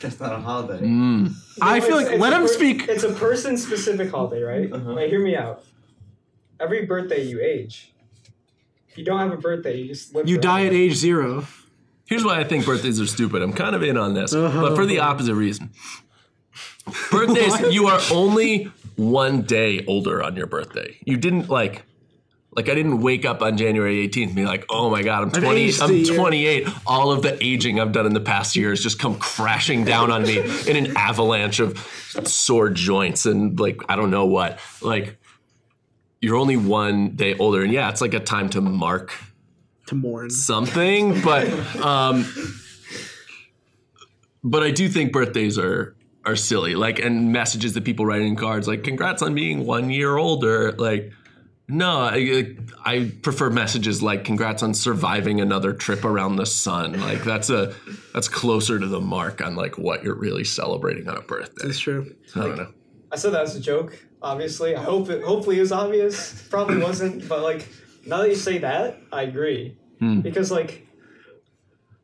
That's 0.00 0.20
not 0.20 0.32
a 0.32 0.38
holiday. 0.38 0.84
Mm. 0.84 1.32
I 1.62 1.80
feel 1.80 1.96
like 1.96 2.08
it's 2.08 2.20
let 2.20 2.32
a 2.32 2.36
him 2.36 2.42
per- 2.42 2.48
speak. 2.48 2.88
It's 2.88 3.04
a 3.04 3.12
person-specific 3.12 4.10
holiday, 4.10 4.42
right? 4.42 4.72
Uh-huh. 4.72 4.92
Wait, 4.94 5.08
hear 5.08 5.20
me 5.22 5.34
out. 5.36 5.64
Every 6.60 6.84
birthday 6.86 7.22
you 7.24 7.40
age. 7.40 7.92
If 8.88 8.98
you 8.98 9.04
don't 9.04 9.18
have 9.20 9.32
a 9.32 9.36
birthday, 9.40 9.78
you 9.78 9.88
just 9.88 10.14
live. 10.14 10.28
You 10.28 10.36
die 10.36 10.60
forever. 10.62 10.74
at 10.74 10.80
age 10.80 10.94
zero. 10.94 11.46
Here's 12.06 12.24
why 12.24 12.38
I 12.40 12.44
think 12.44 12.66
birthdays 12.66 13.00
are 13.00 13.06
stupid. 13.06 13.42
I'm 13.42 13.52
kind 13.52 13.74
of 13.74 13.82
in 13.82 13.96
on 13.96 14.14
this, 14.14 14.34
Uh-huh. 14.34 14.60
but 14.60 14.76
for 14.76 14.84
the 14.86 14.98
opposite 15.00 15.34
reason. 15.34 15.70
Birthdays, 17.10 17.60
you 17.74 17.86
are 17.86 18.00
only 18.12 18.70
one 18.96 19.42
day 19.42 19.84
older 19.86 20.22
on 20.22 20.36
your 20.36 20.46
birthday. 20.46 20.98
You 21.04 21.16
didn't 21.16 21.48
like, 21.48 21.84
like 22.54 22.68
I 22.68 22.74
didn't 22.74 23.00
wake 23.00 23.24
up 23.24 23.40
on 23.40 23.56
January 23.56 24.06
18th 24.08 24.26
and 24.26 24.34
be 24.34 24.44
like, 24.44 24.66
oh 24.68 24.90
my 24.90 25.02
god, 25.02 25.22
I'm 25.22 25.30
20, 25.30 25.60
aged 25.60 25.80
a 25.80 25.84
I'm 25.84 25.94
year. 25.94 26.14
28. 26.16 26.68
All 26.86 27.12
of 27.12 27.22
the 27.22 27.42
aging 27.42 27.80
I've 27.80 27.92
done 27.92 28.04
in 28.04 28.12
the 28.12 28.20
past 28.20 28.56
year 28.56 28.70
has 28.70 28.80
just 28.82 28.98
come 28.98 29.16
crashing 29.18 29.84
down 29.84 30.10
on 30.10 30.22
me 30.24 30.38
in 30.68 30.76
an 30.76 30.96
avalanche 30.96 31.60
of 31.60 31.78
sore 32.28 32.68
joints 32.68 33.24
and 33.26 33.58
like 33.58 33.80
I 33.88 33.96
don't 33.96 34.10
know 34.10 34.26
what. 34.26 34.58
Like, 34.82 35.16
you're 36.20 36.36
only 36.36 36.56
one 36.56 37.10
day 37.16 37.36
older, 37.38 37.62
and 37.62 37.72
yeah, 37.72 37.88
it's 37.88 38.00
like 38.00 38.14
a 38.14 38.20
time 38.20 38.48
to 38.50 38.60
mark 38.60 39.12
To 39.92 39.98
mourn. 39.98 40.30
something, 40.30 41.20
but 41.20 41.48
um, 41.76 42.24
but 44.42 44.62
I 44.62 44.70
do 44.70 44.88
think 44.88 45.12
birthdays 45.12 45.58
are 45.58 45.94
are 46.24 46.36
silly. 46.36 46.74
Like 46.74 46.98
and 46.98 47.32
messages 47.32 47.74
that 47.74 47.84
people 47.84 48.06
write 48.06 48.22
in 48.22 48.36
cards, 48.36 48.66
like 48.66 48.84
"Congrats 48.84 49.22
on 49.22 49.34
being 49.34 49.66
one 49.66 49.90
year 49.90 50.16
older." 50.16 50.72
Like, 50.72 51.12
no, 51.68 51.98
I, 52.00 52.56
I 52.84 53.12
prefer 53.22 53.50
messages 53.50 54.02
like 54.02 54.24
"Congrats 54.24 54.62
on 54.62 54.74
surviving 54.74 55.40
another 55.40 55.72
trip 55.72 56.04
around 56.04 56.36
the 56.36 56.46
sun." 56.46 56.98
Like 57.00 57.22
that's 57.22 57.50
a 57.50 57.74
that's 58.14 58.28
closer 58.28 58.78
to 58.78 58.86
the 58.86 59.00
mark 59.00 59.44
on 59.44 59.56
like 59.56 59.76
what 59.78 60.02
you're 60.02 60.18
really 60.18 60.44
celebrating 60.44 61.08
on 61.08 61.16
a 61.16 61.22
birthday. 61.22 61.66
That's 61.66 61.78
true. 61.78 62.14
I 62.34 62.40
don't 62.40 62.56
know. 62.56 62.72
I 63.10 63.16
said 63.16 63.34
that 63.34 63.42
as 63.42 63.56
a 63.56 63.60
joke. 63.60 63.98
Obviously, 64.22 64.74
I 64.74 64.82
hope 64.82 65.10
it. 65.10 65.22
Hopefully, 65.22 65.58
it 65.58 65.60
was 65.60 65.72
obvious. 65.72 66.46
Probably 66.48 66.78
wasn't, 66.78 67.28
but 67.28 67.42
like 67.42 67.68
now 68.06 68.18
that 68.18 68.28
you 68.28 68.36
say 68.36 68.58
that, 68.58 68.98
I 69.12 69.22
agree. 69.22 69.76
Hmm. 70.02 70.20
Because 70.20 70.50
like, 70.50 70.84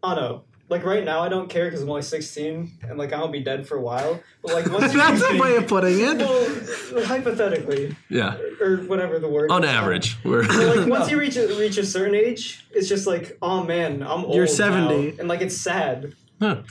I 0.04 0.14
don't 0.14 0.22
know. 0.22 0.44
Like 0.68 0.84
right 0.84 1.02
now, 1.02 1.20
I 1.20 1.28
don't 1.28 1.48
care 1.50 1.64
because 1.64 1.80
I'm 1.82 1.88
only 1.88 2.02
16 2.02 2.78
and 2.82 2.96
like 2.98 3.12
I'll 3.12 3.26
be 3.28 3.40
dead 3.40 3.66
for 3.66 3.76
a 3.76 3.80
while. 3.80 4.20
But 4.42 4.52
like 4.52 4.70
once 4.70 4.92
That's 4.94 5.20
reach 5.22 5.32
a 5.32 5.42
way 5.42 5.56
of 5.56 5.66
putting 5.66 5.98
it. 5.98 6.18
well, 6.18 7.04
hypothetically 7.06 7.96
Yeah, 8.08 8.36
or 8.60 8.76
whatever 8.86 9.18
the 9.18 9.28
word. 9.28 9.50
on 9.50 9.64
is. 9.64 9.70
average, 9.70 10.16
we're 10.24 10.46
But, 10.46 10.76
like 10.76 10.88
once 10.88 11.10
you 11.10 11.18
reach 11.18 11.36
a, 11.36 11.48
reach 11.58 11.76
a 11.78 11.84
certain 11.86 12.14
age, 12.14 12.64
it's 12.70 12.86
just 12.88 13.06
like, 13.08 13.36
oh 13.42 13.64
man, 13.64 14.02
I'm 14.02 14.24
old. 14.26 14.34
You're 14.36 14.44
now," 14.44 14.52
70. 14.52 15.18
and 15.18 15.26
like 15.26 15.40
it's 15.40 15.56
sad. 15.56 16.12
Huh. 16.40 16.62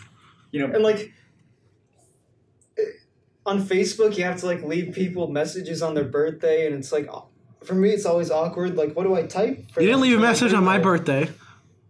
You 0.52 0.66
know, 0.66 0.74
And 0.76 0.84
like 0.84 1.12
eh, 2.78 2.82
on 3.48 3.64
Facebook, 3.64 4.16
you 4.18 4.24
have 4.26 4.38
to 4.42 4.46
like 4.46 4.62
leave 4.64 4.94
people 4.94 5.28
messages 5.28 5.82
on 5.82 5.94
their 5.96 6.06
birthday, 6.06 6.68
and 6.68 6.76
it's 6.76 6.92
like, 6.92 7.08
oh, 7.12 7.28
for 7.68 7.76
me, 7.76 7.90
it's 7.90 8.06
always 8.06 8.32
awkward. 8.32 8.76
Like, 8.78 8.94
what 8.94 9.04
do 9.04 9.16
I 9.16 9.24
type? 9.24 9.70
For 9.72 9.82
You 9.82 9.88
didn't 9.88 10.02
leave 10.02 10.18
a 10.18 10.22
message 10.22 10.54
on 10.54 10.64
my 10.64 10.80
birthday. 10.80 11.30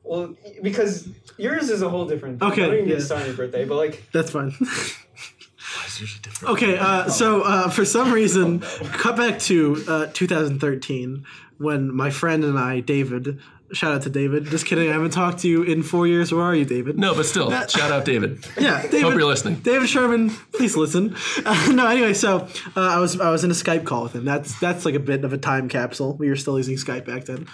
Well, 0.04 0.36
because 0.62 1.08
yours 1.38 1.70
is 1.70 1.82
a 1.82 1.90
whole 1.90 2.08
different. 2.08 2.42
Okay, 2.42 2.64
I 2.64 2.66
don't 2.66 2.76
even 2.76 2.90
yeah. 2.90 2.96
get 2.96 3.04
started 3.04 3.24
on 3.24 3.28
your 3.28 3.38
birthday, 3.38 3.66
but 3.66 3.76
like, 3.76 4.04
That's 4.12 4.32
fine. 4.32 4.54
There's 4.60 6.16
a 6.18 6.22
different. 6.22 6.54
Okay, 6.56 6.78
uh, 6.78 7.10
so 7.10 7.44
uh, 7.44 7.70
for 7.70 7.86
some 7.86 8.12
reason, 8.12 8.60
cut 8.94 9.18
back 9.18 9.40
to 9.42 9.84
uh, 9.88 10.08
2013 10.14 11.26
when 11.58 11.94
my 11.94 12.10
friend 12.10 12.44
and 12.44 12.58
I, 12.58 12.80
David, 12.80 13.40
shout 13.74 13.94
out 13.94 14.02
to 14.04 14.10
David. 14.10 14.46
Just 14.46 14.66
kidding, 14.66 14.90
I 14.90 14.94
haven't 14.94 15.12
talked 15.12 15.40
to 15.40 15.48
you 15.48 15.64
in 15.64 15.84
four 15.84 16.08
years. 16.08 16.32
Where 16.32 16.44
are 16.44 16.56
you, 16.56 16.66
David? 16.66 16.98
No, 16.98 17.14
but 17.16 17.26
still, 17.26 17.50
shout 17.68 17.92
out 17.92 18.06
David. 18.06 18.46
Yeah, 18.60 18.82
David. 18.84 19.02
Hope 19.04 19.14
you're 19.14 19.26
listening. 19.26 19.56
David 19.56 19.90
Sherman, 19.90 20.30
please 20.54 20.76
listen. 20.76 21.16
Uh, 21.46 21.72
no, 21.74 21.88
anyway, 21.88 22.14
so 22.14 22.48
uh, 22.76 22.82
I 22.82 23.00
was 23.00 23.20
I 23.20 23.30
was 23.32 23.44
in 23.44 23.52
a 23.52 23.56
Skype 23.56 23.86
call 23.86 24.04
with 24.04 24.14
him. 24.14 24.26
That's 24.26 24.60
that's 24.60 24.86
like 24.86 24.96
a 24.96 25.00
bit 25.00 25.24
of 25.26 25.34
a 25.34 25.38
time 25.38 25.70
capsule. 25.70 26.16
We 26.18 26.30
were 26.30 26.36
still 26.36 26.58
using 26.58 26.76
Skype 26.78 27.06
back 27.06 27.26
then. 27.26 27.48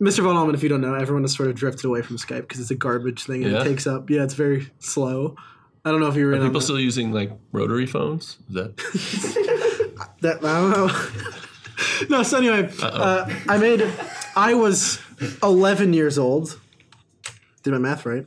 Mr. 0.00 0.22
Von 0.24 0.36
Allman, 0.36 0.54
if 0.54 0.62
you 0.62 0.68
don't 0.68 0.80
know, 0.80 0.94
everyone 0.94 1.22
has 1.22 1.34
sort 1.34 1.48
of 1.48 1.54
drifted 1.54 1.84
away 1.86 2.02
from 2.02 2.16
Skype 2.16 2.42
because 2.42 2.58
it's 2.60 2.70
a 2.70 2.74
garbage 2.74 3.24
thing 3.24 3.44
and 3.44 3.52
Yeah? 3.52 3.60
it 3.60 3.64
takes 3.64 3.86
up. 3.86 4.10
Yeah, 4.10 4.24
it's 4.24 4.34
very 4.34 4.68
slow. 4.80 5.36
I 5.84 5.90
don't 5.90 6.00
know 6.00 6.08
if 6.08 6.16
you 6.16 6.26
were 6.26 6.32
in 6.34 6.40
on 6.40 6.48
People 6.48 6.60
still 6.60 6.80
using 6.80 7.12
like 7.12 7.30
rotary 7.52 7.86
phones? 7.86 8.38
Is 8.48 8.54
that 8.54 8.76
that 10.22 10.44
I 10.44 10.60
don't 10.60 10.70
know. 10.70 12.06
no, 12.18 12.22
so 12.22 12.38
anyway, 12.38 12.70
uh, 12.82 13.32
I 13.48 13.58
made. 13.58 13.80
I 14.36 14.54
was 14.54 14.98
11 15.42 15.92
years 15.92 16.18
old. 16.18 16.58
Did 17.62 17.72
my 17.72 17.78
math 17.78 18.04
right? 18.04 18.26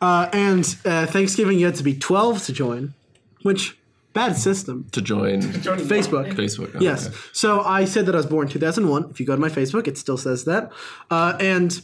Uh, 0.00 0.28
and 0.32 0.64
uh, 0.84 1.06
Thanksgiving, 1.06 1.58
you 1.58 1.66
had 1.66 1.74
to 1.76 1.82
be 1.82 1.96
12 1.98 2.44
to 2.44 2.52
join, 2.52 2.94
which 3.42 3.76
bad 4.12 4.36
system. 4.36 4.86
to 4.92 5.02
join 5.02 5.40
Facebook. 5.42 6.32
Facebook? 6.34 6.72
Oh, 6.76 6.80
Yes. 6.80 7.08
okay. 7.08 7.16
So 7.32 7.62
I 7.62 7.84
said 7.84 8.06
that 8.06 8.14
I 8.14 8.18
was 8.18 8.26
born 8.26 8.48
2001. 8.48 9.10
If 9.10 9.18
you 9.20 9.26
go 9.26 9.34
to 9.34 9.40
my 9.40 9.48
Facebook, 9.48 9.86
it 9.88 9.98
still 9.98 10.16
says 10.16 10.44
that. 10.44 10.70
Uh, 11.10 11.36
and 11.40 11.80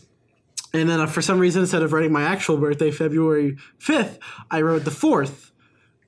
and 0.74 0.88
then 0.88 1.00
uh, 1.00 1.06
for 1.06 1.20
some 1.20 1.38
reason, 1.38 1.60
instead 1.62 1.82
of 1.82 1.92
writing 1.92 2.12
my 2.12 2.22
actual 2.22 2.56
birthday, 2.56 2.90
February 2.90 3.56
5th, 3.80 4.18
I 4.50 4.62
wrote 4.62 4.84
the 4.84 4.90
4th. 4.90 5.50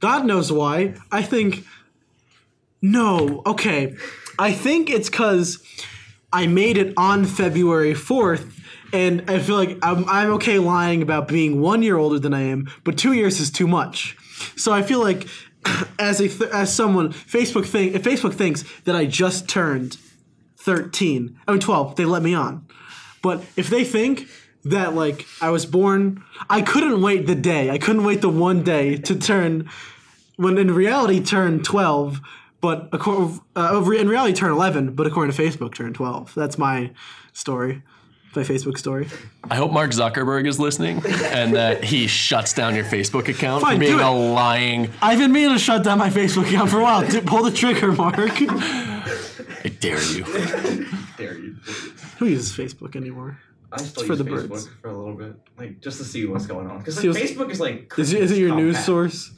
God 0.00 0.24
knows 0.26 0.50
why. 0.52 0.94
I 1.12 1.22
think. 1.22 1.64
No. 2.80 3.42
Okay. 3.46 3.94
I 4.38 4.52
think 4.52 4.90
it's 4.90 5.08
because 5.10 5.62
I 6.34 6.48
made 6.48 6.76
it 6.76 6.92
on 6.96 7.24
February 7.24 7.94
4th. 7.94 8.50
And 8.92 9.30
I 9.30 9.38
feel 9.38 9.56
like 9.56 9.78
I'm, 9.82 10.04
I'm 10.08 10.32
okay 10.32 10.58
lying 10.58 11.00
about 11.00 11.28
being 11.28 11.60
one 11.60 11.82
year 11.82 11.96
older 11.96 12.18
than 12.18 12.34
I 12.34 12.42
am, 12.42 12.68
but 12.82 12.98
two 12.98 13.12
years 13.12 13.40
is 13.40 13.50
too 13.50 13.66
much. 13.66 14.16
So 14.56 14.72
I 14.72 14.82
feel 14.82 15.00
like, 15.00 15.28
as 15.98 16.20
a 16.20 16.28
th- 16.28 16.50
as 16.50 16.74
someone, 16.74 17.12
Facebook 17.12 17.66
think 17.66 17.94
Facebook 17.94 18.34
thinks 18.34 18.64
that 18.82 18.94
I 18.94 19.06
just 19.06 19.48
turned 19.48 19.96
13, 20.58 21.38
I 21.46 21.52
mean 21.52 21.60
12, 21.60 21.96
they 21.96 22.04
let 22.04 22.22
me 22.22 22.34
on. 22.34 22.66
But 23.22 23.42
if 23.56 23.70
they 23.70 23.84
think 23.84 24.28
that 24.64 24.94
like 24.94 25.26
I 25.40 25.50
was 25.50 25.66
born, 25.66 26.22
I 26.50 26.62
couldn't 26.62 27.00
wait 27.00 27.26
the 27.26 27.34
day. 27.34 27.70
I 27.70 27.78
couldn't 27.78 28.04
wait 28.04 28.20
the 28.20 28.28
one 28.28 28.62
day 28.62 28.96
to 28.96 29.14
turn 29.16 29.70
when 30.36 30.58
in 30.58 30.72
reality 30.72 31.22
turn 31.22 31.62
12 31.62 32.20
but 32.64 32.88
according, 32.92 33.40
uh, 33.56 33.82
in 33.92 34.08
reality 34.08 34.32
turn 34.32 34.50
11 34.50 34.94
but 34.94 35.06
according 35.06 35.34
to 35.34 35.42
facebook 35.42 35.74
turn 35.74 35.92
12 35.92 36.34
that's 36.34 36.56
my 36.56 36.90
story 37.34 37.82
my 38.34 38.42
facebook 38.42 38.78
story 38.78 39.06
I 39.50 39.56
hope 39.56 39.70
Mark 39.70 39.90
Zuckerberg 39.90 40.46
is 40.48 40.58
listening 40.58 41.02
and 41.26 41.54
that 41.54 41.84
he 41.84 42.06
shuts 42.06 42.54
down 42.54 42.74
your 42.74 42.84
Facebook 42.86 43.28
account 43.28 43.60
Fine, 43.62 43.76
for 43.76 43.80
being 43.80 44.00
a 44.00 44.10
lying. 44.10 44.90
i've 45.02 45.18
been 45.18 45.30
meaning 45.30 45.52
to 45.52 45.58
shut 45.58 45.84
down 45.84 45.98
my 45.98 46.08
facebook 46.10 46.48
account 46.48 46.70
for 46.70 46.78
a 46.80 46.82
while 46.82 47.06
D- 47.06 47.20
pull 47.32 47.42
the 47.44 47.52
trigger 47.52 47.92
mark 47.92 48.14
I 48.18 49.68
dare 49.80 50.02
you. 50.12 50.24
Dare 51.18 51.38
you? 51.38 51.56
who 52.18 52.26
uses 52.26 52.56
facebook 52.56 52.96
anymore 52.96 53.38
I 53.72 53.82
still 53.82 54.04
for 54.04 54.12
use 54.14 54.18
the 54.18 54.24
Facebook 54.24 54.48
birds. 54.50 54.68
for 54.82 54.88
a 54.88 54.96
little 54.96 55.14
bit, 55.14 55.34
like 55.58 55.80
just 55.80 55.98
to 55.98 56.04
see 56.04 56.26
what's 56.26 56.46
going 56.46 56.68
on. 56.70 56.78
Because 56.78 57.02
like, 57.04 57.16
Facebook 57.24 57.50
is 57.50 57.58
like 57.58 57.92
is, 57.98 58.12
it- 58.12 58.22
is 58.22 58.30
it 58.30 58.38
your 58.38 58.50
compact. 58.50 58.66
news 58.66 58.84
source 58.84 59.32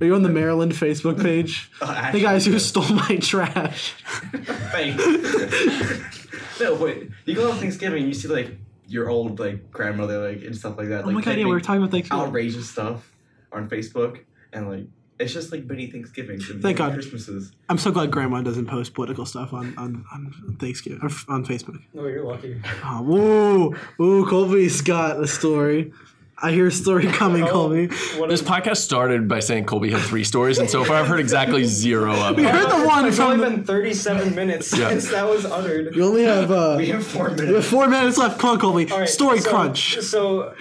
are 0.00 0.06
you 0.06 0.14
on 0.14 0.22
the 0.22 0.28
maryland 0.28 0.72
facebook 0.72 1.22
page 1.22 1.70
Uh, 1.80 2.10
the 2.12 2.20
guys 2.20 2.44
who 2.46 2.52
yeah. 2.52 2.58
stole 2.58 2.88
my 2.88 3.16
trash 3.20 3.94
Thanks. 4.72 6.60
no, 6.60 6.76
but 6.76 6.98
you 7.24 7.34
go 7.34 7.50
on 7.50 7.58
Thanksgiving, 7.58 8.06
you 8.06 8.14
see 8.14 8.28
like 8.28 8.50
your 8.88 9.08
old 9.10 9.38
like 9.40 9.70
grandmother 9.70 10.18
like 10.28 10.42
and 10.44 10.56
stuff 10.56 10.76
like 10.78 10.88
that. 10.88 11.02
oh 11.04 11.06
like, 11.08 11.14
my 11.16 11.20
god 11.20 11.30
yeah 11.32 11.36
we 11.38 11.42
typing 11.42 11.48
were 11.48 11.60
talking 11.60 11.82
about 11.82 11.92
like 11.92 12.12
outrageous 12.12 12.68
stuff 12.70 13.12
on 13.52 13.68
Facebook, 13.68 14.20
and 14.52 14.68
like 14.68 14.86
it's 15.18 15.32
just 15.32 15.50
like 15.50 15.64
many 15.64 15.86
Thanksgivings 15.90 16.48
and 16.50 16.60
Thank 16.62 16.76
God. 16.78 16.92
Christmases. 16.92 17.52
i'm 17.70 17.78
so 17.78 17.90
glad 17.90 18.10
grandma 18.10 18.42
doesn't 18.42 18.66
post 18.66 18.92
political 18.92 19.24
stuff 19.24 19.52
on, 19.54 19.74
on, 19.78 20.04
on 20.12 20.56
thanksgiving 20.60 21.00
or 21.02 21.08
on 21.34 21.44
facebook 21.44 21.80
No, 21.94 22.06
you're 22.06 22.24
lucky. 22.24 22.60
Oh, 22.84 23.02
whoa, 23.02 23.70
whoa, 23.96 24.24
Colby's 24.26 24.82
got 24.82 25.18
a 25.18 25.26
story. 25.26 25.92
I 26.38 26.52
hear 26.52 26.66
a 26.66 26.72
story 26.72 27.06
coming, 27.22 27.44
Oh, 27.44 27.50
Colby. 27.50 27.86
what 28.18 28.28
This 28.28 28.40
is- 28.42 28.46
podcast 28.46 28.76
started 28.78 29.26
by 29.26 29.40
saying 29.40 29.64
Colby 29.64 29.90
had 29.90 30.02
three 30.02 30.24
stories, 30.24 30.58
and 30.58 30.68
so 30.68 30.84
far 30.84 30.96
I've 30.96 31.06
heard 31.08 31.20
exactly 31.20 31.64
zero 31.64 32.12
of 32.14 32.36
We 32.36 32.42
them. 32.42 32.54
heard 32.54 32.70
the 32.70 32.86
one 32.86 33.06
It's 33.06 33.16
from. 33.16 33.32
only 33.40 33.44
The, 33.50 33.56
been 33.56 33.64
37 33.64 34.34
minutes 34.34 34.76
Yeah. 34.76 34.90
since 34.90 35.10
that 35.10 35.26
was 35.28 35.44
uttered. 35.46 35.94
we 35.96 36.02
only 36.02 36.24
have 36.24 36.50
uh, 36.50 36.74
We 36.78 36.88
have 36.88 37.06
four 37.06 37.30
minutes. 37.30 37.48
we 37.48 37.54
have 37.54 37.64
four 37.66 37.88
minutes 37.88 38.18
left. 38.18 38.38
Come 38.38 38.50
on, 38.50 38.58
Colby. 38.58 38.90
All 38.90 38.98
right, 39.00 39.08
story 39.08 39.40
so- 39.40 39.50
crunch. 39.50 39.98
So, 40.00 40.54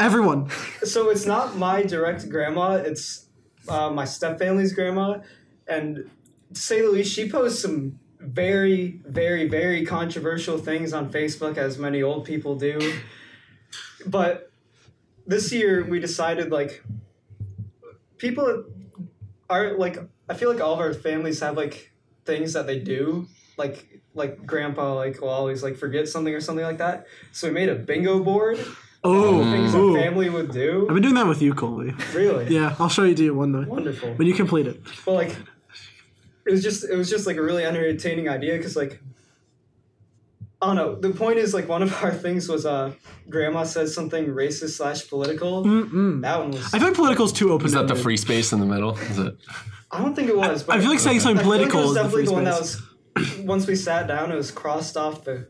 Everyone. 0.00 0.48
so 0.82 1.10
it's 1.10 1.26
not 1.26 1.56
my 1.56 1.82
direct 1.82 2.28
grandma. 2.28 2.72
It's 2.74 3.26
uh, 3.68 3.90
my 3.90 4.04
stepfamily's 4.04 4.72
grandma, 4.72 5.18
and 5.68 6.10
to 6.54 6.60
say 6.60 6.80
the 6.80 6.88
least, 6.90 7.14
she 7.14 7.30
posts 7.30 7.62
some 7.62 7.98
very, 8.18 9.00
very, 9.06 9.48
very 9.48 9.84
controversial 9.86 10.58
things 10.58 10.92
on 10.92 11.10
Facebook, 11.12 11.56
as 11.56 11.78
many 11.78 12.02
old 12.02 12.24
people 12.24 12.56
do. 12.56 12.94
But 14.06 14.50
this 15.26 15.52
year, 15.52 15.84
we 15.84 16.00
decided 16.00 16.50
like 16.50 16.82
people 18.18 18.64
are 19.50 19.76
like 19.76 19.98
I 20.28 20.34
feel 20.34 20.50
like 20.52 20.60
all 20.60 20.74
of 20.74 20.80
our 20.80 20.94
families 20.94 21.40
have 21.40 21.56
like 21.56 21.92
things 22.24 22.52
that 22.52 22.66
they 22.66 22.78
do 22.78 23.26
like 23.56 24.00
like 24.14 24.46
grandpa 24.46 24.94
like 24.94 25.20
will 25.20 25.28
always 25.28 25.62
like 25.62 25.76
forget 25.76 26.08
something 26.08 26.34
or 26.34 26.40
something 26.40 26.64
like 26.64 26.78
that. 26.78 27.06
So 27.32 27.48
we 27.48 27.54
made 27.54 27.68
a 27.68 27.74
bingo 27.74 28.20
board. 28.22 28.58
Oh, 29.04 29.42
Things 29.50 29.74
ooh. 29.74 29.96
a 29.96 30.00
family 30.00 30.30
would 30.30 30.52
do. 30.52 30.86
I've 30.88 30.94
been 30.94 31.02
doing 31.02 31.16
that 31.16 31.26
with 31.26 31.42
you, 31.42 31.54
Colby. 31.54 31.92
Really? 32.14 32.54
Yeah, 32.54 32.76
I'll 32.78 32.88
show 32.88 33.02
you 33.02 33.16
do 33.16 33.24
you 33.24 33.34
one 33.34 33.50
day 33.50 33.68
Wonderful. 33.68 34.14
when 34.14 34.28
you 34.28 34.34
complete 34.34 34.68
it. 34.68 34.80
But 35.04 35.14
like, 35.14 35.36
it 36.46 36.50
was 36.52 36.62
just 36.62 36.84
it 36.88 36.94
was 36.94 37.10
just 37.10 37.26
like 37.26 37.36
a 37.36 37.42
really 37.42 37.64
entertaining 37.64 38.28
idea 38.28 38.56
because 38.56 38.76
like, 38.76 39.00
I 40.62 40.66
don't 40.66 40.76
know. 40.76 40.94
The 40.94 41.10
point 41.10 41.38
is 41.38 41.52
like 41.52 41.68
one 41.68 41.82
of 41.82 41.92
our 42.04 42.12
things 42.12 42.48
was 42.48 42.64
uh, 42.64 42.92
grandma 43.28 43.64
says 43.64 43.92
something 43.92 44.26
racist 44.26 44.76
slash 44.76 45.08
political. 45.08 45.64
Mm-mm. 45.64 46.22
That 46.22 46.38
one 46.38 46.52
was. 46.52 46.72
I 46.72 46.78
feel 46.78 46.88
like 46.88 46.96
political 46.96 47.24
is 47.24 47.32
too 47.32 47.50
open. 47.52 47.66
Is 47.66 47.72
that 47.72 47.88
the 47.88 47.96
free 47.96 48.16
space 48.16 48.52
in 48.52 48.60
the 48.60 48.66
middle? 48.66 48.96
Is 48.96 49.18
it? 49.18 49.36
I 49.90 50.00
don't 50.00 50.14
think 50.14 50.28
it 50.28 50.36
was. 50.36 50.62
But 50.62 50.78
I 50.78 50.80
feel 50.80 50.90
like 50.90 51.00
saying 51.00 51.18
something 51.18 51.42
feel 51.42 51.50
like 51.50 51.68
political 51.68 51.80
was 51.80 51.90
is 51.90 51.94
the 51.96 52.02
definitely 52.02 52.22
free 52.22 52.26
the 52.26 52.32
one 52.32 52.44
that 52.44 52.60
was. 52.60 52.82
Once 53.40 53.66
we 53.66 53.74
sat 53.74 54.06
down, 54.06 54.30
it 54.30 54.36
was 54.36 54.52
crossed 54.52 54.96
off 54.96 55.24
the 55.24 55.48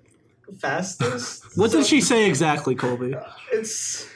fastest. 0.58 1.44
What 1.56 1.70
So 1.70 1.78
did 1.78 1.86
she 1.86 2.00
say 2.00 2.26
exactly, 2.26 2.74
Colby? 2.74 3.14
It's 3.52 4.08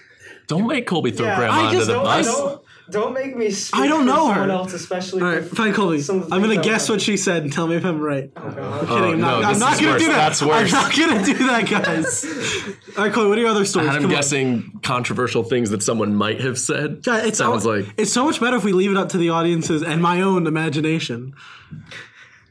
Don't 0.47 0.67
make 0.67 0.87
Colby 0.87 1.11
throw 1.11 1.27
yeah. 1.27 1.37
grandma 1.37 1.55
I 1.55 1.67
under 1.67 1.77
just 1.77 1.87
the 1.89 1.93
don't, 1.93 2.05
bus. 2.05 2.59
Don't 2.91 3.07
don't 3.07 3.15
make 3.15 3.37
me. 3.37 3.51
Speak 3.51 3.81
I 3.81 3.87
don't 3.87 4.01
for 4.01 4.07
know 4.07 4.29
her. 4.29 4.35
Someone 4.35 4.51
else, 4.51 4.73
especially. 4.73 5.23
All 5.23 5.29
right, 5.29 5.45
for- 5.45 5.55
fine, 5.57 5.73
Colby. 5.75 6.01
Some 6.01 6.23
of 6.23 6.29
the 6.29 6.35
I'm 6.35 6.41
gonna 6.43 6.55
that 6.57 6.65
guess 6.65 6.89
were- 6.89 6.95
what 6.95 7.03
she 7.03 7.17
said 7.17 7.43
and 7.43 7.53
tell 7.53 7.67
me 7.67 7.77
if 7.77 7.85
I'm 7.85 8.01
right. 8.01 8.31
Oh, 8.37 8.51
God. 8.51 8.59
I'm 8.59 8.87
kidding. 8.87 9.03
I'm 9.15 9.21
no, 9.21 9.27
not, 9.27 9.45
I'm 9.45 9.53
this 9.53 9.61
not 9.61 9.73
is 9.75 9.81
gonna 9.81 9.93
worse. 9.93 10.03
do 10.03 10.09
that. 10.09 10.17
That's 10.17 10.43
worse. 10.43 10.73
I'm 10.75 10.83
not 10.83 10.97
gonna 10.97 11.25
do 11.25 11.35
that, 11.47 11.69
guys. 11.69 12.25
All 12.97 13.05
right, 13.05 13.13
Colby. 13.13 13.29
What 13.29 13.39
are 13.39 13.41
your 13.41 13.51
other 13.51 13.65
stories? 13.65 13.89
And 13.89 13.97
I'm 13.97 14.03
Come 14.03 14.11
on. 14.11 14.17
guessing 14.17 14.81
controversial 14.83 15.43
things 15.45 15.71
that 15.71 15.83
someone 15.83 16.15
might 16.15 16.41
have 16.41 16.59
said. 16.59 17.03
God, 17.03 17.27
it's 17.27 17.39
Sounds 17.39 17.65
so, 17.65 17.71
like 17.71 17.87
it's 17.97 18.13
so 18.13 18.25
much 18.25 18.41
better 18.41 18.57
if 18.57 18.65
we 18.65 18.73
leave 18.73 18.91
it 18.91 18.97
up 18.97 19.11
to 19.11 19.19
the 19.19 19.31
audiences 19.31 19.83
and 19.83 20.01
my 20.01 20.21
own 20.23 20.47
imagination. 20.47 21.35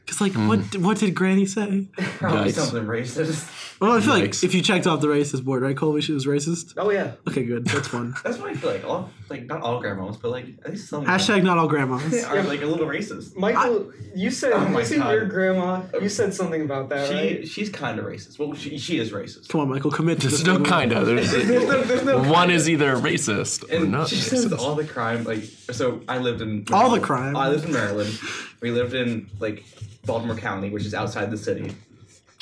Cause 0.06 0.20
like, 0.20 0.34
what 0.34 0.60
hmm. 0.60 0.84
what 0.84 0.98
did 0.98 1.14
Granny 1.14 1.46
say? 1.46 1.88
Probably 1.96 2.50
Yikes. 2.50 2.54
something 2.54 2.84
racist. 2.84 3.50
Well, 3.80 3.92
I 3.92 4.00
feel 4.00 4.14
like 4.14 4.42
if 4.42 4.54
you 4.54 4.62
checked 4.62 4.86
off 4.86 5.00
the 5.00 5.06
racist 5.08 5.44
board, 5.44 5.62
right, 5.62 5.76
Colby, 5.76 6.00
she 6.00 6.12
was 6.12 6.24
racist. 6.26 6.74
Oh 6.76 6.90
yeah. 6.90 7.12
Okay, 7.28 7.44
good. 7.44 7.66
That's 7.66 7.88
fun. 7.88 8.14
That's 8.24 8.38
what 8.38 8.50
I 8.50 8.54
feel 8.54 8.70
like. 8.70 8.84
All 8.84 9.10
like 9.28 9.44
not 9.46 9.60
all 9.62 9.80
grandmas, 9.80 10.16
but 10.16 10.30
like 10.30 10.46
at 10.64 10.70
least 10.70 10.88
some 10.88 11.04
Hashtag 11.04 11.42
not 11.42 11.58
all 11.58 11.68
grandmas. 11.68 12.24
are 12.24 12.42
like 12.44 12.62
a 12.62 12.66
little 12.66 12.86
racist. 12.86 13.36
Michael, 13.36 13.92
you 14.14 14.30
said 14.30 14.52
Oh 14.52 14.66
my 14.68 14.80
you 14.80 14.86
said 14.86 14.98
God. 14.98 15.10
your 15.10 15.24
grandma. 15.26 15.82
You 16.00 16.08
said 16.08 16.32
something 16.32 16.62
about 16.62 16.88
that, 16.88 17.08
She 17.08 17.14
right? 17.14 17.48
she's 17.48 17.68
kind 17.68 17.98
of 17.98 18.06
racist. 18.06 18.38
Well, 18.38 18.54
she 18.54 18.78
she 18.78 18.98
is 18.98 19.10
racist. 19.12 19.48
Come 19.48 19.60
on, 19.60 19.68
Michael, 19.68 19.90
commit 19.90 20.20
to 20.20 20.28
there's 20.28 20.38
this. 20.38 20.46
no 20.46 20.54
moment. 20.54 20.68
kind 20.70 20.92
of. 20.92 21.06
There's, 21.06 21.30
There's 21.46 21.66
no, 21.66 21.82
there's 21.82 22.04
no 22.04 22.22
one 22.30 22.50
is 22.50 22.68
either 22.70 22.96
racist 22.96 23.70
or 23.70 23.76
and 23.82 23.92
not 23.92 24.08
she 24.08 24.16
says 24.16 24.46
racist. 24.46 24.58
all 24.58 24.74
the 24.74 24.84
crime 24.86 25.24
like 25.24 25.42
so 25.70 26.00
i 26.08 26.18
lived 26.18 26.40
in 26.40 26.64
All 26.72 26.90
the 26.90 27.00
crime. 27.00 27.36
i 27.36 27.48
lived 27.48 27.64
in 27.66 27.72
maryland 27.72 28.18
we 28.60 28.70
lived 28.70 28.94
in 28.94 29.28
like 29.38 29.64
baltimore 30.04 30.36
county 30.36 30.70
which 30.70 30.84
is 30.84 30.94
outside 30.94 31.30
the 31.30 31.36
city 31.38 31.74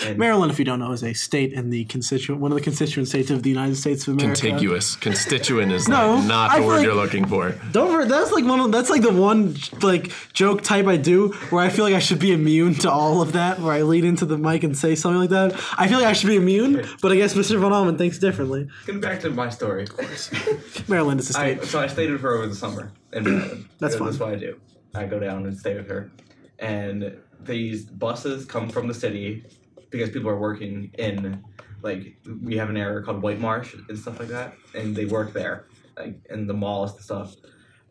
And 0.04 0.18
Maryland, 0.18 0.50
if 0.50 0.58
you 0.58 0.64
don't 0.64 0.80
know, 0.80 0.90
is 0.90 1.04
a 1.04 1.12
state 1.12 1.52
in 1.52 1.70
the 1.70 1.84
constituent 1.84 2.40
one 2.42 2.50
of 2.50 2.56
the 2.58 2.64
constituent 2.64 3.08
states 3.08 3.30
of 3.30 3.44
the 3.44 3.50
United 3.50 3.76
States 3.76 4.08
of 4.08 4.14
America. 4.14 4.40
Contiguous. 4.48 4.96
Constituent 4.96 5.70
is 5.70 5.86
No, 5.88 6.16
like 6.16 6.26
not 6.26 6.50
I 6.50 6.60
the 6.60 6.66
word 6.66 6.76
like- 6.78 6.84
you're 6.84 6.94
looking 6.96 7.26
for. 7.26 7.52
Don't 7.70 7.92
worry, 7.92 8.06
that's 8.06 8.32
like 8.32 8.44
one 8.44 8.58
of 8.58 8.72
that's 8.72 8.90
like 8.90 9.02
the 9.02 9.12
one 9.12 9.54
like 9.82 10.10
joke 10.32 10.62
type 10.62 10.86
I 10.88 10.96
do 10.96 11.28
where 11.50 11.62
I 11.64 11.68
feel 11.68 11.84
like 11.84 11.94
I 11.94 12.00
should 12.00 12.18
be 12.18 12.32
immune 12.32 12.74
to 12.76 12.90
all 12.90 13.22
of 13.22 13.34
that 13.34 13.60
where 13.60 13.72
I 13.72 13.82
lean 13.82 14.04
into 14.04 14.26
the 14.26 14.36
mic 14.36 14.64
and 14.64 14.76
say 14.76 14.96
something 14.96 15.20
like 15.20 15.30
that. 15.30 15.52
I 15.78 15.86
feel 15.86 15.98
like 15.98 16.08
I 16.08 16.12
should 16.12 16.26
be 16.28 16.36
immune, 16.36 16.84
but 17.00 17.12
I 17.12 17.14
guess 17.16 17.34
Mr. 17.34 17.56
Von 17.60 17.72
Alman 17.72 17.96
thinks 17.96 18.18
differently. 18.18 18.66
getting 18.86 19.00
back 19.00 19.20
to 19.20 19.30
my 19.30 19.48
story. 19.48 19.84
of 19.84 19.96
course. 19.96 20.30
Maryland 20.88 21.20
is 21.20 21.34
a 21.34 21.38
I, 21.38 21.54
state. 21.54 21.64
so 21.68 21.78
I 21.80 21.86
stayed 21.86 22.10
with 22.10 22.20
her 22.22 22.34
over 22.38 22.48
the 22.48 22.56
summer 22.56 22.90
in 23.12 23.22
Maryland. 23.24 23.68
That's 23.78 23.92
So 23.94 23.98
fun. 24.00 24.08
That's 24.08 24.18
what 24.18 24.30
I 24.30 24.36
do. 24.36 24.60
I 24.92 25.04
go 25.06 25.20
down 25.20 25.46
and 25.46 25.56
stay 25.56 25.74
with 25.76 25.88
her, 25.88 26.10
and 26.58 27.16
these 27.40 27.84
buses 27.84 28.44
come 28.44 28.68
from 28.68 28.88
the 28.88 28.94
city 28.94 29.44
because 29.94 30.10
people 30.10 30.28
are 30.28 30.38
working 30.38 30.90
in 30.98 31.40
like 31.82 32.16
we 32.42 32.56
have 32.56 32.68
an 32.68 32.76
area 32.76 33.00
called 33.00 33.22
White 33.22 33.38
Marsh 33.38 33.76
and 33.88 33.96
stuff 33.96 34.18
like 34.18 34.28
that, 34.28 34.54
and 34.74 34.96
they 34.96 35.04
work 35.04 35.32
there, 35.32 35.66
like 35.96 36.16
in 36.30 36.48
the 36.48 36.54
malls 36.54 36.94
and 36.94 37.04
stuff. 37.04 37.36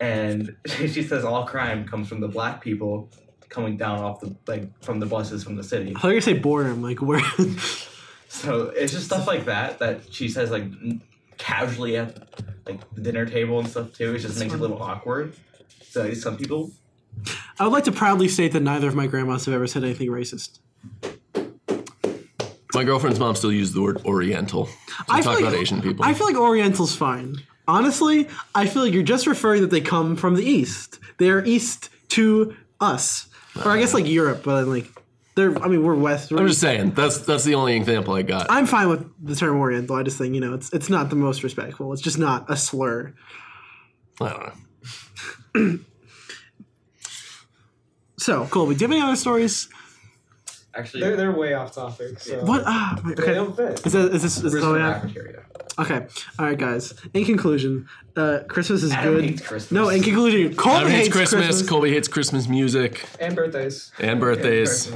And 0.00 0.54
she 0.66 1.02
says 1.02 1.24
all 1.24 1.46
crime 1.46 1.88
comes 1.88 2.06
from 2.08 2.20
the 2.20 2.28
black 2.28 2.60
people 2.60 3.10
coming 3.48 3.78
down 3.78 4.00
off 4.00 4.20
the 4.20 4.36
like 4.46 4.68
from 4.84 5.00
the 5.00 5.06
buses 5.06 5.42
from 5.42 5.56
the 5.56 5.62
city. 5.62 5.94
I 5.96 6.00
thought 6.00 6.08
you 6.08 6.20
say 6.20 6.34
boredom, 6.34 6.82
like 6.82 7.00
where 7.00 7.22
So 8.28 8.64
it's 8.76 8.92
just 8.92 9.06
stuff 9.06 9.26
like 9.26 9.46
that 9.46 9.78
that 9.78 10.12
she 10.12 10.28
says 10.28 10.50
like 10.50 10.64
casually 11.38 11.96
at 11.96 12.28
like 12.66 12.80
the 12.94 13.00
dinner 13.00 13.24
table 13.24 13.60
and 13.60 13.68
stuff 13.68 13.94
too. 13.94 14.14
It 14.14 14.18
just 14.18 14.38
makes 14.38 14.52
it 14.52 14.58
a 14.58 14.60
little 14.60 14.82
awkward. 14.82 15.34
So 15.82 16.12
some 16.12 16.36
people, 16.36 16.70
I 17.58 17.64
would 17.64 17.72
like 17.72 17.84
to 17.84 17.92
proudly 17.92 18.28
state 18.28 18.52
that 18.52 18.62
neither 18.62 18.88
of 18.88 18.94
my 18.94 19.06
grandmas 19.06 19.46
have 19.46 19.54
ever 19.54 19.66
said 19.66 19.84
anything 19.84 20.08
racist. 20.08 20.58
My 22.74 22.84
girlfriend's 22.84 23.20
mom 23.20 23.36
still 23.36 23.52
uses 23.52 23.74
the 23.74 23.82
word 23.82 24.04
Oriental. 24.04 24.66
To 24.66 24.72
I 25.08 25.20
talk 25.20 25.38
feel 25.38 25.48
about 25.48 25.58
Asian 25.58 25.80
people. 25.80 26.04
I 26.04 26.14
feel 26.14 26.26
like 26.26 26.36
Oriental's 26.36 26.96
fine. 26.96 27.36
Honestly, 27.68 28.28
I 28.54 28.66
feel 28.66 28.82
like 28.82 28.92
you're 28.92 29.02
just 29.02 29.26
referring 29.26 29.62
that 29.62 29.70
they 29.70 29.80
come 29.80 30.16
from 30.16 30.34
the 30.34 30.44
East. 30.44 30.98
They're 31.18 31.44
East 31.44 31.88
to 32.10 32.56
us, 32.80 33.28
or 33.64 33.70
I 33.70 33.78
guess 33.78 33.94
like 33.94 34.06
Europe, 34.06 34.42
but 34.44 34.66
like 34.66 34.86
they're. 35.36 35.56
I 35.62 35.68
mean, 35.68 35.82
we're 35.82 35.94
West. 35.94 36.32
I'm 36.32 36.46
just 36.46 36.60
saying 36.60 36.90
that's 36.92 37.18
that's 37.18 37.44
the 37.44 37.54
only 37.54 37.76
example 37.76 38.14
I 38.14 38.22
got. 38.22 38.48
I'm 38.50 38.66
fine 38.66 38.88
with 38.88 39.08
the 39.24 39.36
term 39.36 39.56
Oriental. 39.58 39.96
I 39.96 40.02
just 40.02 40.18
think 40.18 40.34
you 40.34 40.40
know 40.40 40.54
it's 40.54 40.72
it's 40.72 40.90
not 40.90 41.10
the 41.10 41.16
most 41.16 41.42
respectful. 41.42 41.92
It's 41.92 42.02
just 42.02 42.18
not 42.18 42.50
a 42.50 42.56
slur. 42.56 43.14
I 44.20 44.28
don't 44.28 44.54
know. 45.54 45.78
So 48.24 48.46
Colby, 48.46 48.74
do 48.74 48.80
you 48.80 48.88
have 48.88 48.96
any 48.96 49.06
other 49.06 49.16
stories? 49.16 49.68
Actually, 50.76 51.00
They're, 51.00 51.16
they're 51.16 51.32
way 51.32 51.54
off 51.54 51.74
topic. 51.74 52.20
So 52.20 52.44
What? 52.44 52.62
Ah, 52.66 53.00
wait, 53.04 53.16
They 53.16 53.22
okay. 53.22 53.34
don't 53.34 53.56
fit. 53.56 53.84
Is 53.86 53.92
that 53.92 54.14
is 54.14 54.22
this 54.22 54.36
is 54.38 54.52
this 54.52 54.62
all 54.62 54.72
the 54.72 54.78
we 54.78 54.80
have? 54.80 55.02
cafeteria? 55.02 55.40
Okay. 55.78 56.06
All 56.38 56.46
right, 56.46 56.58
guys. 56.58 56.94
In 57.14 57.24
conclusion, 57.24 57.88
uh, 58.16 58.40
Christmas 58.48 58.82
is 58.82 58.92
Adam 58.92 59.14
good. 59.14 59.24
hates 59.24 59.42
Christmas. 59.42 59.72
No, 59.72 59.88
in 59.88 60.02
conclusion, 60.02 60.54
Colby 60.54 60.76
Adam 60.76 60.90
hates 60.90 61.04
hates 61.06 61.16
Christmas, 61.16 61.46
Christmas. 61.46 61.68
Colby 61.68 61.90
hates 61.90 62.08
Christmas 62.08 62.48
music 62.48 63.04
And 63.18 63.34
birthdays. 63.34 63.90
and 63.98 64.20
birthdays. 64.20 64.92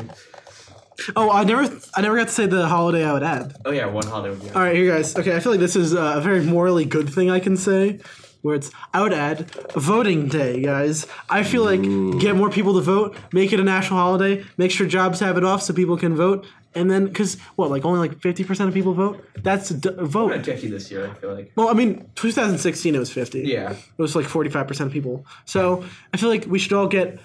Oh, 1.15 1.31
I 1.31 1.45
never, 1.45 1.63
I 1.95 2.01
never 2.01 2.17
got 2.17 2.27
to 2.29 2.33
say 2.35 2.47
the 2.47 2.67
holiday 2.67 3.05
I 3.05 3.13
would 3.13 3.23
add. 3.23 3.57
Oh 3.65 3.71
yeah, 3.71 3.87
one 3.87 4.05
holiday 4.07 4.31
would 4.31 4.43
be. 4.43 4.51
All 4.51 4.63
right, 4.63 4.75
here, 4.75 4.93
guys. 4.93 5.17
Okay, 5.17 5.35
I 5.35 5.41
feel 5.41 5.53
like 5.53 5.61
this 5.61 5.77
is 5.77 5.95
uh, 5.95 6.15
a 6.17 6.21
very 6.21 6.43
morally 6.45 6.85
good 6.85 7.09
thing 7.13 7.31
I 7.31 7.39
can 7.41 7.57
say. 7.57 8.01
Where 8.49 8.57
it's, 8.57 8.71
I 8.95 9.03
would 9.03 9.13
add 9.13 9.51
voting 9.75 10.27
day, 10.29 10.63
guys. 10.63 11.07
I 11.29 11.43
feel 11.43 11.65
like 11.65 11.83
get 12.19 12.35
more 12.35 12.49
people 12.49 12.73
to 12.77 12.81
vote, 12.81 13.15
make 13.31 13.53
it 13.53 13.61
a 13.61 13.63
national 13.63 13.99
holiday, 13.99 14.43
make 14.57 14.71
sure 14.71 14.87
jobs 14.87 15.21
have 15.21 15.37
it 15.37 15.45
off 15.45 15.61
so 15.61 15.75
people 15.75 15.99
can 15.99 16.17
vote, 16.17 16.47
and 16.75 16.91
then 16.91 17.05
because 17.05 17.39
what, 17.57 17.69
like 17.71 17.85
only 17.85 17.99
like 18.09 18.21
fifty 18.23 18.45
percent 18.45 18.69
of 18.69 18.73
people 18.75 18.95
vote? 18.95 19.23
That's 19.43 19.71
a 19.71 19.75
d- 19.75 19.91
I'm 19.99 20.07
vote. 20.07 20.33
at 20.33 20.47
50 20.47 20.69
this 20.69 20.91
year. 20.91 21.11
I 21.11 21.15
feel 21.21 21.35
like. 21.35 21.53
Well, 21.57 21.69
I 21.69 21.75
mean, 21.75 22.11
2016 22.15 22.95
it 22.95 22.99
was 22.99 23.13
50. 23.13 23.43
Yeah. 23.43 23.73
It 23.73 23.79
was 24.01 24.17
like 24.17 24.25
45% 24.25 24.81
of 24.87 24.93
people. 24.93 25.27
So 25.45 25.85
I 26.15 26.17
feel 26.17 26.31
like 26.31 26.47
we 26.47 26.59
should 26.59 26.73
all 26.73 26.89
get, 26.89 27.21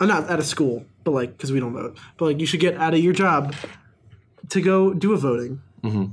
uh, 0.00 0.06
not 0.06 0.30
out 0.30 0.38
of 0.38 0.46
school, 0.46 0.86
but 1.04 1.10
like, 1.10 1.32
because 1.36 1.52
we 1.52 1.60
don't 1.60 1.74
vote, 1.74 1.98
but 2.16 2.24
like 2.24 2.40
you 2.40 2.46
should 2.46 2.60
get 2.60 2.78
out 2.78 2.94
of 2.94 3.00
your 3.00 3.12
job 3.12 3.54
to 4.48 4.62
go 4.62 4.94
do 4.94 5.12
a 5.12 5.18
voting. 5.18 5.60
Mm-hmm. 5.82 6.04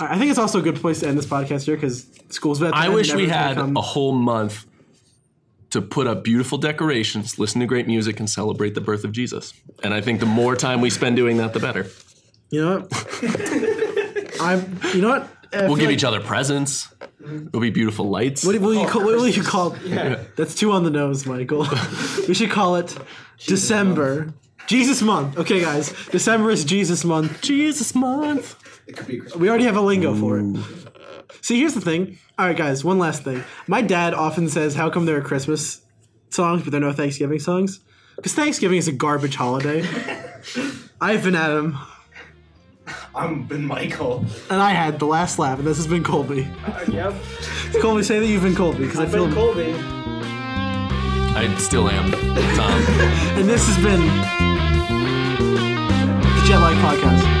I 0.00 0.18
think 0.18 0.30
it's 0.30 0.38
also 0.38 0.58
a 0.58 0.62
good 0.62 0.76
place 0.76 1.00
to 1.00 1.08
end 1.08 1.18
this 1.18 1.26
podcast 1.26 1.64
here 1.64 1.76
because 1.76 2.06
school's 2.30 2.60
about 2.60 2.72
to 2.72 2.76
I 2.76 2.86
end, 2.86 2.94
wish 2.94 3.14
we 3.14 3.28
had 3.28 3.58
a 3.58 3.80
whole 3.80 4.12
month 4.12 4.66
to 5.70 5.82
put 5.82 6.06
up 6.06 6.22
beautiful 6.22 6.56
decorations, 6.56 7.38
listen 7.38 7.60
to 7.60 7.66
great 7.66 7.86
music, 7.86 8.20
and 8.20 8.30
celebrate 8.30 8.74
the 8.74 8.80
birth 8.80 9.04
of 9.04 9.12
Jesus. 9.12 9.52
And 9.82 9.92
I 9.92 10.00
think 10.00 10.20
the 10.20 10.26
more 10.26 10.54
time 10.54 10.80
we 10.80 10.88
spend 10.88 11.16
doing 11.16 11.38
that, 11.38 11.52
the 11.52 11.60
better. 11.60 11.86
You 12.50 12.64
know 12.64 12.78
what? 12.80 14.40
I'm, 14.40 14.78
you 14.94 15.02
know 15.02 15.08
what? 15.08 15.28
We'll 15.52 15.76
give 15.76 15.90
each 15.90 16.04
other 16.04 16.20
presents. 16.20 16.92
It'll 17.24 17.60
be 17.60 17.70
beautiful 17.70 18.08
lights. 18.08 18.44
What 18.44 18.58
will 18.60 18.74
you 18.74 18.86
call? 18.86 19.04
What 19.04 19.16
will 19.16 19.28
you 19.28 19.42
oh, 19.42 19.46
call? 19.46 19.76
Yeah. 19.84 20.22
That's 20.36 20.54
too 20.54 20.72
on 20.72 20.84
the 20.84 20.90
nose, 20.90 21.26
Michael. 21.26 21.66
we 22.28 22.34
should 22.34 22.50
call 22.50 22.76
it 22.76 22.96
December. 23.38 24.34
Jesus 24.66 25.02
month. 25.02 25.36
Okay, 25.38 25.60
guys. 25.60 25.92
December 26.10 26.50
is 26.50 26.64
Jesus 26.64 27.04
month. 27.04 27.40
Jesus 27.42 27.94
month. 27.94 28.56
It 28.86 28.96
could 28.96 29.06
be. 29.06 29.18
Christmas. 29.18 29.40
We 29.40 29.48
already 29.48 29.64
have 29.64 29.76
a 29.76 29.80
lingo 29.80 30.14
for 30.14 30.38
it. 30.38 30.56
See, 31.42 31.58
here's 31.60 31.74
the 31.74 31.80
thing. 31.80 32.18
All 32.38 32.46
right, 32.46 32.56
guys. 32.56 32.84
One 32.84 32.98
last 32.98 33.22
thing. 33.24 33.44
My 33.66 33.82
dad 33.82 34.14
often 34.14 34.48
says, 34.48 34.74
"How 34.74 34.88
come 34.90 35.04
there 35.06 35.16
are 35.16 35.22
Christmas 35.22 35.80
songs 36.30 36.62
but 36.62 36.70
there 36.72 36.80
are 36.80 36.84
no 36.84 36.92
Thanksgiving 36.92 37.38
songs?" 37.38 37.80
Because 38.16 38.32
Thanksgiving 38.34 38.78
is 38.78 38.88
a 38.88 38.92
garbage 38.92 39.36
holiday. 39.36 39.82
I've 41.00 41.24
been 41.24 41.34
Adam, 41.34 41.76
I'm 43.14 43.42
been 43.46 43.64
Michael. 43.66 44.24
and 44.50 44.60
I 44.62 44.70
had 44.70 44.98
the 44.98 45.06
last 45.06 45.38
laugh, 45.38 45.58
and 45.58 45.66
this 45.66 45.76
has 45.78 45.86
been 45.86 46.04
Colby. 46.04 46.48
Uh, 46.64 46.84
yep. 46.88 47.14
Colby, 47.80 48.02
say 48.02 48.18
that 48.20 48.26
you've 48.26 48.42
been 48.42 48.54
Colby, 48.54 48.84
because 48.84 49.00
I 49.00 49.02
I've 49.02 49.12
feel. 49.12 49.26
been 49.26 49.34
Colby. 49.34 49.74
I 51.36 51.52
still 51.58 51.88
am, 51.88 52.10
Tom. 52.56 52.84
And 53.38 53.48
this 53.48 53.66
has 53.66 53.76
been 53.84 54.00
the 56.44 56.48
Jet 56.48 56.58
Lagged 56.58 56.80
Podcast. 56.80 57.33